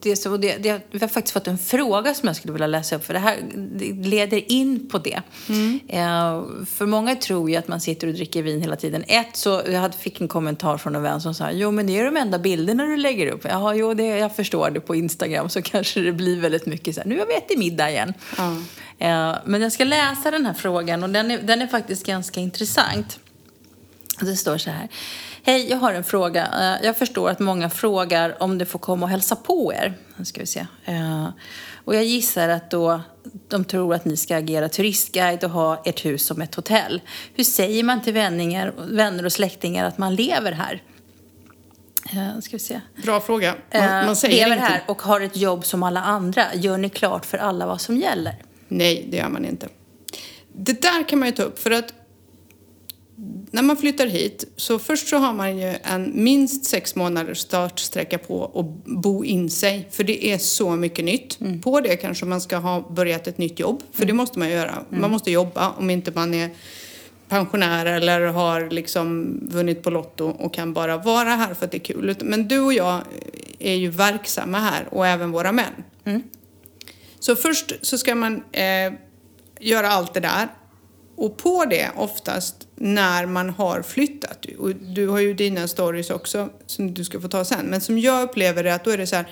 det, 0.00 0.16
så, 0.16 0.36
det, 0.36 0.56
det, 0.56 0.80
vi 0.90 0.98
har 0.98 1.08
faktiskt 1.08 1.32
fått 1.32 1.46
en 1.46 1.58
fråga 1.58 2.14
som 2.14 2.26
jag 2.26 2.36
skulle 2.36 2.52
vilja 2.52 2.66
läsa 2.66 2.96
upp, 2.96 3.04
för 3.04 3.14
det 3.14 3.20
här 3.20 3.38
det 3.54 3.92
leder 4.08 4.52
in 4.52 4.88
på 4.88 4.98
det. 4.98 5.22
Mm. 5.48 5.80
Eh, 5.88 6.64
för 6.66 6.86
många 6.86 7.16
tror 7.16 7.50
ju 7.50 7.56
att 7.56 7.68
man 7.68 7.80
sitter 7.80 8.06
och 8.06 8.14
dricker 8.14 8.42
vin 8.42 8.60
hela 8.60 8.76
tiden. 8.76 9.04
Ett, 9.08 9.36
så 9.36 9.62
jag 9.66 9.94
fick 9.94 10.20
en 10.20 10.28
kommentar 10.28 10.78
från 10.78 10.96
en 10.96 11.02
vän 11.02 11.20
som 11.20 11.34
sa, 11.34 11.50
jo 11.50 11.70
men 11.70 11.86
det 11.86 11.98
är 11.98 12.04
de 12.04 12.16
enda 12.16 12.38
bilderna 12.38 12.84
du 12.84 12.96
lägger 12.96 13.26
upp. 13.26 13.44
Jaha, 13.44 13.74
jo, 13.74 13.94
det, 13.94 14.06
jag 14.06 14.36
förstår 14.36 14.70
det 14.70 14.80
på 14.80 14.94
Instagram, 14.94 15.48
så 15.48 15.62
kanske 15.72 16.00
det 16.00 16.12
blir 16.12 16.40
väldigt 16.40 16.66
mycket 16.66 16.94
så 16.94 17.00
här, 17.00 17.08
nu 17.08 17.18
har 17.18 17.26
vi 17.26 17.34
ätit 17.34 17.58
middag 17.58 17.90
igen. 17.90 18.14
Mm. 18.38 18.64
Eh, 18.98 19.38
men 19.44 19.62
jag 19.62 19.72
ska 19.72 19.84
läsa 19.84 20.30
den 20.30 20.46
här 20.46 20.54
frågan 20.54 21.02
och 21.02 21.10
den 21.10 21.30
är, 21.30 21.38
den 21.38 21.62
är 21.62 21.66
faktiskt 21.66 22.06
ganska 22.06 22.40
intressant. 22.40 23.18
Det 24.20 24.36
står 24.36 24.58
så 24.58 24.70
här. 24.70 24.88
Hej, 25.50 25.70
jag 25.70 25.76
har 25.76 25.92
en 25.92 26.04
fråga. 26.04 26.48
Eh, 26.60 26.86
jag 26.86 26.96
förstår 26.96 27.30
att 27.30 27.38
många 27.38 27.70
frågar 27.70 28.42
om 28.42 28.58
det 28.58 28.66
får 28.66 28.78
komma 28.78 29.06
och 29.06 29.10
hälsa 29.10 29.36
på 29.36 29.72
er. 29.74 29.94
Nu 30.16 30.24
ska 30.24 30.40
vi 30.40 30.46
se. 30.46 30.66
Eh, 30.84 31.28
och 31.84 31.94
jag 31.94 32.04
gissar 32.04 32.48
att 32.48 32.70
då 32.70 33.00
de 33.48 33.64
tror 33.64 33.94
att 33.94 34.04
ni 34.04 34.16
ska 34.16 34.36
agera 34.36 34.68
turistguide 34.68 35.44
och 35.44 35.50
ha 35.50 35.82
ert 35.84 36.04
hus 36.04 36.26
som 36.26 36.42
ett 36.42 36.54
hotell. 36.54 37.00
Hur 37.34 37.44
säger 37.44 37.84
man 37.84 38.02
till 38.02 38.12
vänner, 38.12 38.72
vänner 38.90 39.24
och 39.24 39.32
släktingar 39.32 39.84
att 39.84 39.98
man 39.98 40.14
lever 40.14 40.52
här? 40.52 40.82
Uh, 42.14 42.40
ska 42.40 42.56
vi 42.56 42.58
se. 42.58 42.80
Bra 43.02 43.20
fråga. 43.20 43.54
Man, 43.74 44.06
man 44.06 44.16
säger 44.16 44.34
lever 44.34 44.56
inte. 44.56 44.66
här 44.66 44.82
och 44.86 45.02
har 45.02 45.20
ett 45.20 45.36
jobb 45.36 45.66
som 45.66 45.82
alla 45.82 46.02
andra. 46.02 46.44
Gör 46.54 46.78
ni 46.78 46.88
klart 46.88 47.26
för 47.26 47.38
alla 47.38 47.66
vad 47.66 47.80
som 47.80 47.96
gäller? 47.96 48.34
Nej, 48.68 49.06
det 49.10 49.16
gör 49.16 49.28
man 49.28 49.44
inte. 49.44 49.68
Det 50.52 50.82
där 50.82 51.08
kan 51.08 51.18
man 51.18 51.28
ju 51.28 51.34
ta 51.34 51.42
upp 51.42 51.58
för 51.58 51.70
att 51.70 51.94
när 53.50 53.62
man 53.62 53.76
flyttar 53.76 54.06
hit 54.06 54.44
så 54.56 54.78
först 54.78 55.08
så 55.08 55.16
har 55.16 55.32
man 55.32 55.58
ju 55.58 55.74
en 55.82 56.24
minst 56.24 56.64
sex 56.64 56.94
månaders 56.94 57.38
startsträcka 57.38 58.18
på 58.18 58.44
att 58.44 58.84
bo 59.02 59.24
in 59.24 59.50
sig. 59.50 59.88
För 59.90 60.04
det 60.04 60.26
är 60.26 60.38
så 60.38 60.70
mycket 60.70 61.04
nytt. 61.04 61.40
Mm. 61.40 61.60
På 61.60 61.80
det 61.80 61.96
kanske 61.96 62.24
man 62.26 62.40
ska 62.40 62.56
ha 62.56 62.90
börjat 62.90 63.26
ett 63.26 63.38
nytt 63.38 63.58
jobb. 63.58 63.82
För 63.92 64.02
mm. 64.02 64.06
det 64.06 64.12
måste 64.12 64.38
man 64.38 64.50
göra. 64.50 64.70
Mm. 64.70 65.00
Man 65.00 65.10
måste 65.10 65.30
jobba 65.30 65.70
om 65.70 65.90
inte 65.90 66.12
man 66.14 66.34
är 66.34 66.50
pensionär 67.28 67.86
eller 67.86 68.20
har 68.20 68.70
liksom 68.70 69.38
vunnit 69.42 69.82
på 69.82 69.90
Lotto 69.90 70.24
och 70.24 70.54
kan 70.54 70.72
bara 70.72 70.96
vara 70.96 71.30
här 71.30 71.54
för 71.54 71.64
att 71.64 71.70
det 71.70 71.76
är 71.76 71.94
kul. 71.94 72.16
Men 72.20 72.48
du 72.48 72.60
och 72.60 72.72
jag 72.72 73.00
är 73.58 73.74
ju 73.74 73.88
verksamma 73.88 74.58
här 74.58 74.88
och 74.90 75.06
även 75.06 75.30
våra 75.30 75.52
män. 75.52 75.84
Mm. 76.04 76.22
Så 77.20 77.36
först 77.36 77.72
så 77.82 77.98
ska 77.98 78.14
man 78.14 78.42
eh, 78.52 78.92
göra 79.60 79.88
allt 79.88 80.14
det 80.14 80.20
där 80.20 80.48
och 81.20 81.36
på 81.36 81.64
det 81.64 81.90
oftast 81.96 82.68
när 82.74 83.26
man 83.26 83.50
har 83.50 83.82
flyttat, 83.82 84.46
och 84.58 84.74
du 84.74 85.08
har 85.08 85.20
ju 85.20 85.34
dina 85.34 85.68
stories 85.68 86.10
också 86.10 86.48
som 86.66 86.94
du 86.94 87.04
ska 87.04 87.20
få 87.20 87.28
ta 87.28 87.44
sen, 87.44 87.66
men 87.66 87.80
som 87.80 87.98
jag 87.98 88.22
upplever 88.22 88.64
det 88.64 88.74
att 88.74 88.84
då 88.84 88.90
är 88.90 88.98
det 88.98 89.06
så 89.06 89.16
här, 89.16 89.30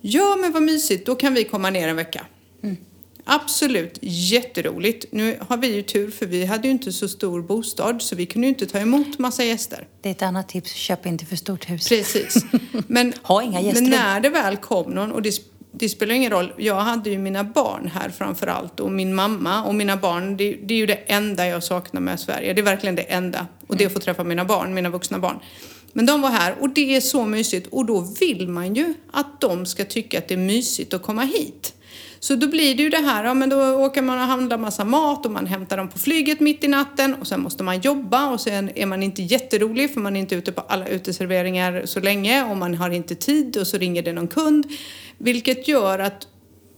ja 0.00 0.36
men 0.36 0.52
vad 0.52 0.62
mysigt, 0.62 1.06
då 1.06 1.14
kan 1.14 1.34
vi 1.34 1.44
komma 1.44 1.70
ner 1.70 1.88
en 1.88 1.96
vecka. 1.96 2.26
Mm. 2.62 2.76
Absolut, 3.24 3.98
jätteroligt. 4.02 5.04
Nu 5.12 5.38
har 5.48 5.56
vi 5.56 5.74
ju 5.74 5.82
tur 5.82 6.10
för 6.10 6.26
vi 6.26 6.44
hade 6.44 6.68
ju 6.68 6.72
inte 6.72 6.92
så 6.92 7.08
stor 7.08 7.42
bostad 7.42 8.02
så 8.02 8.16
vi 8.16 8.26
kunde 8.26 8.46
ju 8.46 8.52
inte 8.52 8.66
ta 8.66 8.78
emot 8.78 9.18
massa 9.18 9.44
gäster. 9.44 9.86
Det 10.00 10.08
är 10.08 10.10
ett 10.10 10.22
annat 10.22 10.48
tips, 10.48 10.72
köp 10.72 11.06
inte 11.06 11.26
för 11.26 11.36
stort 11.36 11.70
hus. 11.70 11.88
Precis. 11.88 12.44
Men, 12.86 13.14
ha 13.22 13.42
inga 13.42 13.60
gäster. 13.60 13.82
Men 13.82 13.90
när 13.90 14.20
det 14.20 14.28
väl 14.28 14.56
kom 14.56 14.90
någon, 14.90 15.12
och 15.12 15.22
det 15.22 15.32
det 15.72 15.88
spelar 15.88 16.14
ingen 16.14 16.30
roll. 16.30 16.52
Jag 16.56 16.80
hade 16.80 17.10
ju 17.10 17.18
mina 17.18 17.44
barn 17.44 17.90
här 17.94 18.10
framför 18.10 18.46
allt 18.46 18.80
och 18.80 18.92
min 18.92 19.14
mamma 19.14 19.64
och 19.64 19.74
mina 19.74 19.96
barn. 19.96 20.36
Det, 20.36 20.52
det, 20.62 20.74
är 20.74 20.78
ju 20.78 20.86
det 20.86 20.94
enda 21.06 21.46
jag 21.46 21.64
saknar 21.64 22.00
med 22.00 22.20
Sverige. 22.20 22.52
Det 22.52 22.60
är 22.60 22.64
verkligen 22.64 22.94
det 22.94 23.02
enda. 23.02 23.46
Och 23.66 23.76
det 23.76 23.84
är 23.84 23.86
att 23.86 23.92
få 23.92 24.00
träffa 24.00 24.24
mina 24.24 24.44
barn, 24.44 24.74
mina 24.74 24.88
vuxna 24.88 25.18
barn. 25.18 25.38
Men 25.92 26.06
de 26.06 26.22
var 26.22 26.30
här 26.30 26.54
och 26.60 26.68
det 26.68 26.96
är 26.96 27.00
så 27.00 27.24
mysigt 27.24 27.66
och 27.70 27.86
då 27.86 28.00
vill 28.20 28.48
man 28.48 28.74
ju 28.74 28.94
att 29.12 29.40
de 29.40 29.66
ska 29.66 29.84
tycka 29.84 30.18
att 30.18 30.28
det 30.28 30.34
är 30.34 30.38
mysigt 30.38 30.94
att 30.94 31.02
komma 31.02 31.22
hit. 31.22 31.74
Så 32.22 32.34
då 32.34 32.46
blir 32.46 32.74
det 32.74 32.82
ju 32.82 32.88
det 32.88 32.96
här, 32.96 33.24
ja 33.24 33.34
men 33.34 33.48
då 33.48 33.56
åker 33.56 34.02
man 34.02 34.18
och 34.18 34.24
handlar 34.24 34.58
massa 34.58 34.84
mat 34.84 35.26
och 35.26 35.32
man 35.32 35.46
hämtar 35.46 35.76
dem 35.76 35.88
på 35.88 35.98
flyget 35.98 36.40
mitt 36.40 36.64
i 36.64 36.68
natten 36.68 37.14
och 37.14 37.26
sen 37.26 37.40
måste 37.40 37.62
man 37.62 37.80
jobba 37.80 38.30
och 38.30 38.40
sen 38.40 38.70
är 38.78 38.86
man 38.86 39.02
inte 39.02 39.22
jätterolig 39.22 39.94
för 39.94 40.00
man 40.00 40.16
är 40.16 40.20
inte 40.20 40.34
ute 40.34 40.52
på 40.52 40.60
alla 40.60 40.88
uteserveringar 40.88 41.82
så 41.84 42.00
länge 42.00 42.44
och 42.44 42.56
man 42.56 42.74
har 42.74 42.90
inte 42.90 43.14
tid 43.14 43.56
och 43.56 43.66
så 43.66 43.78
ringer 43.78 44.02
det 44.02 44.12
någon 44.12 44.28
kund. 44.28 44.66
Vilket 45.18 45.68
gör 45.68 45.98
att 45.98 46.28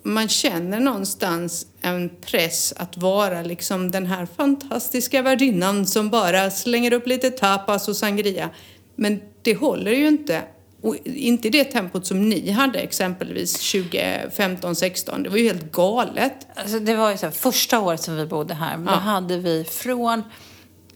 man 0.03 0.29
känner 0.29 0.81
någonstans 0.81 1.67
en 1.81 2.11
press 2.27 2.75
att 2.77 2.97
vara 2.97 3.43
liksom 3.43 3.91
den 3.91 4.07
här 4.07 4.27
fantastiska 4.37 5.23
värdinnan 5.23 5.87
som 5.87 6.11
bara 6.11 6.51
slänger 6.51 6.93
upp 6.93 7.07
lite 7.07 7.31
tapas 7.31 7.89
och 7.89 7.97
sangria. 7.97 8.51
Men 8.97 9.21
det 9.43 9.55
håller 9.55 9.93
ju 9.93 10.09
inte 10.09 10.43
och 10.83 10.97
inte 11.05 11.49
i 11.49 11.51
det 11.51 11.65
tempot 11.65 12.07
som 12.07 12.29
ni 12.29 12.51
hade 12.51 12.79
exempelvis 12.79 13.73
2015, 13.73 14.77
16. 14.77 15.23
Det 15.23 15.29
var 15.31 15.37
ju 15.37 15.45
helt 15.45 15.73
galet. 15.73 16.47
Alltså 16.55 16.79
det 16.79 16.95
var 16.95 17.11
ju 17.11 17.17
så 17.17 17.27
här, 17.27 17.33
första 17.33 17.81
året 17.81 18.01
som 18.03 18.17
vi 18.17 18.27
bodde 18.27 18.55
här, 18.55 18.77
då 18.79 18.91
hade 18.93 19.39
vi 19.39 19.65
från 19.65 20.23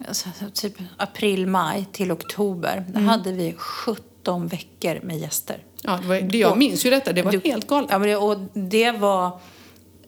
alltså, 0.08 0.28
typ 0.54 0.74
april, 0.96 1.46
maj 1.46 1.86
till 1.92 2.12
oktober, 2.12 2.84
då 2.88 3.00
hade 3.00 3.32
vi 3.32 3.54
17 3.58 4.46
veckor 4.48 5.00
med 5.02 5.18
gäster. 5.18 5.58
Ja, 5.82 5.98
det 6.02 6.08
var, 6.08 6.20
det, 6.20 6.38
jag 6.38 6.58
minns 6.58 6.86
ju 6.86 6.90
detta. 6.90 7.12
Det 7.12 7.22
var 7.22 7.32
Du- 7.32 7.40
helt 7.44 7.66
galet. 7.66 7.88
Ja, 7.92 7.98
men 7.98 8.08
det, 8.08 8.16
och 8.16 8.38
det 8.54 8.90
var... 8.90 9.40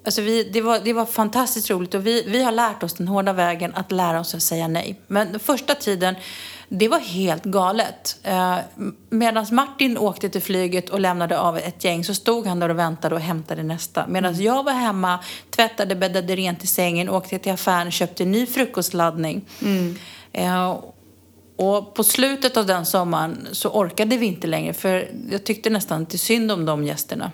Alltså 0.05 0.23
vi, 0.23 0.45
det, 0.45 0.61
var, 0.61 0.81
det 0.85 0.93
var 0.93 1.07
fantastiskt 1.07 1.71
roligt 1.71 1.95
och 1.95 2.07
vi, 2.07 2.25
vi 2.27 2.43
har 2.43 2.53
lärt 2.53 2.83
oss 2.83 2.95
den 2.95 3.09
hårda 3.09 3.33
vägen 3.33 3.75
att 3.75 3.93
lära 3.93 4.21
oss 4.21 4.35
att 4.35 4.43
säga 4.43 4.69
nej. 4.69 5.01
Men 5.07 5.31
den 5.31 5.41
första 5.41 5.75
tiden, 5.75 6.15
det 6.69 6.89
var 6.89 6.99
helt 6.99 7.45
galet. 7.45 8.19
Eh, 8.23 8.57
Medan 9.11 9.47
Martin 9.51 9.99
åkte 9.99 10.29
till 10.29 10.43
flyget 10.43 10.91
och 10.91 11.01
lämnade 11.01 11.39
av 11.39 11.59
ett 11.59 11.85
gäng 11.85 12.05
så 12.05 12.15
stod 12.15 12.47
han 12.47 12.61
där 12.61 12.69
och 12.69 12.79
väntade 12.79 13.15
och 13.15 13.21
hämtade 13.21 13.63
nästa. 13.63 14.07
Medan 14.07 14.43
jag 14.43 14.63
var 14.65 14.73
hemma, 14.73 15.19
tvättade, 15.51 15.97
bäddade 15.97 16.37
rent 16.37 16.65
i 16.65 16.67
sängen, 16.67 17.09
åkte 17.09 17.39
till 17.39 17.53
affären, 17.53 17.91
köpte 17.91 18.23
en 18.23 18.31
ny 18.31 18.47
frukostladdning. 18.47 19.45
Eh, 20.33 20.79
och 21.57 21.95
på 21.95 22.05
slutet 22.05 22.57
av 22.57 22.67
den 22.67 22.87
sommaren 22.87 23.49
så 23.53 23.69
orkade 23.69 24.17
vi 24.17 24.27
inte 24.27 24.47
längre 24.47 24.73
för 24.73 25.09
jag 25.31 25.45
tyckte 25.45 25.71
nästan 25.71 26.07
till 26.07 26.19
synd 26.19 26.53
om 26.53 26.65
de 26.65 26.85
gästerna. 26.85 27.33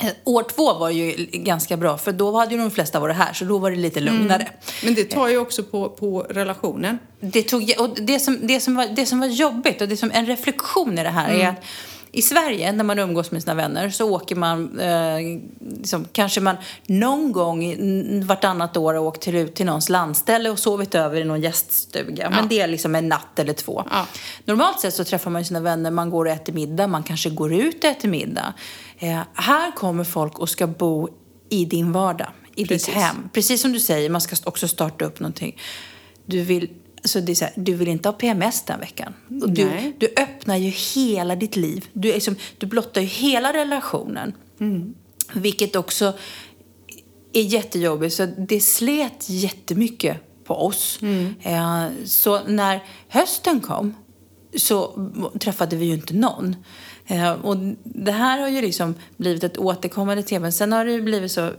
Eh, 0.00 0.06
År 0.24 0.42
två 0.42 0.74
var 0.74 0.90
ju 0.90 1.26
ganska 1.32 1.76
bra 1.76 1.98
för 1.98 2.12
då 2.12 2.38
hade 2.38 2.54
ju 2.54 2.60
de 2.60 2.70
flesta 2.70 3.00
varit 3.00 3.16
här 3.16 3.32
så 3.32 3.44
då 3.44 3.58
var 3.58 3.70
det 3.70 3.76
lite 3.76 4.00
lugnare. 4.00 4.48
Men 4.84 4.94
det 4.94 5.04
tar 5.04 5.28
ju 5.28 5.38
också 5.38 5.62
på, 5.62 5.88
på 5.88 6.26
relationen. 6.30 6.98
Det, 7.20 7.42
tog, 7.42 7.74
och 7.78 7.90
det, 8.00 8.20
som, 8.20 8.38
det, 8.42 8.60
som 8.60 8.74
var, 8.74 8.86
det 8.86 9.06
som 9.06 9.20
var 9.20 9.26
jobbigt 9.26 9.80
och 9.80 9.88
det 9.88 9.96
som 9.96 10.10
en 10.14 10.26
reflektion 10.26 10.98
i 10.98 11.02
det 11.02 11.08
här 11.08 11.28
är 11.32 11.48
att 11.48 11.64
i 12.12 12.22
Sverige, 12.22 12.72
när 12.72 12.84
man 12.84 12.98
umgås 12.98 13.30
med 13.30 13.42
sina 13.42 13.54
vänner, 13.54 13.90
så 13.90 14.10
åker 14.10 14.36
man, 14.36 14.80
eh, 14.80 15.40
liksom, 15.78 16.06
kanske 16.12 16.40
man 16.40 16.56
någon 16.86 17.32
gång 17.32 17.74
vartannat 18.24 18.76
år 18.76 18.94
har 18.94 19.00
åkt 19.00 19.22
till, 19.22 19.36
ut 19.36 19.54
till 19.54 19.66
någons 19.66 19.88
landställe 19.88 20.50
och 20.50 20.58
sovit 20.58 20.94
över 20.94 21.20
i 21.20 21.24
någon 21.24 21.40
gäststuga. 21.40 22.30
Men 22.30 22.48
det 22.48 22.60
är 22.60 22.66
liksom 22.66 22.94
en 22.94 23.08
natt 23.08 23.38
eller 23.38 23.52
två. 23.52 23.84
Ja. 23.90 24.06
Normalt 24.44 24.80
sett 24.80 24.94
så 24.94 25.04
träffar 25.04 25.30
man 25.30 25.44
sina 25.44 25.60
vänner, 25.60 25.90
man 25.90 26.10
går 26.10 26.24
och 26.24 26.32
äter 26.32 26.52
middag, 26.52 26.86
man 26.86 27.02
kanske 27.02 27.30
går 27.30 27.52
ut 27.54 27.84
och 27.84 27.90
äter 27.90 28.08
middag. 28.08 28.54
Eh, 28.98 29.20
här 29.34 29.72
kommer 29.76 30.04
folk 30.04 30.38
och 30.38 30.48
ska 30.48 30.66
bo 30.66 31.08
i 31.48 31.64
din 31.64 31.92
vardag, 31.92 32.28
i 32.54 32.66
Precis. 32.66 32.86
ditt 32.86 32.94
hem. 32.94 33.28
Precis 33.32 33.62
som 33.62 33.72
du 33.72 33.80
säger, 33.80 34.10
man 34.10 34.20
ska 34.20 34.36
också 34.44 34.68
starta 34.68 35.04
upp 35.04 35.20
någonting. 35.20 35.60
Du 36.26 36.42
vill, 36.42 36.68
alltså 37.02 37.20
det 37.20 37.32
är 37.32 37.34
så 37.34 37.44
här, 37.44 37.54
du 37.56 37.74
vill 37.74 37.88
inte 37.88 38.08
ha 38.08 38.12
PMS 38.12 38.62
den 38.62 38.80
veckan. 38.80 39.14
Och 39.42 39.50
du, 39.50 39.64
Nej. 39.64 39.96
du 39.98 40.06
öppnar 40.16 40.56
ju 40.56 40.68
hela 40.68 41.36
ditt 41.36 41.56
liv. 41.56 41.86
Du, 41.92 42.12
liksom, 42.12 42.36
du 42.58 42.66
blottar 42.66 43.00
ju 43.00 43.06
hela 43.06 43.52
relationen. 43.52 44.34
Vilket 45.34 45.76
också 45.76 46.12
är 47.32 47.42
jättejobbigt. 47.42 48.14
Så 48.14 48.26
det 48.26 48.60
slet 48.60 49.30
jättemycket 49.30 50.44
på 50.44 50.54
oss. 50.66 50.98
Eh, 51.42 51.86
så 52.04 52.44
när 52.46 52.82
hösten 53.08 53.60
kom 53.60 53.94
så 54.56 55.08
träffade 55.40 55.76
vi 55.76 55.84
ju 55.84 55.94
inte 55.94 56.14
någon. 56.14 56.56
Eh, 57.06 57.32
och 57.32 57.56
det 57.84 58.12
här 58.12 58.40
har 58.40 58.48
ju 58.48 58.60
liksom 58.60 58.94
blivit 59.16 59.44
ett 59.44 59.58
återkommande 59.58 60.22
tema. 60.22 60.52
Sen 60.52 60.72
har 60.72 60.84
det 60.84 60.92
ju 60.92 61.02
blivit 61.02 61.32
så 61.32 61.50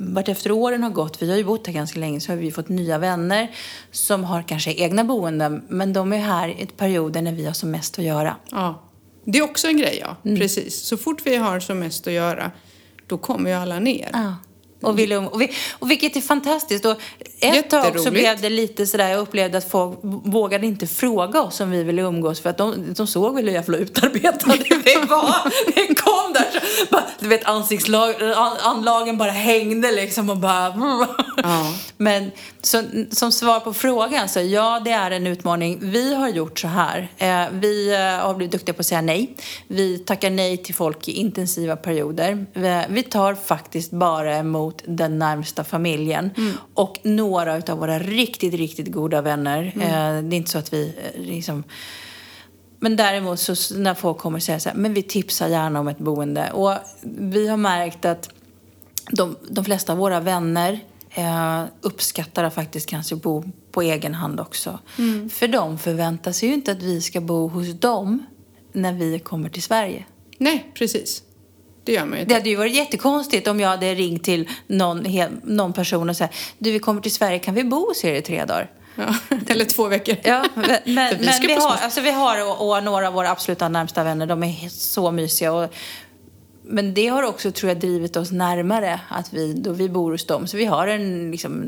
vart 0.00 0.28
efter 0.28 0.52
åren 0.52 0.82
har 0.82 0.90
gått, 0.90 1.22
vi 1.22 1.30
har 1.30 1.36
ju 1.36 1.44
bott 1.44 1.66
här 1.66 1.74
ganska 1.74 2.00
länge, 2.00 2.20
så 2.20 2.32
har 2.32 2.36
vi 2.36 2.50
fått 2.50 2.68
nya 2.68 2.98
vänner 2.98 3.50
som 3.90 4.24
har 4.24 4.42
kanske 4.42 4.72
egna 4.72 5.04
boenden, 5.04 5.62
men 5.68 5.92
de 5.92 6.12
är 6.12 6.18
här 6.18 6.48
i 6.48 6.66
perioder 6.66 7.22
när 7.22 7.32
vi 7.32 7.46
har 7.46 7.52
som 7.52 7.70
mest 7.70 7.98
att 7.98 8.04
göra. 8.04 8.36
Ja. 8.50 8.82
Det 9.24 9.38
är 9.38 9.42
också 9.42 9.68
en 9.68 9.76
grej, 9.76 9.98
ja. 10.00 10.16
Mm. 10.24 10.38
Precis. 10.38 10.82
Så 10.82 10.96
fort 10.96 11.26
vi 11.26 11.36
har 11.36 11.60
som 11.60 11.78
mest 11.78 12.06
att 12.06 12.12
göra, 12.12 12.50
då 13.06 13.18
kommer 13.18 13.50
ju 13.50 13.56
alla 13.56 13.78
ner. 13.78 14.10
Ja. 14.12 14.34
Och, 14.80 14.98
vill, 14.98 15.12
um- 15.12 15.26
och, 15.26 15.40
vi, 15.40 15.50
och 15.78 15.90
vilket 15.90 16.16
är 16.16 16.20
fantastiskt. 16.20 16.84
Och 16.84 16.96
ett 17.40 17.70
tag 17.70 18.00
så 18.00 18.10
blev 18.10 18.40
det 18.40 18.48
lite 18.48 18.86
sådär, 18.86 19.08
jag 19.08 19.20
upplevde 19.20 19.58
att 19.58 19.70
folk 19.70 19.98
vågade 20.24 20.66
inte 20.66 20.86
fråga 20.86 21.42
oss 21.42 21.60
om 21.60 21.70
vi 21.70 21.82
ville 21.82 22.02
umgås 22.02 22.40
för 22.40 22.50
att 22.50 22.58
de, 22.58 22.94
de 22.94 23.06
såg 23.06 23.34
väl 23.34 23.44
hur 23.44 23.52
jävla 23.52 23.78
utarbetade 23.78 24.56
vi 24.84 24.94
var. 24.94 25.52
Vi 25.76 25.94
kom 25.94 26.32
där 26.32 26.50
så, 26.52 26.86
bara, 26.90 27.04
du 27.20 27.28
vet 27.28 27.44
ansiktslag, 27.44 28.22
an, 28.22 28.56
anlagen 28.60 29.18
bara 29.18 29.30
hängde 29.30 29.92
liksom 29.92 30.30
och 30.30 30.36
bara... 30.36 30.74
Ja. 31.36 31.74
Men 31.96 32.30
så, 32.62 32.82
som 33.10 33.32
svar 33.32 33.60
på 33.60 33.74
frågan 33.74 34.28
så 34.28 34.40
ja, 34.40 34.80
det 34.84 34.90
är 34.90 35.10
en 35.10 35.26
utmaning. 35.26 35.78
Vi 35.82 36.14
har 36.14 36.28
gjort 36.28 36.58
så 36.58 36.68
här. 36.68 37.08
Eh, 37.18 37.44
vi 37.52 37.94
eh, 37.94 38.00
har 38.00 38.34
blivit 38.34 38.52
duktiga 38.52 38.74
på 38.74 38.80
att 38.80 38.86
säga 38.86 39.00
nej. 39.00 39.36
Vi 39.68 39.98
tackar 39.98 40.30
nej 40.30 40.56
till 40.56 40.74
folk 40.74 41.08
i 41.08 41.12
intensiva 41.12 41.76
perioder. 41.76 42.46
Vi, 42.52 42.84
vi 42.88 43.02
tar 43.02 43.34
faktiskt 43.34 43.90
bara 43.90 44.36
emot 44.36 44.69
den 44.86 45.18
närmsta 45.18 45.64
familjen 45.64 46.30
och 46.74 46.98
några 47.02 47.54
av 47.54 47.78
våra 47.78 47.98
riktigt, 47.98 48.54
riktigt 48.54 48.92
goda 48.92 49.22
vänner. 49.22 49.72
Eh, 49.74 50.22
det 50.22 50.36
är 50.36 50.38
inte 50.38 50.50
så 50.50 50.58
att 50.58 50.72
vi 50.72 50.94
eh, 51.14 51.20
liksom 51.20 51.64
men 52.82 52.96
däremot 52.96 53.40
så 53.40 53.78
när 53.78 53.94
folk 53.94 54.18
kommer 54.18 54.38
och 54.38 54.42
säger 54.42 54.58
så 54.58 54.68
här, 54.68 54.76
men 54.76 54.94
vi 54.94 55.02
tipsar 55.02 55.48
gärna 55.48 55.80
om 55.80 55.88
ett 55.88 55.98
boende. 55.98 56.50
Och 56.52 56.74
vi 57.02 57.48
har 57.48 57.56
märkt 57.56 58.04
att 58.04 58.30
de, 59.10 59.36
de 59.48 59.64
flesta 59.64 59.92
av 59.92 59.98
våra 59.98 60.20
vänner 60.20 60.80
eh, 61.10 61.64
uppskattar 61.80 62.44
att 62.44 62.54
faktiskt 62.54 62.88
kanske 62.88 63.16
bo 63.16 63.44
på 63.72 63.82
egen 63.82 64.14
hand 64.14 64.40
också. 64.40 64.78
För 65.30 65.48
de 65.48 65.78
förväntar 65.78 66.32
sig 66.32 66.48
ju 66.48 66.54
inte 66.54 66.72
att 66.72 66.82
vi 66.82 67.00
ska 67.00 67.20
bo 67.20 67.48
hos 67.48 67.80
dem 67.80 68.26
när 68.72 68.92
vi 68.92 69.18
kommer 69.18 69.48
till 69.48 69.62
Sverige. 69.62 70.04
Nej, 70.38 70.70
precis. 70.74 71.22
Det 71.90 71.94
gör 71.94 72.04
man 72.04 72.10
ju 72.10 72.16
Det 72.16 72.22
inte. 72.22 72.34
hade 72.34 72.48
ju 72.48 72.56
varit 72.56 72.74
jättekonstigt 72.74 73.48
om 73.48 73.60
jag 73.60 73.68
hade 73.68 73.94
ringt 73.94 74.24
till 74.24 74.48
någon, 74.66 75.06
någon 75.44 75.72
person 75.72 76.10
och 76.10 76.16
sagt 76.16 76.34
du 76.58 76.70
vi 76.70 76.78
kommer 76.78 77.00
till 77.00 77.12
Sverige, 77.12 77.38
kan 77.38 77.54
vi 77.54 77.64
bo 77.64 77.88
hos 77.88 78.04
er 78.04 78.14
i 78.14 78.22
tre 78.22 78.44
dagar? 78.44 78.70
Ja. 78.94 79.14
Eller 79.48 79.64
två 79.64 79.88
veckor. 79.88 80.16
Ja, 80.22 80.44
men, 80.54 80.64
vi 80.84 80.94
men 80.94 81.40
vi, 81.46 81.54
har, 81.54 81.76
alltså 81.76 82.00
vi 82.00 82.10
har 82.10 82.46
och, 82.46 82.68
och 82.68 82.84
några 82.84 83.08
av 83.08 83.14
våra 83.14 83.30
absoluta 83.30 83.68
närmsta 83.68 84.04
vänner, 84.04 84.26
de 84.26 84.42
är 84.42 84.68
så 84.68 85.10
mysiga. 85.10 85.52
Och, 85.52 85.74
men 86.62 86.94
det 86.94 87.06
har 87.06 87.22
också, 87.22 87.52
tror 87.52 87.70
jag, 87.70 87.80
drivit 87.80 88.16
oss 88.16 88.30
närmare 88.30 89.00
att 89.08 89.32
vi, 89.32 89.52
då 89.52 89.72
vi 89.72 89.88
bor 89.88 90.12
hos 90.12 90.26
dem. 90.26 90.46
Så 90.46 90.56
vi 90.56 90.64
har 90.64 90.86
en 90.86 91.30
liksom, 91.30 91.64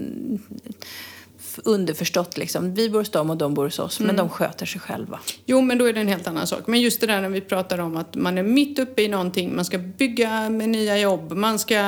underförstått 1.65 2.37
liksom. 2.37 2.75
Vi 2.75 2.91
bor 2.91 2.99
hos 2.99 3.11
dem 3.11 3.31
och 3.31 3.37
de 3.37 3.55
bor 3.55 3.65
hos 3.65 3.79
oss. 3.79 4.01
Men 4.01 4.17
de 4.17 4.29
sköter 4.29 4.67
sig 4.67 4.81
själva. 4.81 5.21
Jo, 5.47 5.61
men 5.61 5.79
då 5.79 5.85
är 5.85 5.93
det 5.93 6.01
en 6.01 6.09
helt 6.09 6.27
annan 6.27 6.47
sak. 6.47 6.67
Men 6.67 6.81
just 6.81 7.01
det 7.01 7.07
där 7.07 7.21
när 7.21 7.29
vi 7.29 7.41
pratar 7.41 7.79
om 7.79 7.97
att 7.97 8.15
man 8.15 8.39
är 8.39 8.43
mitt 8.43 8.79
uppe 8.79 9.03
i 9.03 9.09
någonting, 9.09 9.57
man 9.57 9.65
ska 9.65 9.79
bygga 9.79 10.51
med 10.51 10.69
nya 10.69 10.99
jobb, 10.99 11.33
man 11.33 11.59
ska... 11.59 11.79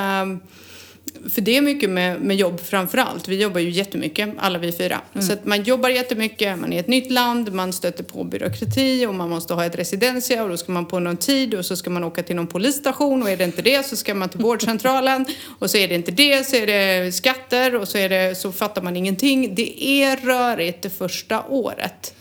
För 1.30 1.40
det 1.40 1.56
är 1.56 1.62
mycket 1.62 1.90
med, 1.90 2.20
med 2.20 2.36
jobb 2.36 2.60
framför 2.60 2.98
allt. 2.98 3.28
Vi 3.28 3.42
jobbar 3.42 3.60
ju 3.60 3.70
jättemycket, 3.70 4.28
alla 4.38 4.58
vi 4.58 4.72
fyra. 4.72 5.00
Så 5.20 5.32
att 5.32 5.44
man 5.44 5.62
jobbar 5.62 5.88
jättemycket, 5.88 6.58
man 6.58 6.72
är 6.72 6.76
i 6.76 6.80
ett 6.80 6.88
nytt 6.88 7.10
land, 7.10 7.52
man 7.52 7.72
stöter 7.72 8.04
på 8.04 8.24
byråkrati 8.24 9.06
och 9.06 9.14
man 9.14 9.30
måste 9.30 9.54
ha 9.54 9.64
ett 9.64 9.78
residentia 9.78 10.42
och 10.42 10.48
då 10.48 10.56
ska 10.56 10.72
man 10.72 10.86
på 10.86 10.98
någon 10.98 11.16
tid 11.16 11.54
och 11.54 11.66
så 11.66 11.76
ska 11.76 11.90
man 11.90 12.04
åka 12.04 12.22
till 12.22 12.36
någon 12.36 12.46
polisstation 12.46 13.22
och 13.22 13.30
är 13.30 13.36
det 13.36 13.44
inte 13.44 13.62
det 13.62 13.86
så 13.86 13.96
ska 13.96 14.14
man 14.14 14.28
till 14.28 14.40
vårdcentralen 14.40 15.26
och 15.58 15.70
så 15.70 15.76
är 15.76 15.88
det 15.88 15.94
inte 15.94 16.10
det 16.10 16.46
så 16.46 16.56
är 16.56 16.66
det 16.66 17.12
skatter 17.12 17.74
och 17.74 17.88
så, 17.88 17.98
är 17.98 18.08
det, 18.08 18.34
så 18.34 18.52
fattar 18.52 18.82
man 18.82 18.96
ingenting. 18.96 19.54
Det 19.54 19.84
är 19.84 20.16
rörigt 20.16 20.82
det 20.82 20.90
första 20.90 21.42
året. 21.42 22.14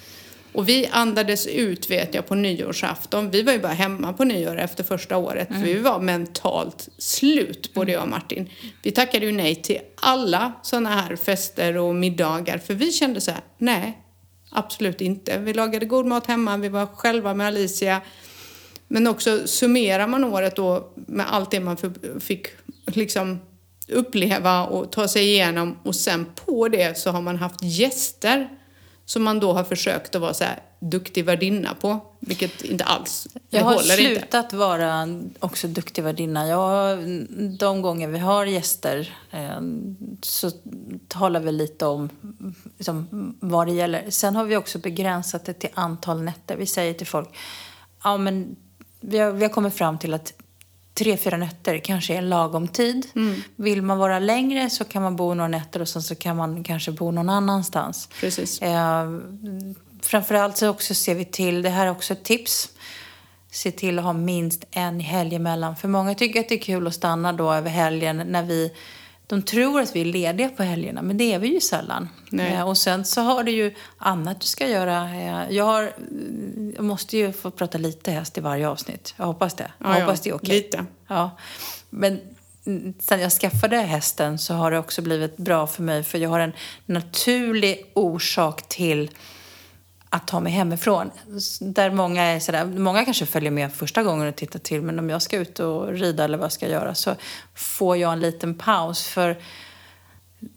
Och 0.54 0.70
vi 0.70 0.88
andades 0.92 1.48
ut 1.48 1.90
vet 1.90 2.14
jag 2.14 2.28
på 2.28 2.36
nyårsafton. 2.36 3.30
Vi 3.32 3.42
var 3.42 3.54
ju 3.54 3.60
bara 3.60 3.74
hemma 3.74 4.14
på 4.14 4.24
nyår 4.24 4.60
efter 4.60 4.84
första 4.84 5.18
året. 5.18 5.48
För 5.48 5.56
vi 5.56 5.74
var 5.74 6.00
mentalt 6.00 6.90
slut, 6.98 7.74
både 7.74 7.92
jag 7.92 8.04
och 8.04 8.10
Martin. 8.10 8.50
Vi 8.84 8.92
tackade 8.92 9.26
ju 9.26 9.32
nej 9.32 9.56
till 9.56 9.80
alla 9.96 10.54
sådana 10.64 10.90
här 10.90 11.16
fester 11.16 11.78
och 11.78 11.96
middagar. 11.96 12.58
För 12.58 12.74
vi 12.74 12.92
kände 12.92 13.22
så 13.22 13.32
här, 13.32 13.42
nej, 13.58 13.98
absolut 14.52 15.02
inte. 15.02 15.38
Vi 15.38 15.54
lagade 15.54 15.86
god 15.86 16.06
mat 16.06 16.28
hemma, 16.28 16.58
vi 16.58 16.70
var 16.70 16.86
själva 16.86 17.34
med 17.34 17.48
Alicia. 17.48 18.02
Men 18.88 19.08
också 19.08 19.48
summerar 19.48 20.08
man 20.08 20.24
året 20.24 20.56
då 20.56 20.94
med 20.96 21.34
allt 21.34 21.52
det 21.52 21.60
man 21.60 21.78
fick 22.20 22.48
liksom 22.86 23.40
uppleva 23.88 24.66
och 24.66 24.92
ta 24.92 25.08
sig 25.08 25.24
igenom 25.24 25.78
och 25.84 25.96
sen 25.96 26.26
på 26.46 26.68
det 26.68 26.98
så 26.98 27.10
har 27.10 27.22
man 27.22 27.36
haft 27.36 27.64
gäster 27.64 28.50
som 29.06 29.24
man 29.24 29.40
då 29.40 29.54
har 29.54 29.64
försökt 29.64 30.16
att 30.16 30.22
vara 30.22 30.34
så 30.34 30.44
här 30.44 30.60
duktig 30.80 31.26
värdinna 31.26 31.76
på, 31.82 32.00
vilket 32.20 32.62
inte 32.62 32.84
alls, 32.84 33.28
Jag 33.50 33.64
har 33.64 33.74
håller 33.74 34.00
inte. 34.00 34.20
slutat 34.20 34.54
vara 34.54 35.08
också 35.40 35.68
duktig 35.68 36.04
värdinna. 36.04 36.48
Jag, 36.48 37.00
de 37.60 37.82
gånger 37.82 38.08
vi 38.08 38.20
har 38.20 38.46
gäster 38.46 39.18
eh, 39.32 39.62
så 40.22 40.52
talar 41.08 41.40
vi 41.40 41.52
lite 41.52 41.86
om 41.86 42.10
liksom, 42.78 43.36
vad 43.40 43.68
det 43.68 43.74
gäller. 43.74 44.10
Sen 44.10 44.36
har 44.36 44.46
vi 44.46 44.58
också 44.58 44.80
begränsat 44.80 45.46
det 45.46 45.54
till 45.54 45.70
antal 45.74 46.22
nätter. 46.22 46.56
Vi 46.58 46.66
säger 46.66 46.94
till 46.94 47.08
folk, 47.08 47.30
ja 48.04 48.18
men 48.18 48.56
vi 49.00 49.18
har, 49.20 49.32
vi 49.32 49.44
har 49.44 49.50
kommit 49.50 49.74
fram 49.74 49.98
till 50.00 50.14
att 50.14 50.34
tre, 50.94 51.18
fyra 51.18 51.38
nätter 51.38 51.78
kanske 51.78 52.14
är 52.14 52.18
en 52.18 52.30
lagom 52.30 52.68
tid. 52.68 53.08
Mm. 53.16 53.42
Vill 53.56 53.82
man 53.82 53.98
vara 53.98 54.20
längre 54.20 54.70
så 54.70 54.86
kan 54.86 55.02
man 55.02 55.16
bo 55.16 55.34
några 55.34 55.48
nätter 55.48 55.82
och 55.82 55.88
sen 55.88 56.02
så 56.02 56.16
kan 56.16 56.38
man 56.38 56.64
kanske 56.64 56.92
bo 56.92 57.12
någon 57.12 57.30
annanstans. 57.30 58.10
Precis. 58.20 58.62
Eh, 58.62 59.20
framförallt 60.02 60.58
så 60.58 60.70
också 60.70 60.94
ser 60.96 61.16
vi 61.16 61.26
till, 61.26 61.62
det 61.62 61.70
här 61.70 61.86
är 61.86 61.92
också 61.92 62.14
ett 62.14 62.24
tips. 62.24 62.70
se 63.52 63.72
till 63.72 64.00
att 64.00 64.06
ha 64.06 64.14
minst 64.14 64.64
en 64.72 65.00
helg 65.00 65.36
emellan. 65.36 65.76
För 65.76 65.88
många 65.88 66.16
tycker 66.16 66.40
att 66.40 66.50
det 66.50 66.56
är 66.56 66.60
kul 66.60 66.88
att 66.88 66.94
stanna 66.94 67.34
då 67.34 67.54
över 67.54 67.70
helgen 67.70 68.18
när 68.18 68.44
vi 68.44 68.72
de 69.36 69.42
tror 69.42 69.82
att 69.82 69.96
vi 69.96 70.02
är 70.02 70.06
lediga 70.06 70.50
på 70.50 70.64
helgerna, 70.64 71.02
men 71.02 71.18
det 71.18 71.34
är 71.34 71.40
vi 71.40 71.54
ju 71.54 71.62
sällan. 71.62 72.10
Eh, 72.40 72.68
och 72.68 72.78
sen 72.78 73.06
så 73.06 73.22
har 73.22 73.44
du 73.44 73.52
ju 73.52 73.74
annat 73.98 74.42
du 74.42 74.48
ska 74.48 74.68
göra. 74.68 75.04
Eh, 75.04 75.56
jag, 75.56 75.66
har, 75.66 75.94
jag 76.76 76.86
måste 76.86 77.18
ju 77.18 77.32
få 77.34 77.52
prata 77.52 77.78
lite 77.78 78.12
häst 78.12 78.38
i 78.38 78.42
varje 78.42 78.68
avsnitt. 78.70 79.14
Jag 79.18 79.26
hoppas 79.26 79.54
det. 79.54 79.72
Jag 79.78 79.96
Ja, 79.96 80.00
hoppas 80.00 80.22
det 80.22 80.30
är 80.30 80.34
okej. 80.34 80.56
lite. 80.56 80.86
Ja. 81.08 81.32
Men 81.90 82.20
mm, 82.66 82.94
sen 83.00 83.20
jag 83.22 83.32
skaffade 83.32 83.78
hästen 83.78 84.40
så 84.40 84.54
har 84.54 84.72
det 84.72 84.80
också 84.80 85.02
blivit 85.02 85.38
bra 85.38 85.68
för 85.68 85.84
mig 85.84 86.04
för 86.04 86.18
jag 86.18 86.30
har 86.30 86.40
en 86.40 86.54
naturlig 86.86 87.92
orsak 87.94 88.62
till 88.70 89.10
att 90.14 90.28
ta 90.28 90.40
mig 90.40 90.52
hemifrån. 90.52 91.12
Där 91.62 91.92
många 91.92 92.24
är 92.24 92.40
sådär, 92.40 92.66
många 92.66 93.06
kanske 93.06 93.26
följer 93.26 93.52
med 93.52 93.74
första 93.74 94.04
gången 94.04 94.28
och 94.28 94.36
tittar 94.36 94.60
till 94.60 94.82
men 94.82 95.00
om 95.00 95.10
jag 95.10 95.22
ska 95.22 95.38
ut 95.38 95.60
och 95.60 95.88
rida 95.88 96.24
eller 96.24 96.38
vad 96.38 96.46
jag 96.46 96.52
ska 96.52 96.70
göra 96.70 96.96
så 96.96 97.16
får 97.56 97.98
jag 97.98 98.14
en 98.14 98.20
liten 98.20 98.56
paus 98.56 99.08
för 99.08 99.38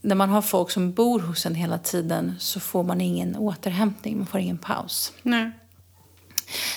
när 0.00 0.14
man 0.14 0.28
har 0.28 0.42
folk 0.42 0.70
som 0.70 0.92
bor 0.92 1.20
hos 1.20 1.46
en 1.46 1.54
hela 1.54 1.78
tiden 1.78 2.34
så 2.38 2.60
får 2.60 2.82
man 2.82 3.00
ingen 3.00 3.36
återhämtning, 3.36 4.16
man 4.18 4.26
får 4.26 4.40
ingen 4.40 4.58
paus. 4.58 5.12
Nej. 5.22 5.50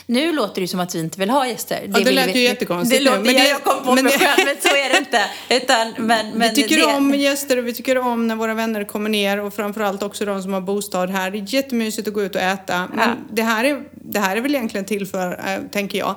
Nu 0.06 0.32
låter 0.32 0.56
det 0.56 0.62
ju 0.62 0.68
som 0.68 0.80
att 0.80 0.96
vi 0.96 1.00
inte 1.00 1.20
vill 1.20 1.30
ha 1.30 1.48
gäster. 1.48 1.82
Ja, 1.94 2.00
det 2.00 2.12
lät 2.12 2.28
vi- 2.28 2.34
ju 2.40 2.44
jättekonstigt 2.44 3.00
Det 3.00 3.06
låter, 3.06 3.20
men 3.24 3.34
det- 3.36 3.50
jag 3.50 3.64
kom 3.64 3.84
på 3.84 3.96
men 3.96 4.04
mig 4.04 4.14
det- 4.20 4.26
själv, 4.26 4.46
men 4.48 4.56
så 4.62 4.68
är 4.76 4.90
det 4.90 4.98
inte. 4.98 5.22
Utan, 5.50 5.94
men, 6.08 6.32
men 6.32 6.50
vi 6.50 6.56
tycker 6.56 6.78
det, 6.78 6.86
om 6.86 7.14
gäster 7.16 7.58
och 7.58 7.68
vi 7.68 7.74
tycker 7.74 7.98
om 7.98 8.28
när 8.28 8.36
våra 8.36 8.54
vänner 8.54 8.84
kommer 8.84 9.10
ner 9.10 9.40
och 9.40 9.54
framförallt 9.54 10.04
också 10.04 10.26
de 10.26 10.44
som 10.44 10.54
har 10.54 10.62
bostad 10.62 11.10
här. 11.10 11.32
Det 11.32 11.38
är 11.38 11.54
jättemysigt 11.54 12.08
att 12.08 12.14
gå 12.14 12.24
ut 12.24 12.36
och 12.36 12.42
äta. 12.42 12.88
Men 12.94 13.10
Ja. 13.10 13.16
det, 13.32 13.42
här 13.44 13.64
är, 13.64 13.84
det 13.92 14.20
här 14.20 14.38
är 14.38 14.42
väl 14.42 14.56
egentligen 14.56 14.86
till 14.86 15.06
för, 15.08 15.32
äh, 15.48 15.60
tänker 15.72 15.98
jag, 15.98 16.16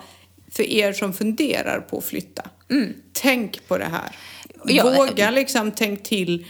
för 0.53 0.63
er 0.63 0.93
som 0.93 1.13
funderar 1.13 1.81
på 1.81 1.99
att 1.99 2.05
flytta. 2.05 2.43
Tänk 3.13 3.69
på 3.69 3.79
det 3.79 3.85
här. 3.85 4.17
Mm. 4.65 4.77
Ja, 4.77 4.91
Våga 4.97 5.31
liksom 5.31 5.71
tänk 5.71 6.03
till 6.03 6.47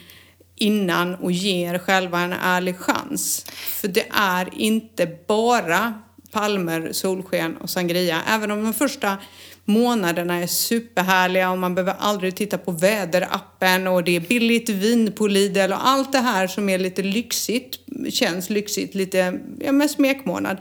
innan 0.56 1.14
och 1.14 1.32
ge 1.32 1.68
er 1.70 1.78
själva 1.78 2.20
en 2.20 2.32
ärlig 2.32 2.76
chans. 2.78 3.46
För 3.54 3.88
det 3.88 4.04
är 4.10 4.48
inte 4.56 5.08
bara 5.28 5.94
palmer, 6.32 6.92
solsken 6.92 7.56
och 7.56 7.70
sangria. 7.70 8.22
Även 8.28 8.50
om 8.50 8.64
de 8.64 8.74
första 8.74 9.18
månaderna 9.64 10.34
är 10.34 10.46
superhärliga 10.46 11.50
och 11.50 11.58
man 11.58 11.74
behöver 11.74 11.94
aldrig 11.98 12.36
titta 12.36 12.58
på 12.58 12.72
väderappen 12.72 13.86
och 13.86 14.04
det 14.04 14.16
är 14.16 14.20
billigt 14.20 14.68
vin 14.68 15.12
på 15.12 15.26
Lidl 15.26 15.72
och 15.72 15.88
allt 15.88 16.12
det 16.12 16.18
här 16.18 16.46
som 16.46 16.68
är 16.68 16.78
lite 16.78 17.02
lyxigt, 17.02 17.78
känns 18.10 18.50
lyxigt, 18.50 18.94
lite 18.94 19.40
ja, 19.60 19.72
med 19.72 19.90
smekmånad. 19.90 20.56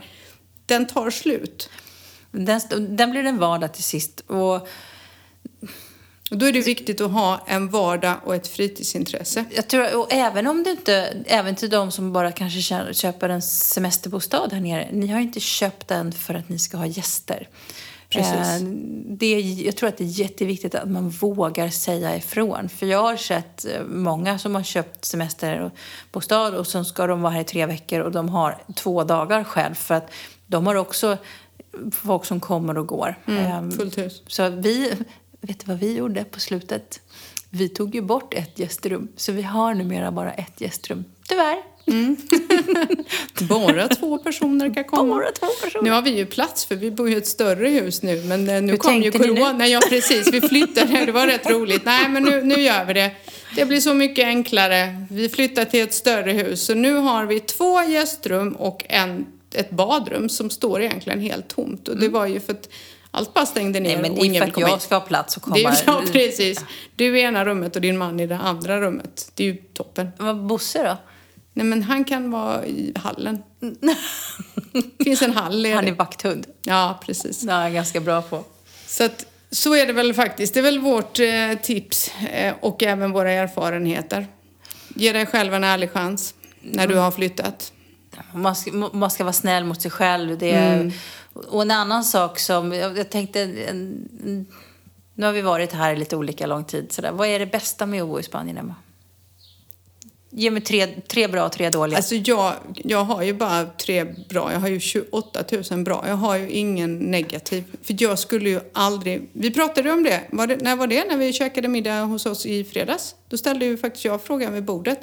Den 0.66 0.86
tar 0.86 1.10
slut. 1.10 1.70
den, 2.30 2.60
den 2.96 3.10
blir 3.10 3.24
en 3.24 3.38
vardag 3.38 3.74
till 3.74 3.84
sist. 3.84 4.20
Och 4.26 4.68
och 6.32 6.38
då 6.38 6.46
är 6.46 6.52
det 6.52 6.60
viktigt 6.60 7.00
att 7.00 7.10
ha 7.10 7.40
en 7.46 7.68
vardag 7.68 8.14
och 8.24 8.34
ett 8.34 8.48
fritidsintresse. 8.48 9.44
jag 9.54 9.68
tror, 9.68 9.96
och 9.96 10.12
även 10.12 10.46
om 10.46 10.62
du 10.62 10.70
inte, 10.70 11.24
även 11.26 11.56
till 11.56 11.70
de 11.70 11.90
som 11.90 12.12
bara 12.12 12.32
kanske 12.32 12.92
köper 12.94 13.28
en 13.28 13.42
semesterbostad 13.42 14.52
här 14.52 14.60
nere, 14.60 14.88
ni 14.92 15.06
har 15.06 15.20
inte 15.20 15.40
köpt 15.40 15.88
den 15.88 16.12
för 16.12 16.34
att 16.34 16.48
ni 16.48 16.58
ska 16.58 16.76
ha 16.76 16.86
gäster. 16.86 17.48
Precis. 18.08 18.62
Eh, 18.62 18.68
det 19.06 19.40
jag 19.40 19.76
tror 19.76 19.88
att 19.88 19.96
det 19.96 20.04
är 20.04 20.20
jätteviktigt 20.20 20.74
att 20.74 20.88
man 20.88 21.10
vågar 21.10 21.68
säga 21.68 22.16
ifrån. 22.16 22.68
För 22.68 22.86
jag 22.86 23.02
har 23.02 23.16
sett 23.16 23.64
eh, 23.64 23.82
många 23.82 24.38
som 24.38 24.54
har 24.54 24.62
köpt 24.62 25.04
semesterbostad 25.04 26.54
och 26.54 26.66
sen 26.66 26.84
ska 26.84 27.06
de 27.06 27.22
vara 27.22 27.32
här 27.32 27.40
i 27.40 27.44
tre 27.44 27.66
veckor 27.66 28.00
och 28.00 28.12
de 28.12 28.28
har 28.28 28.62
två 28.74 29.04
dagar 29.04 29.44
själv 29.44 29.74
för 29.74 29.94
att 29.94 30.10
de 30.46 30.66
har 30.66 30.74
också 30.74 31.16
folk 31.92 32.24
som 32.24 32.40
kommer 32.40 32.78
och 32.78 32.86
går. 32.86 33.18
Mm, 33.26 33.70
fullt 33.70 33.98
hus. 33.98 34.22
så 34.26 34.48
vi, 34.48 34.92
vet 35.42 35.60
du 35.60 35.66
vad 35.66 35.78
vi 35.78 35.96
gjorde 35.96 36.24
på 36.24 36.40
slutet? 36.40 37.00
Vi 37.50 37.68
tog 37.68 37.94
ju 37.94 38.02
bort 38.02 38.34
ett 38.34 38.58
gästrum, 38.58 39.08
så 39.16 39.32
vi 39.32 39.42
har 39.42 39.74
numera 39.74 40.12
bara 40.12 40.32
ett 40.32 40.60
gästrum. 40.60 41.04
Tyvärr. 41.28 41.72
Bara 43.48 43.88
två 43.88 44.18
personer 44.18 44.74
kan 44.74 44.84
komma. 44.84 45.14
Bara 45.14 45.32
två 45.32 45.46
personer. 45.62 45.84
Nu 45.84 45.90
har 45.90 46.02
vi 46.02 46.10
ju 46.10 46.26
plats 46.26 46.64
för 46.64 46.76
vi 46.76 46.90
bor 46.90 47.08
ju 47.08 47.14
i 47.14 47.18
ett 47.18 47.26
större 47.26 47.68
hus 47.68 48.02
nu 48.02 48.22
men 48.24 48.48
eh, 48.48 48.62
nu 48.62 48.72
Hur 48.72 48.78
kom 48.78 49.02
ju 49.02 49.10
corona. 49.10 49.68
Ja 49.68 49.80
precis, 49.88 50.32
vi 50.32 50.40
flyttade. 50.40 51.04
Det 51.06 51.12
var 51.12 51.26
rätt 51.26 51.50
roligt. 51.50 51.84
Nej 51.84 52.08
men 52.08 52.22
nu, 52.22 52.42
nu 52.42 52.54
gör 52.54 52.84
vi 52.84 52.92
det. 52.92 53.10
Det 53.56 53.64
blir 53.64 53.80
så 53.80 53.94
mycket 53.94 54.24
enklare. 54.24 55.06
Vi 55.10 55.28
flyttar 55.28 55.64
till 55.64 55.82
ett 55.82 55.94
större 55.94 56.32
hus. 56.32 56.62
Så 56.62 56.74
nu 56.74 56.94
har 56.94 57.26
vi 57.26 57.40
två 57.40 57.82
gästrum 57.82 58.52
och 58.52 58.84
en, 58.88 59.26
ett 59.54 59.70
badrum 59.70 60.28
som 60.28 60.50
står 60.50 60.82
egentligen 60.82 61.20
helt 61.20 61.48
tomt. 61.48 61.88
Och 61.88 61.96
det 61.96 62.08
var 62.08 62.26
ju 62.26 62.40
för 62.40 62.52
att 62.52 62.68
allt 63.14 63.34
bara 63.34 63.46
stängde 63.46 63.80
ner 63.80 63.90
Mm. 63.90 64.02
Nej, 64.02 64.10
men 64.10 64.18
det 64.18 64.24
är 64.24 64.26
ingen 64.26 64.42
för 64.52 64.62
att 64.62 64.70
jag 64.70 64.82
ska 64.82 64.94
ha 64.94 65.00
plats 65.00 65.36
och 65.36 65.42
komma. 65.42 65.56
Det 65.56 65.64
är, 65.64 65.82
ja, 65.86 66.02
precis. 66.12 66.64
Du 66.96 67.18
i 67.18 67.22
ena 67.22 67.44
rummet 67.44 67.76
och 67.76 67.82
din 67.82 67.98
man 67.98 68.20
i 68.20 68.26
det 68.26 68.36
andra 68.36 68.80
rummet. 68.80 69.32
Det 69.34 69.42
är 69.44 69.46
ju 69.46 69.56
toppen. 69.56 70.08
Vad 70.18 70.36
Bosse 70.46 70.82
då? 70.82 70.96
Nej 71.52 71.66
men 71.66 71.82
han 71.82 72.04
kan 72.04 72.30
vara 72.30 72.66
i 72.66 72.92
hallen. 72.96 73.42
finns 75.04 75.22
en 75.22 75.32
hall 75.32 75.62
ledig. 75.62 75.74
Han 75.74 75.88
är 75.88 75.92
vakthund. 75.92 76.46
Ja, 76.62 77.00
precis. 77.06 77.40
Det 77.40 77.52
är 77.52 77.62
jag 77.62 77.72
ganska 77.72 78.00
bra 78.00 78.22
på. 78.22 78.44
Så 78.86 79.04
att, 79.04 79.26
så 79.50 79.74
är 79.74 79.86
det 79.86 79.92
väl 79.92 80.14
faktiskt. 80.14 80.54
Det 80.54 80.60
är 80.60 80.64
väl 80.64 80.78
vårt 80.78 81.18
eh, 81.18 81.52
tips 81.62 82.10
eh, 82.32 82.54
och 82.60 82.82
även 82.82 83.12
våra 83.12 83.32
erfarenheter. 83.32 84.26
Ge 84.94 85.12
dig 85.12 85.26
själv 85.26 85.54
en 85.54 85.64
ärlig 85.64 85.90
chans 85.90 86.34
när 86.60 86.86
du 86.86 86.94
har 86.94 87.10
flyttat. 87.10 87.72
Man 88.34 88.56
ska, 88.56 88.72
man 88.72 89.10
ska 89.10 89.24
vara 89.24 89.32
snäll 89.32 89.64
mot 89.64 89.82
sig 89.82 89.90
själv. 89.90 90.38
Det 90.38 90.50
är, 90.50 90.92
Och 91.32 91.62
en 91.62 91.70
annan 91.70 92.04
sak 92.04 92.38
som, 92.38 92.72
jag, 92.72 93.10
tänkte, 93.10 93.40
en, 93.40 94.46
nu 95.14 95.26
har 95.26 95.32
vi 95.32 95.42
varit 95.42 95.72
här 95.72 95.92
i 95.92 95.96
lite 95.96 96.16
olika 96.16 96.46
lång 96.46 96.64
tid. 96.64 96.92
Sådär. 96.92 97.12
Vad 97.12 97.28
är 97.28 97.38
det 97.38 97.46
bästa 97.46 97.86
med 97.86 98.02
att 98.02 98.08
bo 98.08 98.20
i 98.20 98.22
Spanien, 98.22 98.58
Emma? 98.58 98.74
Ge 100.34 100.50
mig 100.50 100.62
tre, 100.62 100.86
tre 100.86 101.28
bra 101.28 101.44
och 101.46 101.52
tre 101.52 101.70
dåliga. 101.70 101.96
Alltså 101.96 102.14
jag, 102.14 102.54
jag 102.74 103.04
har 103.04 103.22
ju 103.22 103.34
bara 103.34 103.64
tre 103.64 104.04
bra. 104.28 104.52
Jag 104.52 104.60
har 104.60 104.68
ju 104.68 104.80
28 104.80 105.44
000 105.70 105.84
bra. 105.84 106.04
Jag 106.08 106.16
har 106.16 106.36
ju 106.36 106.50
ingen 106.50 106.98
negativ. 106.98 107.64
För 107.82 107.96
jag 107.98 108.18
skulle 108.18 108.50
ju 108.50 108.60
aldrig... 108.72 109.28
Vi 109.32 109.50
pratade 109.50 109.92
om 109.92 110.02
det. 110.02 110.20
Var 110.30 110.46
det 110.46 110.56
när 110.56 110.76
var 110.76 110.86
det? 110.86 111.04
När 111.08 111.16
vi 111.16 111.32
käkade 111.32 111.68
middag 111.68 112.00
hos 112.00 112.26
oss 112.26 112.46
i 112.46 112.64
fredags. 112.64 113.14
Då 113.28 113.36
ställde 113.36 113.64
ju 113.64 113.76
faktiskt 113.76 114.04
jag 114.04 114.22
frågan 114.22 114.54
vid 114.54 114.64
bordet. 114.64 115.00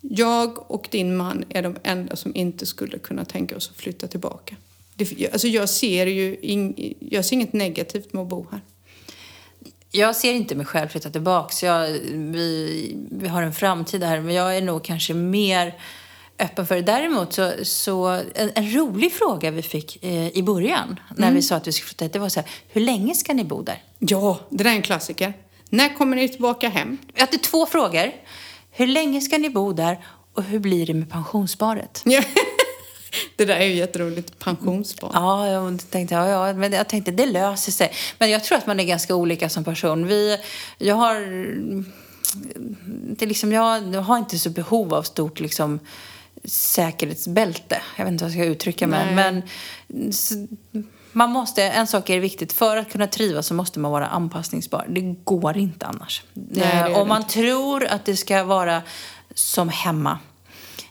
Jag 0.00 0.70
och 0.70 0.88
din 0.90 1.16
man 1.16 1.44
är 1.48 1.62
de 1.62 1.76
enda 1.82 2.16
som 2.16 2.36
inte 2.36 2.66
skulle 2.66 2.98
kunna 2.98 3.24
tänka 3.24 3.56
oss 3.56 3.70
att 3.70 3.76
flytta 3.76 4.06
tillbaka. 4.06 4.56
Det, 4.96 5.32
alltså 5.32 5.48
jag 5.48 5.68
ser 5.68 6.06
ju 6.06 6.36
ing, 6.42 6.94
jag 7.00 7.24
ser 7.24 7.36
inget 7.36 7.52
negativt 7.52 8.12
med 8.12 8.22
att 8.22 8.28
bo 8.28 8.46
här. 8.50 8.60
Jag 9.90 10.16
ser 10.16 10.32
inte 10.32 10.54
mig 10.54 10.66
själv 10.66 10.88
flytta 10.88 11.10
tillbaka. 11.10 11.66
Jag, 11.66 11.88
vi, 12.12 12.96
vi 13.10 13.28
har 13.28 13.42
en 13.42 13.52
framtid 13.52 14.02
här, 14.02 14.20
men 14.20 14.34
jag 14.34 14.56
är 14.56 14.62
nog 14.62 14.84
kanske 14.84 15.14
mer 15.14 15.74
öppen 16.38 16.66
för 16.66 16.76
det. 16.76 16.82
Däremot 16.82 17.32
så, 17.32 17.52
så 17.62 18.06
en, 18.34 18.50
en 18.54 18.70
rolig 18.74 19.12
fråga 19.12 19.50
vi 19.50 19.62
fick 19.62 20.04
eh, 20.04 20.28
i 20.28 20.42
början 20.42 21.00
när 21.16 21.32
vi 21.32 21.42
sa 21.42 21.56
att 21.56 21.66
vi 21.66 21.72
skulle 21.72 21.88
flytta 21.88 22.04
hit, 22.04 22.12
det 22.12 22.18
var 22.18 22.28
så 22.28 22.40
här, 22.40 22.50
hur 22.68 22.80
länge 22.80 23.14
ska 23.14 23.34
ni 23.34 23.44
bo 23.44 23.62
där? 23.62 23.82
Ja, 23.98 24.40
det 24.50 24.64
där 24.64 24.70
är 24.70 24.74
en 24.74 24.82
klassiker. 24.82 25.32
När 25.70 25.96
kommer 25.96 26.16
ni 26.16 26.28
tillbaka 26.28 26.68
hem? 26.68 26.98
Jag 27.14 27.20
hade 27.20 27.38
två 27.38 27.66
frågor. 27.66 28.12
Hur 28.70 28.86
länge 28.86 29.20
ska 29.20 29.38
ni 29.38 29.50
bo 29.50 29.72
där 29.72 30.04
och 30.34 30.42
hur 30.42 30.58
blir 30.58 30.86
det 30.86 30.94
med 30.94 31.10
pensionssparet? 31.10 32.02
Det 33.36 33.44
där 33.44 33.56
är 33.56 33.66
ju 33.66 33.74
jätteroligt. 33.74 34.38
Pensionsspar. 34.38 35.10
Ja, 35.14 35.48
jag 35.48 35.90
tänkte, 35.90 36.14
ja, 36.14 36.28
ja, 36.28 36.52
men 36.52 36.72
jag 36.72 36.88
tänkte 36.88 37.10
det 37.10 37.26
löser 37.26 37.72
sig. 37.72 37.92
Men 38.18 38.30
jag 38.30 38.44
tror 38.44 38.58
att 38.58 38.66
man 38.66 38.80
är 38.80 38.84
ganska 38.84 39.14
olika 39.14 39.48
som 39.48 39.64
person. 39.64 40.06
Vi, 40.06 40.38
jag 40.78 40.94
har, 40.94 41.14
det 43.16 43.26
liksom, 43.26 43.52
jag 43.52 43.80
har 44.02 44.18
inte 44.18 44.38
så 44.38 44.50
behov 44.50 44.94
av 44.94 45.02
stort 45.02 45.40
liksom, 45.40 45.80
säkerhetsbälte. 46.44 47.82
Jag 47.96 48.04
vet 48.04 48.12
inte 48.12 48.24
vad 48.24 48.30
jag 48.32 48.38
ska 48.40 48.44
uttrycka 48.44 48.86
mig. 48.86 49.14
Men 49.14 49.42
man 51.12 51.30
måste, 51.30 51.62
en 51.62 51.86
sak 51.86 52.10
är 52.10 52.20
viktigt. 52.20 52.52
För 52.52 52.76
att 52.76 52.92
kunna 52.92 53.06
trivas 53.06 53.46
så 53.46 53.54
måste 53.54 53.78
man 53.78 53.90
vara 53.90 54.06
anpassningsbar. 54.06 54.86
Det 54.88 55.00
går 55.24 55.56
inte 55.56 55.86
annars. 55.86 56.22
Nej, 56.32 56.82
det 56.84 56.90
Eh, 56.90 56.98
Om 56.98 57.08
man 57.08 57.26
tror 57.26 57.84
att 57.84 58.04
det 58.04 58.16
ska 58.16 58.44
vara 58.44 58.82
som 59.34 59.68
hemma. 59.68 60.18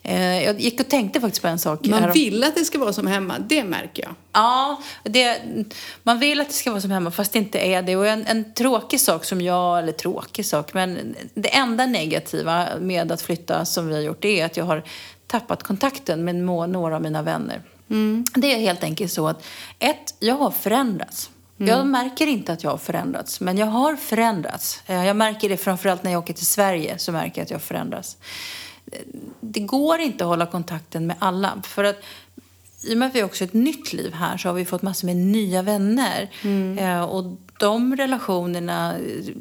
Eh, 0.04 0.44
Jag 0.44 0.60
gick 0.60 0.80
och 0.80 0.90
tänkte 0.90 1.22
faktiskt 1.22 1.42
på 1.42 1.48
en 1.48 1.60
sak. 1.60 1.86
Man 1.88 2.12
vill 2.12 2.44
att 2.44 2.56
det 2.56 2.66
ska 2.66 2.80
vara 2.80 2.94
som 2.94 3.08
hemma, 3.08 3.40
det 3.40 3.64
märker 3.64 4.04
jag. 4.04 4.16
Ja, 4.34 4.82
det, 5.04 5.42
man 6.04 6.20
vill 6.20 6.42
att 6.42 6.48
det 6.48 6.54
ska 6.54 6.72
vara 6.72 6.82
som 6.82 6.92
hemma 6.92 7.12
fast 7.12 7.34
det 7.34 7.40
inte 7.40 7.60
är 7.60 7.82
det. 7.82 7.96
Och 7.96 8.08
en, 8.08 8.26
en 8.26 8.54
tråkig 8.54 9.00
sak 9.00 9.26
som 9.26 9.42
jag, 9.42 9.80
eller 9.80 9.92
tråkig 9.92 10.46
sak, 10.46 10.74
men 10.74 11.16
det 11.34 11.56
enda 11.56 11.86
negativa 11.86 12.68
med 12.80 13.12
att 13.12 13.22
flytta 13.22 13.66
som 13.66 13.88
vi 13.88 13.94
har 13.94 14.02
gjort 14.02 14.26
är 14.26 14.46
att 14.46 14.58
jag 14.58 14.66
har 14.66 14.84
tappat 15.28 15.64
kontakten 15.64 16.24
med 16.26 16.36
några 16.36 16.96
av 16.96 17.02
mina 17.02 17.22
vänner. 17.22 17.62
Det 18.36 18.54
är 18.54 18.60
helt 18.60 18.84
enkelt 18.84 19.12
så 19.12 19.28
att 19.28 19.46
ett, 19.80 20.16
jag 20.20 20.36
har 20.36 20.52
förändrats. 20.52 21.30
Jag 21.58 21.88
märker 21.88 22.28
inte 22.28 22.54
att 22.54 22.64
jag 22.64 22.72
har 22.72 22.78
förändrats, 22.78 23.40
men 23.42 23.58
jag 23.58 23.66
har 23.68 23.96
förändrats. 23.96 24.82
Eh, 24.86 25.06
Jag 25.06 25.16
märker 25.16 25.50
det 25.50 25.58
framförallt 25.58 26.04
när 26.04 26.12
jag 26.12 26.20
åker 26.24 26.34
till 26.34 26.46
Sverige, 26.46 26.98
så 26.98 27.12
märker 27.12 27.42
jag 27.42 27.44
att 27.46 27.52
jag 27.52 27.62
förändras. 27.62 28.18
Det 29.40 29.60
går 29.60 30.00
inte 30.00 30.24
att 30.24 30.28
hålla 30.28 30.46
kontakten 30.46 31.08
med 31.08 31.16
alla. 31.20 31.62
För 31.64 31.84
att 31.84 32.04
i 32.84 32.94
och 32.94 32.98
med 32.98 33.08
att 33.08 33.16
vi 33.16 33.24
också 33.24 33.44
har 33.44 33.48
ett 33.48 33.54
nytt 33.54 33.94
liv 33.94 34.14
här 34.14 34.38
så 34.38 34.50
har 34.50 34.54
vi 34.54 34.66
fått 34.66 34.82
massor 34.82 35.08
med 35.08 35.16
nya 35.16 35.62
vänner. 35.62 36.30
Eh, 36.78 37.04
och 37.04 37.38
de 37.60 37.96
relationerna 37.96 38.96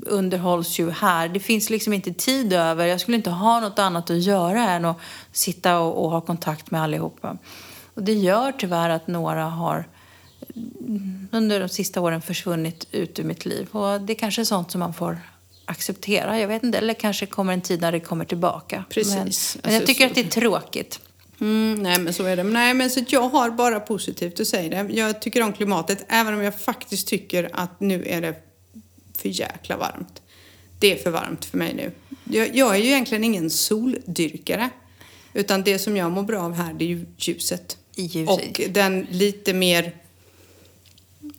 underhålls 0.06 0.78
ju 0.78 0.90
här. 0.90 1.28
Det 1.28 1.40
finns 1.40 1.70
liksom 1.70 1.92
inte 1.92 2.12
tid 2.12 2.52
över. 2.52 2.86
Jag 2.86 3.00
skulle 3.00 3.16
inte 3.16 3.30
ha 3.30 3.60
något 3.60 3.78
annat 3.78 4.10
att 4.10 4.22
göra 4.22 4.70
än 4.70 4.84
att 4.84 4.98
sitta 5.32 5.78
och, 5.78 6.04
och 6.04 6.10
ha 6.10 6.20
kontakt 6.20 6.70
med 6.70 6.82
allihopa. 6.82 7.36
Och 7.94 8.02
det 8.02 8.14
gör 8.14 8.52
tyvärr 8.52 8.90
att 8.90 9.06
några 9.06 9.44
har 9.44 9.88
under 11.30 11.60
de 11.60 11.68
sista 11.68 12.00
åren 12.00 12.22
försvunnit 12.22 12.86
ut 12.90 13.18
ur 13.18 13.24
mitt 13.24 13.44
liv. 13.44 13.68
Och 13.72 14.00
det 14.00 14.12
är 14.12 14.18
kanske 14.18 14.42
är 14.42 14.44
sånt 14.44 14.70
som 14.70 14.78
man 14.78 14.94
får 14.94 15.18
acceptera. 15.64 16.40
Jag 16.40 16.48
vet 16.48 16.62
inte, 16.62 16.78
eller 16.78 16.94
kanske 16.94 17.26
kommer 17.26 17.52
en 17.52 17.60
tid 17.60 17.80
när 17.80 17.92
det 17.92 18.00
kommer 18.00 18.24
tillbaka. 18.24 18.84
Precis. 18.90 19.14
Men, 19.14 19.22
Alltså, 19.26 19.58
men 19.62 19.74
jag 19.74 19.86
tycker 19.86 20.04
så- 20.04 20.08
att 20.08 20.14
det 20.14 20.20
är 20.20 20.40
tråkigt. 20.40 21.00
Mm, 21.40 21.82
nej 21.82 21.98
men 21.98 22.14
så 22.14 22.24
är 22.24 22.36
det. 22.36 22.44
Men 22.44 22.52
Nej 22.52 22.74
men 22.74 22.90
så 22.90 23.04
jag 23.08 23.28
har 23.28 23.50
bara 23.50 23.80
positivt 23.80 24.40
att 24.40 24.46
säga 24.46 24.82
det. 24.84 24.94
Jag 24.94 25.22
tycker 25.22 25.42
om 25.42 25.52
klimatet 25.52 26.04
även 26.08 26.34
om 26.34 26.42
jag 26.42 26.60
faktiskt 26.60 27.06
tycker 27.08 27.50
att 27.52 27.80
nu 27.80 28.04
är 28.06 28.20
det 28.20 28.34
för 29.18 29.28
jäkla 29.28 29.76
varmt. 29.76 30.22
Det 30.78 30.92
är 30.92 31.02
för 31.02 31.10
varmt 31.10 31.44
för 31.44 31.58
mig 31.58 31.74
nu. 31.74 31.92
Jag, 32.38 32.56
jag 32.56 32.74
är 32.76 32.80
ju 32.80 32.86
egentligen 32.86 33.24
ingen 33.24 33.50
soldyrkare. 33.50 34.70
Utan 35.34 35.62
det 35.62 35.78
som 35.78 35.96
jag 35.96 36.12
mår 36.12 36.22
bra 36.22 36.42
av 36.42 36.54
här 36.54 36.72
det 36.74 36.84
är 36.84 36.88
ju 36.88 37.06
ljuset. 37.16 37.76
Ljuset. 37.96 38.28
Och 38.28 38.60
den 38.70 39.06
lite 39.10 39.52
mer 39.52 39.96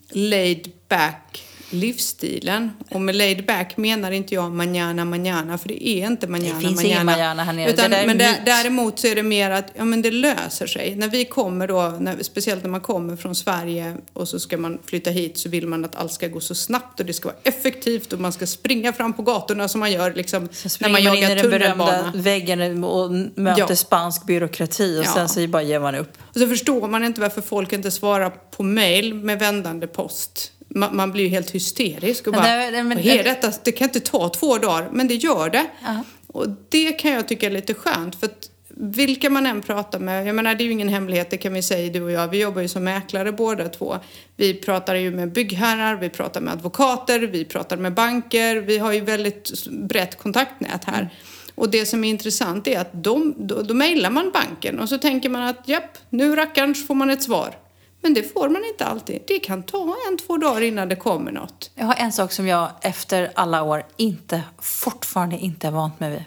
laid 0.10 0.72
back 0.90 1.44
livsstilen. 1.74 2.72
Och 2.92 3.02
med 3.02 3.16
laid 3.16 3.46
back 3.46 3.78
menar 3.78 4.12
inte 4.12 4.34
jag 4.36 4.52
manana 4.52 5.06
manana 5.06 5.58
för 5.58 5.68
det 5.68 5.88
är 5.88 6.08
inte 6.08 6.28
manana 6.28 6.60
finns 6.60 6.64
manana. 6.76 6.84
ingen 6.88 7.06
manana 7.06 7.44
här 7.44 7.54
nere. 7.54 7.70
Utan, 7.70 7.92
Det 7.92 8.04
men 8.08 8.18
däremot 8.46 9.00
så 9.00 9.08
är 9.08 9.16
det 9.16 9.24
mer 9.24 9.52
att 9.52 9.72
ja, 9.76 9.86
men 9.86 10.02
det 10.02 10.12
löser 10.12 10.68
sig. 10.68 10.96
När 10.96 11.08
vi 11.08 11.26
kommer 11.26 11.68
då, 11.68 11.98
när, 12.00 12.24
speciellt 12.24 12.64
när 12.64 12.70
man 12.70 12.82
kommer 12.82 13.16
från 13.16 13.36
Sverige 13.36 13.98
och 14.14 14.28
så 14.28 14.40
ska 14.40 14.58
man 14.58 14.80
flytta 14.86 15.10
hit 15.10 15.38
så 15.38 15.50
vill 15.50 15.68
man 15.68 15.86
att 15.86 15.96
allt 15.96 16.12
ska 16.14 16.28
gå 16.28 16.40
så 16.40 16.56
snabbt 16.56 17.00
och 17.00 17.06
det 17.06 17.14
ska 17.14 17.28
vara 17.30 17.38
effektivt 17.44 18.14
och 18.14 18.20
man 18.20 18.34
ska 18.34 18.48
springa 18.48 18.94
fram 18.94 19.14
på 19.14 19.22
gatorna 19.22 19.68
som 19.68 19.80
man 19.80 19.92
gör 19.92 20.14
liksom, 20.14 20.50
när 20.80 20.90
man 20.90 20.92
man 20.92 21.04
jagar 21.04 21.36
den 21.36 21.50
berömda 21.50 21.86
tunnelbana. 21.86 22.12
väggen 22.16 22.84
och 22.84 23.12
möter 23.36 23.66
Ja. 23.70 23.76
spansk 23.76 24.26
byråkrati 24.26 25.00
och 25.00 25.04
Ja. 25.06 25.14
sen 25.14 25.30
så 25.30 25.48
bara 25.48 25.64
ger 25.64 25.80
man 25.80 25.96
upp. 25.96 26.12
Och 26.34 26.40
så 26.40 26.48
förstår 26.48 26.88
man 26.88 27.04
inte 27.04 27.22
varför 27.22 27.42
folk 27.42 27.74
inte 27.74 27.92
svarar 27.92 28.30
på 28.30 28.64
mail 28.64 29.14
med 29.14 29.40
vändande 29.40 29.88
post. 29.88 30.52
Man, 30.76 30.96
man 30.96 31.12
blir 31.12 31.24
ju 31.24 31.30
helt 31.30 31.52
hysterisk 31.52 32.28
och 32.28 32.34
Men 32.34 32.42
bara, 32.44 32.56
det- 32.56 32.72
det- 32.72 32.84
men- 32.84 32.98
vad 32.98 33.06
är 33.08 33.24
detta? 33.24 33.52
Det 33.64 33.72
kan 33.72 33.86
inte 33.88 34.00
ta 34.00 34.30
två 34.30 34.58
dagar, 34.58 34.90
men 34.92 35.08
det 35.08 35.16
gör 35.16 35.50
det. 35.50 35.66
Ja. 35.84 36.04
Och 36.28 36.46
det 36.70 36.92
kan 36.92 37.12
jag 37.12 37.28
tycka 37.28 37.46
är 37.46 37.52
lite 37.52 37.74
skönt, 37.74 38.16
för 38.20 38.26
att 38.28 38.50
vilka 38.76 39.30
man 39.30 39.46
än 39.46 39.62
pratar 39.62 40.00
med, 40.00 40.28
jag 40.28 40.36
menar 40.36 40.56
det 40.56 40.64
är 40.64 40.66
ju 40.66 40.72
ingen 40.72 40.90
hemlighet, 40.90 41.30
det 41.30 41.38
kan 41.38 41.54
vi 41.54 41.62
säga 41.62 41.94
du 41.94 42.02
och 42.02 42.12
jag, 42.12 42.28
vi 42.28 42.40
jobbar 42.42 42.62
ju 42.62 42.68
som 42.68 42.84
mäklare 42.84 43.32
båda 43.32 43.70
två. 43.70 43.98
Vi 44.36 44.54
pratar 44.54 44.96
ju 44.96 45.12
med 45.12 45.32
byggherrar, 45.32 45.96
vi 45.96 46.10
pratar 46.10 46.42
med 46.42 46.54
advokater, 46.54 47.20
vi 47.20 47.46
pratar 47.46 47.78
med 47.78 47.94
banker, 47.94 48.56
vi 48.56 48.78
har 48.78 48.92
ju 48.94 49.02
väldigt 49.02 49.68
brett 49.68 50.18
kontaktnät 50.18 50.84
här. 50.86 51.10
Och 51.56 51.70
det 51.70 51.86
som 51.86 52.04
är 52.04 52.10
intressant 52.10 52.68
är 52.68 52.80
att 52.80 53.04
de, 53.04 53.34
då, 53.38 53.62
då 53.62 53.74
mejlar 53.74 54.10
man 54.10 54.32
banken 54.34 54.80
och 54.80 54.90
så 54.90 54.98
tänker 54.98 55.30
man 55.30 55.42
att 55.44 55.68
japp, 55.68 55.98
nu 56.10 56.36
rackarns 56.36 56.88
får 56.88 56.96
man 56.96 57.10
ett 57.10 57.24
svar. 57.24 57.56
Men 58.04 58.14
det 58.14 58.34
får 58.34 58.50
man 58.50 58.66
inte 58.66 58.86
alltid. 58.86 59.22
Det 59.28 59.40
kan 59.40 59.64
ta 59.64 59.96
en, 60.10 60.18
två 60.18 60.38
dagar 60.38 60.62
innan 60.62 60.90
det 60.90 60.96
kommer 60.96 61.32
något. 61.32 61.72
Jag 61.76 61.86
har 61.86 61.96
en 61.96 62.12
sak 62.12 62.32
som 62.32 62.48
jag 62.48 62.72
efter 62.82 63.32
alla 63.36 63.64
år 63.64 63.86
inte, 63.98 64.44
fortfarande 64.62 65.38
inte 65.38 65.68
är 65.68 65.72
vant 65.72 66.00
mig 66.00 66.12
vid. 66.12 66.24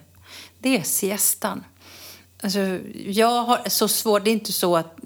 Det 0.58 0.76
är 0.76 0.82
siestan. 0.82 1.64
Alltså, 2.42 2.58
jag 3.06 3.42
har 3.42 3.68
så 3.68 3.88
svårt, 3.88 4.24
det 4.24 4.30
är 4.30 4.32
inte 4.32 4.52
så 4.52 4.76
att 4.76 4.96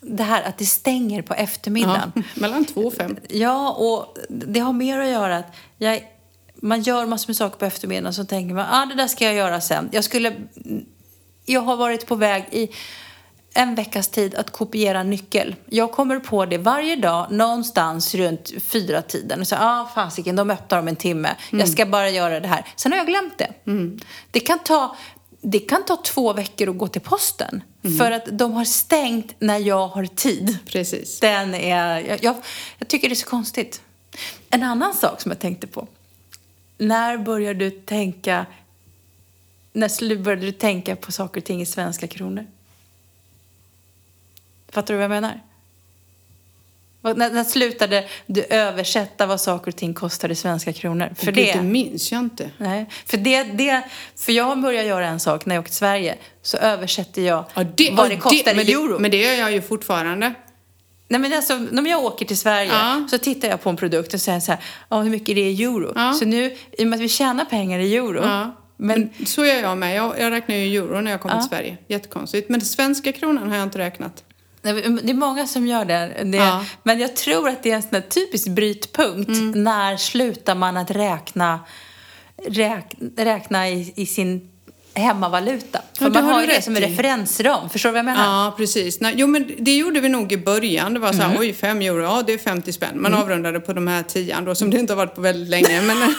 det 0.00 0.22
här 0.22 0.42
att 0.42 0.58
det 0.58 0.66
stänger 0.66 1.22
på 1.22 1.34
eftermiddagen. 1.34 2.12
Ja, 2.14 2.22
mellan 2.34 2.64
två 2.64 2.80
och 2.80 2.94
fem. 2.94 3.16
Ja, 3.28 3.70
och 3.72 4.16
det 4.28 4.60
har 4.60 4.72
mer 4.72 4.98
att 4.98 5.08
göra 5.08 5.36
att 5.36 5.54
jag, 5.78 6.08
man 6.54 6.82
gör 6.82 7.06
massor 7.06 7.28
med 7.28 7.36
saker 7.36 7.58
på 7.58 7.64
eftermiddagen 7.64 8.14
så 8.14 8.24
tänker 8.24 8.54
man 8.54 8.66
ah, 8.70 8.86
det 8.86 8.94
där 8.94 9.06
ska 9.06 9.24
jag 9.24 9.34
göra 9.34 9.60
sen. 9.60 9.88
Jag, 9.92 10.04
skulle, 10.04 10.34
jag 11.46 11.60
har 11.60 11.76
varit 11.76 12.06
på 12.06 12.14
väg 12.14 12.44
i 12.50 12.68
en 13.54 13.74
veckas 13.74 14.08
tid 14.08 14.34
att 14.34 14.50
kopiera 14.50 15.02
nyckel. 15.02 15.56
Jag 15.66 15.92
kommer 15.92 16.18
på 16.18 16.46
det 16.46 16.58
varje 16.58 16.96
dag 16.96 17.26
någonstans 17.30 18.14
runt 18.14 18.52
fyra 18.62 19.02
tiden. 19.02 19.40
Och 19.40 19.48
så, 19.48 19.56
ah, 19.58 19.90
fasiken, 19.94 20.36
de 20.36 20.50
öppnar 20.50 20.78
om 20.78 20.88
en 20.88 20.96
timme. 20.96 21.36
Jag 21.50 21.68
ska 21.68 21.86
bara 21.86 22.10
göra 22.10 22.40
det 22.40 22.48
här. 22.48 22.64
Sen 22.76 22.92
har 22.92 22.96
jag 22.96 23.06
glömt 23.06 23.38
det. 23.38 23.52
Det 24.30 24.40
kan 24.40 24.58
ta 24.58 24.96
det 25.40 25.58
kan 25.58 25.84
ta 25.84 25.96
två 25.96 26.32
veckor 26.32 26.68
att 26.68 26.78
gå 26.78 26.88
till 26.88 27.00
posten. 27.00 27.62
För 27.98 28.10
att 28.10 28.38
de 28.38 28.52
har 28.52 28.64
stängt 28.64 29.34
när 29.38 29.58
jag 29.58 29.88
har 29.88 30.06
tid. 30.06 30.58
Precis. 30.66 31.20
Den 31.20 31.54
är, 31.54 32.00
jag, 32.00 32.24
jag, 32.24 32.36
jag 32.78 32.88
tycker 32.88 33.08
det 33.08 33.12
är 33.12 33.16
så 33.16 33.28
konstigt. 33.28 33.82
En 34.50 34.62
annan 34.62 34.94
sak 34.94 35.20
som 35.20 35.30
jag 35.30 35.38
tänkte 35.38 35.66
på. 35.66 35.86
När 36.78 37.18
började 37.18 37.58
du 37.58 37.70
tänka, 37.70 38.46
när 39.72 40.16
började 40.16 40.46
du 40.46 40.52
tänka 40.52 40.96
på 40.96 41.12
saker 41.12 41.40
och 41.40 41.44
ting 41.44 41.60
i 41.60 41.66
svenska 41.66 42.06
kronor? 42.06 42.46
Fattar 44.72 44.94
du 44.94 44.98
vad 44.98 45.04
jag 45.04 45.10
menar? 45.10 45.40
När, 47.02 47.30
när 47.30 47.44
slutade 47.44 48.08
du 48.26 48.42
översätta 48.44 49.26
vad 49.26 49.40
saker 49.40 49.70
och 49.70 49.76
ting 49.76 49.94
kostar 49.94 50.30
i 50.30 50.34
svenska 50.34 50.72
kronor? 50.72 51.08
För 51.16 51.24
För 51.24 51.32
det... 51.32 51.44
det, 51.44 51.52
det 51.52 51.62
minns 51.62 52.12
jag 52.12 52.18
inte. 52.20 52.50
nej, 52.58 52.86
för 53.06 53.16
det, 53.16 53.42
det, 53.44 53.82
för 54.16 54.32
jag 54.32 54.60
började 54.60 54.88
göra 54.88 55.06
en 55.06 55.20
sak 55.20 55.46
när 55.46 55.54
jag 55.54 55.60
åkte 55.62 55.70
till 55.70 55.76
Sverige. 55.78 56.16
Så 56.42 56.56
översätter 56.56 57.22
jag 57.22 57.44
Ja, 57.54 57.64
det, 57.76 57.90
vad 57.90 58.10
det 58.10 58.16
kostar 58.16 58.54
men 58.54 58.68
i 58.68 58.72
euro. 58.72 58.92
Det, 58.92 58.98
men 58.98 59.10
det 59.10 59.16
gör 59.16 59.32
jag 59.34 59.52
ju 59.52 59.62
fortfarande. 59.62 60.34
Nej 61.08 61.20
men 61.20 61.32
alltså, 61.32 61.58
när 61.58 61.90
jag 61.90 62.04
åker 62.04 62.26
till 62.26 62.38
Sverige 62.38 62.70
Ja. 62.72 63.06
så 63.10 63.18
tittar 63.18 63.48
jag 63.48 63.62
på 63.62 63.70
en 63.70 63.76
produkt 63.76 64.14
och 64.14 64.20
säger 64.20 64.40
så 64.40 64.52
här, 64.52 64.60
ja 64.88 65.00
hur 65.00 65.10
mycket 65.10 65.28
är 65.28 65.34
det 65.34 65.40
i 65.50 65.64
euro? 65.64 65.92
Ja. 65.94 66.12
Så 66.12 66.24
nu, 66.24 66.56
i 66.78 66.84
och 66.84 66.86
med 66.88 66.96
att 66.96 67.02
vi 67.02 67.08
tjänar 67.08 67.44
pengar 67.44 67.78
i 67.78 67.96
euro, 67.96 68.20
Ja. 68.22 68.56
men 68.76 69.10
Men 69.16 69.26
så 69.26 69.46
gör 69.46 69.60
jag 69.60 69.78
med. 69.78 69.96
Jag, 69.96 70.20
jag 70.20 70.32
räknar 70.32 70.56
ju 70.56 70.64
i 70.64 70.76
euro 70.76 71.00
när 71.00 71.10
jag 71.10 71.20
kommer 71.20 71.40
till 71.40 71.48
Sverige. 71.48 71.76
Jättekonstigt. 71.86 72.48
Men 72.48 72.60
den 72.60 72.66
svenska 72.66 73.12
kronan 73.12 73.48
har 73.48 73.56
jag 73.56 73.62
inte 73.66 73.78
räknat. 73.78 74.24
Det 74.74 75.10
är 75.10 75.14
många 75.14 75.46
som 75.46 75.66
gör 75.66 75.84
det. 75.84 76.22
det 76.24 76.36
Ja. 76.36 76.64
Men 76.82 76.98
jag 77.00 77.16
tror 77.16 77.48
att 77.48 77.62
det 77.62 77.70
är 77.70 77.76
en 77.76 77.82
sån 77.82 78.02
typisk 78.08 78.48
brytpunkt. 78.48 79.28
Mm. 79.28 79.64
När 79.64 79.96
slutar 79.96 80.54
man 80.54 80.76
att 80.76 80.90
räkna, 80.90 81.60
räk, 82.46 82.84
räkna 83.16 83.68
i, 83.68 83.92
i 83.96 84.06
sin 84.06 84.50
hemmavaluta? 84.94 85.80
För 85.98 86.04
Ja, 86.04 86.10
man 86.10 86.24
har 86.24 86.32
har 86.32 86.40
ju 86.40 86.46
det 86.46 86.62
som 86.62 86.76
en 86.76 86.82
referensram. 86.82 87.70
Förstår 87.70 87.88
du 87.88 87.92
vad 87.92 87.98
jag 87.98 88.04
menar? 88.04 88.44
Ja, 88.46 88.54
precis. 88.56 89.00
Nej, 89.00 89.14
jo, 89.16 89.26
men 89.26 89.50
det 89.58 89.76
gjorde 89.76 90.00
vi 90.00 90.08
nog 90.08 90.32
i 90.32 90.36
början. 90.36 90.94
Det 90.94 91.00
var 91.00 91.12
så 91.12 91.18
här, 91.18 91.28
Mm. 91.28 91.40
oj, 91.40 91.52
fem 91.52 91.80
euro, 91.82 92.02
ja 92.02 92.22
det 92.26 92.32
är 92.32 92.38
50 92.38 92.72
spänn. 92.72 93.02
Man 93.02 93.14
avrundade 93.14 93.60
på 93.60 93.72
de 93.72 93.86
här 93.86 94.02
tian 94.02 94.44
då, 94.44 94.54
som 94.54 94.70
det 94.70 94.78
inte 94.78 94.92
har 94.92 94.96
varit 94.98 95.14
på 95.14 95.20
väldigt 95.20 95.48
länge. 95.48 95.82
Men, 95.82 95.96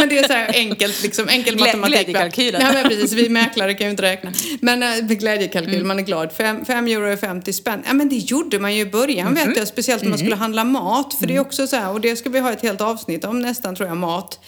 men, 0.00 0.08
det 0.08 0.18
är 0.18 0.26
så 0.26 0.32
här 0.32 0.50
enkelt, 0.54 1.02
liksom, 1.02 1.28
enkel 1.28 1.54
Glä- 1.54 1.60
matematik. 1.66 1.92
glädjekalkylen. 1.94 2.60
Nej, 2.64 2.72
men 2.74 2.82
precis. 2.84 3.12
Vi 3.12 3.28
mäklare 3.28 3.74
kan 3.74 3.86
ju 3.86 3.90
inte 3.90 4.02
räkna. 4.02 4.32
Men 4.60 4.82
äh, 4.82 4.96
glädjekalkyl, 4.98 5.74
Mm. 5.74 5.88
man 5.88 5.98
är 5.98 6.02
glad. 6.02 6.32
Fem, 6.32 6.64
fem 6.64 6.86
euro 6.86 7.06
är 7.06 7.16
50 7.16 7.52
spänn. 7.52 7.82
Ja, 7.86 7.92
men 7.92 8.08
det 8.08 8.16
gjorde 8.16 8.58
man 8.58 8.74
ju 8.74 8.80
i 8.80 8.86
början, 8.86 9.36
Mm-hmm. 9.36 9.46
vet 9.48 9.56
jag. 9.56 9.68
Speciellt 9.68 10.02
när 10.02 10.08
man 10.10 10.18
skulle 10.18 10.36
handla 10.36 10.64
mat. 10.64 11.14
För 11.14 11.26
det 11.26 11.32
Mm. 11.32 11.36
är 11.44 11.46
också 11.46 11.66
så 11.66 11.76
här, 11.76 11.90
och 11.92 12.00
det 12.00 12.16
ska 12.16 12.30
vi 12.30 12.38
ha 12.40 12.52
ett 12.52 12.62
helt 12.62 12.80
avsnitt 12.80 13.24
om 13.24 13.40
nästan, 13.40 13.74
tror 13.74 13.88
jag, 13.88 13.96
mat 13.96 14.40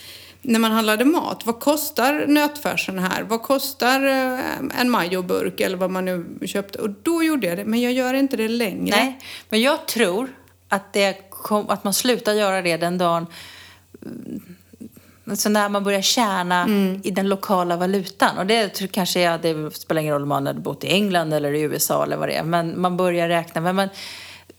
när 0.44 0.58
man 0.58 0.72
handlade 0.72 1.04
mat, 1.04 1.42
vad 1.46 1.60
kostar 1.60 2.24
nötfärsen 2.26 2.98
här? 2.98 3.22
Vad 3.22 3.42
kostar 3.42 4.06
eh, 4.06 4.80
en 4.80 4.90
majoburk 4.90 5.60
eller 5.60 5.76
vad 5.76 5.90
man 5.90 6.04
nu 6.04 6.26
köpte? 6.46 6.78
Och 6.78 6.90
då 7.02 7.22
gjorde 7.22 7.46
jag 7.46 7.58
det, 7.58 7.64
men 7.64 7.80
jag 7.80 7.92
gör 7.92 8.14
inte 8.14 8.36
det 8.36 8.48
längre. 8.48 8.96
Nej, 8.96 9.18
men 9.48 9.60
jag 9.60 9.86
tror 9.86 10.28
att, 10.68 10.92
det 10.92 11.30
kom, 11.30 11.68
att 11.70 11.84
man 11.84 11.94
slutar 11.94 12.32
göra 12.32 12.62
det 12.62 12.76
den 12.76 12.98
dagen 12.98 13.26
mm, 15.24 15.32
Alltså 15.32 15.48
när 15.48 15.68
man 15.68 15.84
börjar 15.84 16.02
tjäna 16.02 16.62
Mm. 16.62 17.00
i 17.04 17.10
den 17.10 17.28
lokala 17.28 17.76
valutan. 17.76 18.38
Och 18.38 18.46
det 18.46 18.68
tror- 18.68 18.88
kanske 18.88 19.20
är, 19.20 19.38
det 19.38 19.70
spelar 19.76 20.00
ingen 20.02 20.12
roll 20.14 20.22
om 20.22 20.28
man 20.28 20.46
hade 20.46 20.60
bott 20.60 20.84
i 20.84 20.88
England 20.92 21.32
eller 21.32 21.52
i 21.52 21.60
USA 21.60 22.04
eller 22.04 22.16
vad 22.16 22.28
det 22.28 22.34
är. 22.34 22.42
Men 22.42 22.80
man 22.80 22.96
börjar 22.96 23.28
räkna. 23.28 23.60
Men 23.60 23.76
man, 23.76 23.88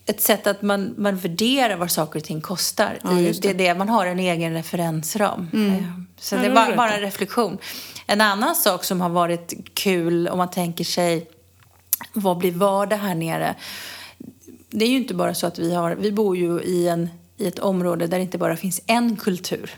ett 0.06 0.20
sätt 0.20 0.46
att 0.46 0.62
man, 0.62 0.94
man 0.98 1.16
värderar 1.16 1.76
vad 1.76 1.90
saker 1.90 2.18
och 2.18 2.24
ting 2.24 2.40
kostar. 2.40 2.98
Ja, 3.02 3.10
det. 3.10 3.42
det. 3.42 3.50
är 3.50 3.54
det, 3.54 3.74
man 3.74 3.88
har 3.88 4.06
en 4.06 4.18
egen 4.18 4.52
referensram. 4.52 5.48
Eh, 5.52 5.84
Så 6.20 6.34
Ja, 6.34 6.40
det 6.40 6.46
är 6.46 6.54
bara, 6.54 6.76
bara 6.76 6.94
en 6.94 7.00
reflektion. 7.00 7.58
En 8.06 8.20
annan 8.20 8.54
sak 8.54 8.84
som 8.84 9.00
har 9.00 9.08
varit 9.08 9.54
kul 9.74 10.28
om 10.28 10.38
man 10.38 10.50
tänker 10.50 10.84
sig 10.84 11.28
vad 12.12 12.38
blir 12.38 12.52
vardag 12.52 12.96
här 12.96 13.14
nere? 13.14 13.54
Det 14.70 14.84
är 14.84 14.88
ju 14.88 14.96
inte 14.96 15.14
bara 15.14 15.34
så 15.34 15.46
att 15.46 15.58
vi 15.58 15.74
har, 15.74 15.94
vi 15.94 16.12
bor 16.12 16.36
ju 16.36 16.60
i, 16.60 16.88
en, 16.88 17.08
i 17.36 17.46
ett 17.46 17.58
område 17.58 18.06
där 18.06 18.16
det 18.18 18.22
inte 18.22 18.38
bara 18.38 18.56
finns 18.56 18.80
en 18.86 19.16
kultur. 19.16 19.70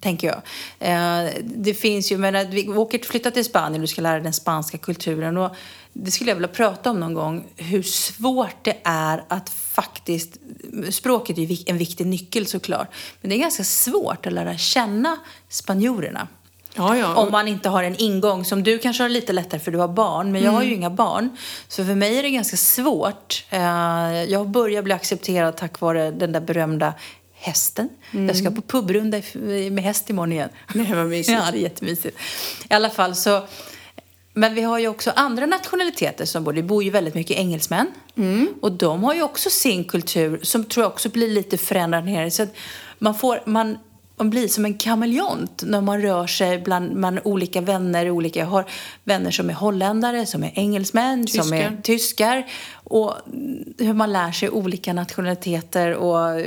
Tänker 0.00 0.26
jag. 0.26 0.42
Eh, 0.78 1.30
det 1.44 1.74
finns 1.74 2.12
ju, 2.12 2.18
men 2.18 2.36
att 2.36 2.48
vi 2.48 2.68
åker 2.68 2.98
flytta 2.98 3.30
till 3.30 3.44
Spanien 3.44 3.74
och 3.74 3.80
du 3.80 3.86
ska 3.86 4.00
lära 4.02 4.12
dig 4.14 4.22
den 4.22 4.32
spanska 4.32 4.78
kulturen. 4.78 5.36
Och 5.36 5.50
det 5.92 6.10
skulle 6.10 6.30
jag 6.30 6.36
vilja 6.36 6.48
prata 6.48 6.90
om 6.90 7.00
någon 7.00 7.14
gång. 7.14 7.44
Hur 7.56 7.82
svårt 7.82 8.56
det 8.64 8.76
är 8.84 9.24
att 9.28 9.50
faktiskt, 9.50 10.36
språket 10.90 11.38
är 11.38 11.42
ju 11.42 11.56
en 11.66 11.78
viktig 11.78 12.06
nyckel 12.06 12.46
såklart. 12.46 12.88
Men 13.20 13.30
det 13.30 13.36
är 13.36 13.40
ganska 13.40 13.64
svårt 13.64 14.26
att 14.26 14.32
lära 14.32 14.58
känna 14.58 15.16
spanjorerna. 15.48 16.28
Ja, 16.76 16.96
ja. 16.96 17.14
Om 17.14 17.32
man 17.32 17.48
inte 17.48 17.68
har 17.68 17.82
en 17.82 17.96
ingång 17.96 18.44
som 18.44 18.62
du 18.62 18.78
kanske 18.78 19.02
har 19.02 19.08
lite 19.08 19.32
lättare 19.32 19.60
för 19.60 19.70
du 19.72 19.78
har 19.78 19.88
barn, 19.88 20.32
men 20.32 20.42
jag 20.42 20.50
har 20.52 20.62
ju 20.62 20.66
Mm. 20.68 20.78
inga 20.78 20.90
barn. 20.90 21.36
Så 21.68 21.84
för 21.84 21.94
mig 21.94 22.18
är 22.18 22.22
det 22.22 22.30
ganska 22.30 22.56
svårt. 22.56 23.44
Eh, 23.50 23.60
Jag 24.24 24.48
börjar 24.48 24.82
bli 24.82 24.92
accepterad 24.94 25.56
tack 25.56 25.80
vare 25.80 26.10
den 26.10 26.32
där 26.32 26.40
berömda 26.40 26.94
hästen. 27.44 27.88
Jag 28.10 28.36
ska 28.36 28.50
på 28.50 28.62
pubrunda 28.62 29.22
med 29.70 29.84
häst 29.84 30.10
imorgon 30.10 30.32
igen. 30.32 30.48
Mm. 30.74 30.86
Nej, 30.86 30.96
vad 30.96 31.06
mysigt. 31.06 31.38
Ja, 31.38 31.50
det 31.52 31.58
är 31.58 31.62
jättemysigt. 31.62 32.18
I 32.70 32.74
alla 32.74 32.90
fall 32.90 33.14
så... 33.14 33.46
Men 34.36 34.54
vi 34.54 34.62
har 34.62 34.78
ju 34.78 34.88
också 34.88 35.12
andra 35.16 35.46
nationaliteter 35.46 36.24
som 36.24 36.44
bor. 36.44 36.52
Det 36.52 36.62
bor 36.62 36.84
ju 36.84 36.90
väldigt 36.90 37.14
mycket 37.14 37.36
engelsmän. 37.36 37.86
Mm. 38.16 38.48
Och 38.60 38.72
de 38.72 39.04
har 39.04 39.14
ju 39.14 39.22
också 39.22 39.50
sin 39.50 39.84
kultur 39.84 40.40
som 40.42 40.64
tror 40.64 40.84
jag 40.84 40.92
också 40.92 41.08
blir 41.08 41.28
lite 41.28 41.58
förändrad 41.58 42.04
nere. 42.04 42.30
Så 42.30 42.42
att 42.42 42.54
man, 42.98 43.14
får, 43.14 43.40
man, 43.44 43.78
man 44.16 44.30
blir 44.30 44.48
som 44.48 44.64
en 44.64 44.74
kameleont 44.74 45.62
när 45.66 45.80
man 45.80 46.02
rör 46.02 46.26
sig 46.26 46.58
bland, 46.58 46.96
bland 46.96 47.18
olika 47.24 47.60
vänner. 47.60 48.10
Olika, 48.10 48.40
jag 48.40 48.46
har 48.46 48.64
vänner 49.04 49.30
som 49.30 49.50
är 49.50 49.54
holländare, 49.54 50.26
som 50.26 50.44
är 50.44 50.52
engelsmän, 50.54 51.26
som 51.26 51.52
är 51.52 51.68
Tyskar. 51.68 51.82
tyskar. 51.82 52.46
Och 52.74 53.14
hur 53.78 53.92
man 53.92 54.12
lär 54.12 54.32
sig 54.32 54.50
olika 54.50 54.92
nationaliteter 54.92 55.94
och 55.94 56.40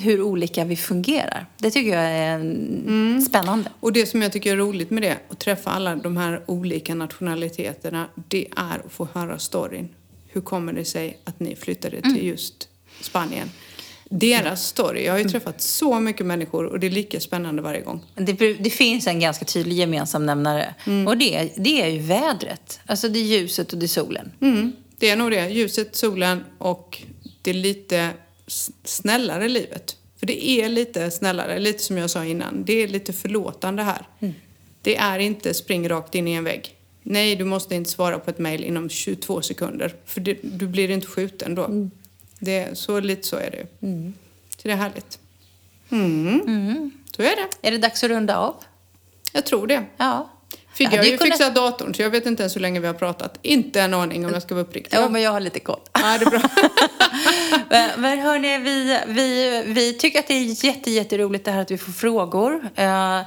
hur 0.00 0.22
olika 0.22 0.64
vi 0.64 0.76
fungerar. 0.76 1.46
Det 1.58 1.70
tycker 1.70 1.90
jag 1.94 2.10
är 2.10 2.34
Mm. 2.34 3.20
spännande. 3.20 3.70
Och 3.80 3.92
det 3.92 4.06
som 4.06 4.22
jag 4.22 4.32
tycker 4.32 4.52
är 4.52 4.56
roligt 4.56 4.90
med 4.90 5.02
det, 5.02 5.16
att 5.28 5.38
träffa 5.38 5.70
alla 5.70 5.96
de 5.96 6.16
här 6.16 6.42
olika 6.46 6.94
nationaliteterna, 6.94 8.06
det 8.28 8.46
är 8.56 8.78
att 8.86 8.92
få 8.92 9.08
höra 9.12 9.38
storyn. 9.38 9.88
Hur 10.28 10.40
kommer 10.40 10.72
det 10.72 10.84
sig 10.84 11.18
att 11.24 11.40
ni 11.40 11.56
flyttade 11.56 12.02
till 12.02 12.26
just 12.26 12.68
Spanien? 13.00 13.50
Deras 14.08 14.66
story. 14.66 15.04
Jag 15.04 15.12
har 15.12 15.18
ju 15.18 15.28
träffat 15.28 15.60
så 15.60 16.00
mycket 16.00 16.26
människor 16.26 16.64
och 16.66 16.80
det 16.80 16.86
är 16.86 16.90
lika 16.90 17.20
spännande 17.20 17.62
varje 17.62 17.80
gång. 17.80 18.04
Det, 18.14 18.32
det 18.52 18.70
finns 18.70 19.06
en 19.06 19.20
ganska 19.20 19.44
tydlig 19.44 19.76
gemensam 19.76 20.26
nämnare. 20.26 20.74
Och 21.06 21.16
det, 21.16 21.52
det 21.56 21.82
är 21.82 21.88
ju 21.88 21.98
vädret. 21.98 22.80
Alltså 22.86 23.08
det 23.08 23.18
är 23.18 23.24
ljuset 23.24 23.72
och 23.72 23.78
det 23.78 23.86
är 23.86 23.88
solen. 23.88 24.32
Mm, 24.40 24.72
det 24.98 25.10
är 25.10 25.16
nog 25.16 25.30
det. 25.30 25.48
Ljuset, 25.48 25.96
solen 25.96 26.44
och 26.58 27.02
det 27.42 27.52
lite 27.52 28.10
snällare 28.84 29.48
livet. 29.48 29.96
För 30.18 30.26
det 30.26 30.48
är 30.48 30.68
lite 30.68 31.10
snällare, 31.10 31.58
lite 31.58 31.82
som 31.82 31.98
jag 31.98 32.10
sa 32.10 32.24
innan. 32.24 32.64
Det 32.64 32.72
är 32.72 32.88
lite 32.88 33.12
förlåtande 33.12 33.82
här. 33.82 34.06
Det 34.82 34.96
är 34.96 35.18
inte 35.18 35.54
spring 35.54 35.88
rakt 35.88 36.14
in 36.14 36.28
i 36.28 36.32
en 36.32 36.44
vägg. 36.44 36.74
Nej, 37.02 37.36
du 37.36 37.44
måste 37.44 37.74
inte 37.74 37.90
svara 37.90 38.18
på 38.18 38.30
ett 38.30 38.38
mejl 38.38 38.64
inom 38.64 38.88
22 38.88 39.42
sekunder. 39.42 39.94
För 40.04 40.20
det, 40.20 40.38
du 40.42 40.66
blir 40.66 40.90
inte 40.90 41.06
skjuten 41.06 41.54
då. 41.54 41.90
Det, 42.38 42.78
så 42.78 43.00
lite 43.00 43.26
så 43.26 43.36
är 43.36 43.50
det 43.50 43.56
ju. 43.56 43.66
Så 44.56 44.68
det 44.68 44.70
är 44.70 44.76
härligt. 44.76 45.18
Mm. 45.90 46.90
Så 47.16 47.22
är 47.22 47.36
det. 47.36 47.68
Är 47.68 47.70
det 47.70 47.78
dags 47.78 48.04
att 48.04 48.10
runda 48.10 48.36
av? 48.36 48.54
Jag 49.32 49.46
tror 49.46 49.66
det. 49.66 49.84
Ja. 49.96 50.30
Figge 50.72 50.90
Jag 50.90 50.96
hade 50.98 51.10
ju 51.10 51.18
kunnat- 51.18 51.38
fixat 51.38 51.54
datorn 51.54 51.94
så 51.94 52.02
jag 52.02 52.10
vet 52.10 52.26
inte 52.26 52.42
ens 52.42 52.56
hur 52.56 52.60
länge 52.60 52.80
vi 52.80 52.86
har 52.86 52.94
pratat. 52.94 53.38
Inte 53.42 53.80
en 53.80 53.94
aning 53.94 54.26
om 54.26 54.32
jag 54.32 54.42
ska 54.42 54.54
vara 54.54 54.62
uppriktig. 54.64 54.96
Ja, 54.98 55.08
men 55.08 55.22
jag 55.22 55.30
har 55.30 55.40
lite 55.40 55.60
koll. 55.60 55.80
Ja, 55.92 56.18
det 56.18 56.24
är 56.26 56.30
bra. 56.30 56.40
Men- 57.70 58.00
Men 58.00 58.18
hörni, 58.18 58.58
vi, 58.58 59.00
vi, 59.06 59.62
vi 59.66 59.92
tycker 59.94 60.18
att 60.18 60.26
det 60.28 60.34
är 60.34 60.64
jätte, 60.64 60.90
jätteroligt 60.90 61.44
det 61.44 61.50
här 61.50 61.60
att 61.62 61.70
vi 61.70 61.78
får 61.78 61.92
frågor. 61.92 62.68
Eh, 62.74 63.20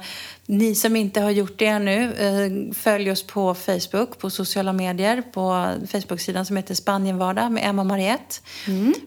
ni 0.52 0.74
som 0.74 0.96
inte 0.96 1.20
har 1.20 1.30
gjort 1.30 1.58
det 1.58 1.66
ännu, 1.66 2.14
eh, 2.14 2.74
följ 2.74 3.10
oss 3.10 3.26
på 3.26 3.54
Facebook, 3.54 4.18
på 4.18 4.30
sociala 4.30 4.72
medier, 4.72 5.22
på 5.22 5.74
Facebook-sidan 5.90 6.46
som 6.46 6.56
heter 6.56 6.74
Spanienvardag 6.74 7.52
med 7.52 7.68
Emma 7.68 7.84
Mariette. 7.84 8.34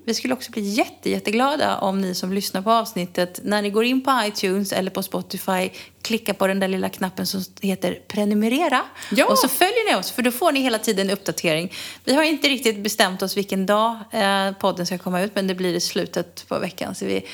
Vi 0.05 0.13
skulle 0.13 0.33
också 0.33 0.51
bli 0.51 0.61
jätte, 0.61 1.09
jätteglada 1.09 1.77
om 1.77 2.01
ni 2.01 2.15
som 2.15 2.33
lyssnar 2.33 2.61
på 2.61 2.71
avsnittet, 2.71 3.39
när 3.43 3.61
ni 3.61 3.69
går 3.69 3.83
in 3.83 4.03
på 4.03 4.21
iTunes 4.25 4.71
eller 4.71 4.91
på 4.91 5.03
Spotify, 5.03 5.69
klicka 6.01 6.33
på 6.33 6.47
den 6.47 6.59
där 6.59 6.67
lilla 6.67 6.89
knappen 6.89 7.25
som 7.25 7.41
heter 7.61 7.99
prenumerera. 8.07 8.81
Ja. 9.11 9.25
Och 9.25 9.37
så 9.37 9.47
följer 9.47 9.91
ni 9.91 9.99
oss, 9.99 10.11
för 10.11 10.21
då 10.21 10.31
får 10.31 10.51
ni 10.51 10.59
hela 10.61 10.79
tiden 10.79 11.09
uppdatering. 11.09 11.73
Vi 12.03 12.15
har 12.15 12.23
inte 12.23 12.47
riktigt 12.47 12.79
bestämt 12.79 13.21
oss 13.21 13.37
vilken 13.37 13.65
dag 13.65 13.97
eh, 14.11 14.51
podden 14.51 14.85
ska 14.85 14.97
komma 14.97 15.21
ut, 15.21 15.35
men 15.35 15.47
det 15.47 15.55
blir 15.55 15.73
i 15.73 15.79
slutet 15.79 16.45
på 16.47 16.59
veckan. 16.59 16.95
Så 16.95 17.05
vi, 17.05 17.25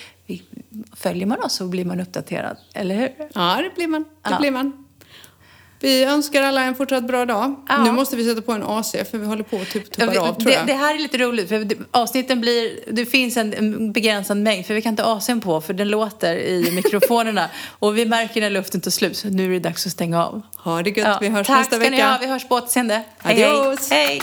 följer 0.95 1.25
man 1.25 1.39
oss 1.41 1.53
så 1.53 1.65
blir 1.67 1.85
man 1.85 1.99
uppdaterad, 1.99 2.57
eller 2.73 2.95
hur? 2.95 3.11
Ja, 3.33 3.59
det 3.63 3.75
blir 3.75 3.87
man. 3.87 4.03
Det 4.03 4.29
Ja. 4.29 4.37
blir 4.39 4.51
man. 4.51 4.73
Vi 5.83 6.03
önskar 6.03 6.43
alla 6.43 6.61
en 6.63 6.75
fortsatt 6.75 7.03
bra 7.07 7.25
dag. 7.25 7.55
Ja. 7.69 7.83
Nu 7.83 7.91
måste 7.91 8.15
vi 8.15 8.25
sätta 8.29 8.41
på 8.41 8.51
en 8.51 8.63
AC 8.63 8.91
för 9.11 9.17
vi 9.17 9.25
håller 9.25 9.43
på 9.43 9.57
att 9.57 9.69
typ 9.69 9.83
vi- 9.99 10.03
av 10.17 10.33
tror 10.33 10.45
det, 10.47 10.53
jag. 10.53 10.67
det 10.67 10.73
här 10.73 10.95
är 10.95 10.99
lite 10.99 11.17
roligt, 11.17 11.49
för 11.49 11.67
avsnitten 11.91 12.41
blir... 12.41 12.79
Det 12.91 13.05
finns 13.05 13.37
en, 13.37 13.91
begränsad 13.93 14.37
mängd, 14.37 14.65
för 14.65 14.73
vi 14.73 14.81
kan 14.81 14.89
inte 14.89 15.03
AC'n 15.03 15.41
på, 15.41 15.61
för 15.61 15.73
den 15.73 15.87
låter 15.89 16.35
i 16.35 16.71
mikrofonerna. 16.75 17.49
och 17.79 17.97
vi 17.97 18.05
märker 18.05 18.41
när 18.41 18.49
luften 18.49 18.81
tar 18.81 18.91
slut, 18.91 19.17
så 19.17 19.27
nu 19.29 19.45
är 19.45 19.49
det 19.49 19.59
dags 19.59 19.85
att 19.85 19.91
stänga 19.91 20.25
av. 20.25 20.41
Ha 20.57 20.83
det 20.83 20.89
gött. 20.89 21.07
Ja, 21.07 21.17
vi 21.21 21.27
hörs 21.29 21.47
tack 21.47 21.57
nästa 21.59 21.75
ska 21.75 21.83
ni 21.85 21.89
vecka. 21.89 22.09
ha, 22.11 22.17
vi 22.21 22.27
hörs 22.27 22.47
på 22.47 22.55
återseende. 22.55 23.03
Hej, 23.19 23.35
hej. 23.35 23.77
Hej. 23.91 24.21